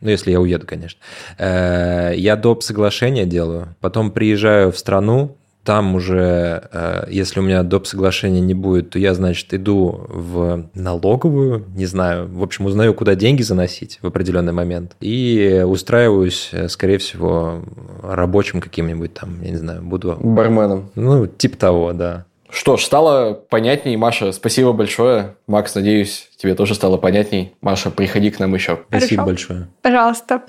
ну, 0.00 0.10
если 0.10 0.30
я 0.30 0.40
уеду, 0.40 0.66
конечно. 0.66 1.00
Э, 1.38 2.12
я 2.14 2.36
доп. 2.36 2.62
соглашения 2.62 3.24
делаю, 3.24 3.74
потом 3.80 4.12
приезжаю 4.12 4.70
в 4.70 4.78
страну, 4.78 5.36
там 5.64 5.94
уже, 5.94 6.68
э, 6.72 7.06
если 7.10 7.40
у 7.40 7.42
меня 7.42 7.62
доп. 7.62 7.86
соглашения 7.86 8.40
не 8.40 8.54
будет, 8.54 8.90
то 8.90 8.98
я, 8.98 9.14
значит, 9.14 9.52
иду 9.54 10.06
в 10.08 10.68
налоговую, 10.74 11.64
не 11.74 11.86
знаю, 11.86 12.28
в 12.28 12.42
общем, 12.42 12.66
узнаю, 12.66 12.94
куда 12.94 13.14
деньги 13.14 13.42
заносить 13.42 13.98
в 14.02 14.06
определенный 14.06 14.52
момент, 14.52 14.96
и 15.00 15.64
устраиваюсь, 15.66 16.50
э, 16.52 16.68
скорее 16.68 16.98
всего, 16.98 17.62
рабочим 18.02 18.60
каким-нибудь 18.60 19.14
там, 19.14 19.42
я 19.42 19.50
не 19.50 19.56
знаю, 19.56 19.82
буду... 19.82 20.16
Барменом. 20.20 20.90
Ну, 20.94 21.26
типа 21.26 21.56
того, 21.56 21.92
да. 21.92 22.26
Что 22.50 22.76
ж, 22.76 22.84
стало 22.84 23.34
понятней. 23.34 23.96
Маша, 23.96 24.30
спасибо 24.30 24.72
большое. 24.72 25.34
Макс, 25.48 25.74
надеюсь, 25.74 26.28
тебе 26.36 26.54
тоже 26.54 26.76
стало 26.76 26.98
понятней. 26.98 27.52
Маша, 27.60 27.90
приходи 27.90 28.30
к 28.30 28.38
нам 28.38 28.54
еще. 28.54 28.76
Хорошо. 28.76 29.06
Спасибо 29.06 29.24
большое. 29.24 29.68
Пожалуйста. 29.82 30.42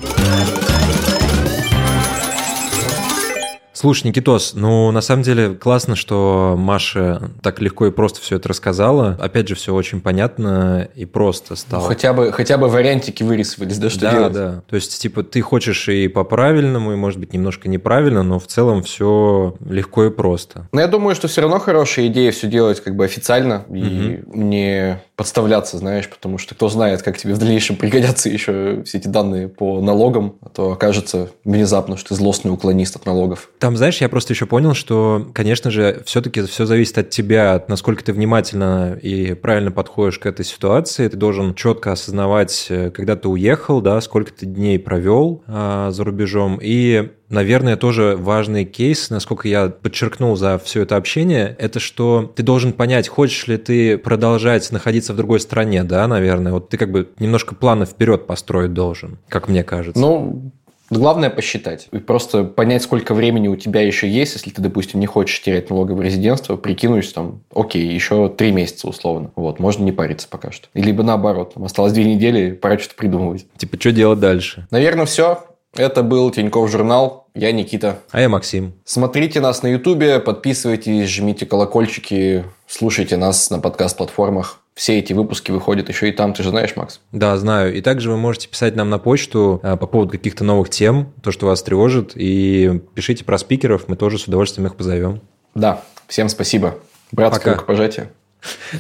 Слушай, 3.86 4.08
Никитос, 4.08 4.54
ну, 4.56 4.90
на 4.90 5.02
самом 5.02 5.22
деле, 5.22 5.50
классно, 5.50 5.96
что 5.96 6.56
Маша 6.58 7.30
так 7.44 7.62
легко 7.62 7.86
и 7.86 7.92
просто 7.92 8.20
все 8.20 8.38
это 8.38 8.50
рассказала. 8.50 9.16
Опять 9.22 9.48
же, 9.48 9.54
все 9.54 9.76
очень 9.76 10.02
понятно 10.02 10.90
и 10.96 11.06
просто 11.06 11.56
стало. 11.56 11.82
Ну, 11.84 11.88
хотя 11.90 12.14
бы, 12.14 12.32
хотя 12.32 12.58
бы 12.58 12.68
вариантики 12.68 13.22
вырисовались, 13.22 13.78
да, 13.78 13.92
что 13.92 14.00
да, 14.00 14.12
делать? 14.12 14.34
Да, 14.34 14.52
да. 14.54 14.64
То 14.68 14.76
есть, 14.76 15.00
типа, 15.00 15.22
ты 15.22 15.40
хочешь 15.42 15.88
и 15.88 16.08
по-правильному, 16.08 16.94
и, 16.94 16.96
может 16.96 17.20
быть, 17.20 17.32
немножко 17.32 17.70
неправильно, 17.70 18.24
но 18.24 18.40
в 18.40 18.48
целом 18.48 18.82
все 18.82 19.54
легко 19.70 20.06
и 20.06 20.10
просто. 20.10 20.68
Но 20.72 20.82
я 20.82 20.88
думаю, 20.88 21.14
что 21.14 21.28
все 21.28 21.42
равно 21.42 21.60
хорошая 21.60 22.08
идея 22.08 22.32
все 22.32 22.48
делать 22.48 22.82
как 22.82 22.96
бы 22.96 23.06
официально 23.06 23.66
угу. 23.68 23.78
и 23.78 24.24
не 24.34 25.00
подставляться, 25.16 25.78
знаешь, 25.78 26.10
потому 26.10 26.38
что 26.38 26.56
кто 26.56 26.70
знает, 26.70 27.02
как 27.02 27.18
тебе 27.18 27.34
в 27.34 27.38
дальнейшем 27.38 27.76
пригодятся 27.78 28.30
еще 28.30 28.84
все 28.84 28.98
эти 28.98 29.08
данные 29.08 29.48
по 29.48 29.80
налогам, 29.80 30.38
а 30.42 30.50
то 30.50 30.72
окажется 30.72 31.30
внезапно, 31.44 31.98
что 31.98 32.10
ты 32.10 32.16
злостный 32.16 32.52
уклонист 32.52 32.96
от 32.96 33.06
налогов. 33.06 33.50
Там, 33.60 33.75
знаешь, 33.78 34.02
я 34.02 34.10
просто 34.10 34.34
еще 34.34 34.46
понял, 34.46 34.74
что, 34.74 35.30
конечно 35.34 35.72
же, 35.72 36.02
все-таки 36.06 36.42
все 36.44 36.66
зависит 36.66 36.98
от 36.98 37.10
тебя, 37.10 37.54
от 37.56 37.70
насколько 37.70 38.04
ты 38.04 38.14
внимательно 38.14 38.98
и 39.02 39.34
правильно 39.34 39.72
подходишь 39.72 40.20
к 40.20 40.26
этой 40.26 40.46
ситуации. 40.46 41.08
Ты 41.08 41.18
должен 41.18 41.56
четко 41.56 41.92
осознавать, 41.92 42.68
э, 42.70 42.92
когда 42.92 43.16
ты 43.16 43.28
уехал, 43.28 43.82
да, 43.82 44.00
сколько 44.02 44.32
ты 44.34 44.46
дней 44.46 44.80
провел 44.80 45.44
а, 45.48 45.92
за 45.92 46.04
рубежом, 46.04 46.60
и 46.62 47.12
наверное, 47.30 47.76
тоже 47.76 48.16
важный 48.18 48.66
кейс, 48.66 49.10
насколько 49.10 49.48
я 49.48 49.70
подчеркнул 49.70 50.36
за 50.36 50.60
все 50.60 50.82
это 50.82 50.96
общение, 50.96 51.56
это 51.60 51.80
что 51.80 52.32
ты 52.36 52.44
должен 52.44 52.74
понять, 52.74 53.08
хочешь 53.08 53.48
ли 53.48 53.58
ты 53.58 53.98
продолжать 53.98 54.72
находиться 54.72 55.14
в 55.14 55.18
другой 55.18 55.40
стране, 55.40 55.84
да, 55.84 56.08
наверное. 56.08 56.54
Вот 56.54 56.70
ты 56.70 56.78
как 56.78 56.92
бы 56.92 57.10
немножко 57.20 57.56
планы 57.56 57.86
вперед 57.86 58.28
построить 58.28 58.74
должен, 58.74 59.18
как 59.28 59.50
мне 59.50 59.64
кажется. 59.64 60.00
Ну, 60.00 60.52
Главное 60.96 61.30
посчитать. 61.30 61.88
И 61.92 61.98
просто 61.98 62.44
понять, 62.44 62.84
сколько 62.84 63.14
времени 63.14 63.48
у 63.48 63.56
тебя 63.56 63.82
еще 63.82 64.10
есть, 64.10 64.34
если 64.34 64.50
ты, 64.50 64.62
допустим, 64.62 65.00
не 65.00 65.06
хочешь 65.06 65.42
терять 65.42 65.70
налоговое 65.70 66.06
резидентство, 66.06 66.56
прикинуть 66.56 67.14
там, 67.14 67.42
окей, 67.54 67.86
еще 67.86 68.30
три 68.30 68.52
месяца 68.52 68.88
условно. 68.88 69.32
Вот, 69.36 69.60
можно 69.60 69.84
не 69.84 69.92
париться 69.92 70.28
пока 70.30 70.52
что. 70.52 70.68
Либо 70.74 71.04
наоборот, 71.04 71.56
там 71.56 71.66
осталось 71.66 71.94
две 71.94 72.06
недели, 72.06 72.52
пора 72.52 72.80
что-то 72.80 72.96
придумывать. 72.96 73.46
Типа, 73.58 73.78
что 73.80 73.92
делать 73.92 74.20
дальше? 74.20 74.68
Наверное, 74.72 75.06
все. 75.06 75.44
Это 75.76 76.04
был 76.04 76.32
Тиньков 76.32 76.72
журнал. 76.72 77.28
Я 77.36 77.52
Никита. 77.52 78.00
А 78.12 78.22
я 78.22 78.30
Максим. 78.30 78.74
Смотрите 78.86 79.42
нас 79.42 79.62
на 79.62 79.68
Ютубе, 79.68 80.20
подписывайтесь, 80.20 81.10
жмите 81.10 81.46
колокольчики, 81.46 82.46
слушайте 82.66 83.18
нас 83.18 83.50
на 83.50 83.60
подкаст-платформах. 83.60 84.62
Все 84.76 85.00
эти 85.00 85.14
выпуски 85.14 85.52
выходят 85.52 85.88
еще 85.88 86.10
и 86.10 86.12
там, 86.12 86.34
ты 86.34 86.44
же 86.44 86.50
знаешь, 86.50 86.76
Макс? 86.76 87.00
Да, 87.14 87.38
знаю. 87.38 87.74
И 87.74 87.82
также 87.82 88.12
вы 88.12 88.18
можете 88.18 88.50
писать 88.50 88.76
нам 88.76 88.90
на 88.90 89.00
почту 89.00 89.62
а, 89.64 89.78
по 89.78 89.88
поводу 89.88 90.12
каких-то 90.12 90.44
новых 90.44 90.70
тем, 90.70 91.14
то, 91.24 91.32
что 91.32 91.46
вас 91.46 91.64
тревожит, 91.64 92.12
и 92.16 92.82
пишите 92.94 93.24
про 93.24 93.38
спикеров, 93.38 93.88
мы 93.88 93.96
тоже 93.96 94.18
с 94.20 94.26
удовольствием 94.26 94.68
их 94.68 94.76
позовем. 94.76 95.22
Да, 95.56 95.82
всем 96.08 96.28
спасибо. 96.28 96.78
Братское 97.14 97.54
Пока. 97.54 97.54
рукопожатие. 97.54 98.12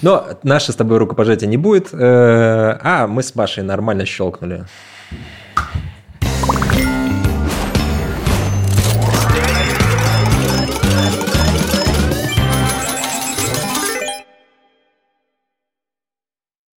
Но 0.01 0.27
наше 0.43 0.73
с 0.73 0.75
тобой 0.75 0.97
рукопожатие 0.97 1.47
не 1.47 1.57
будет, 1.57 1.93
э, 1.93 1.97
а 1.97 3.07
мы 3.07 3.23
с 3.23 3.33
Машей 3.33 3.63
нормально 3.63 4.05
щелкнули. 4.05 4.65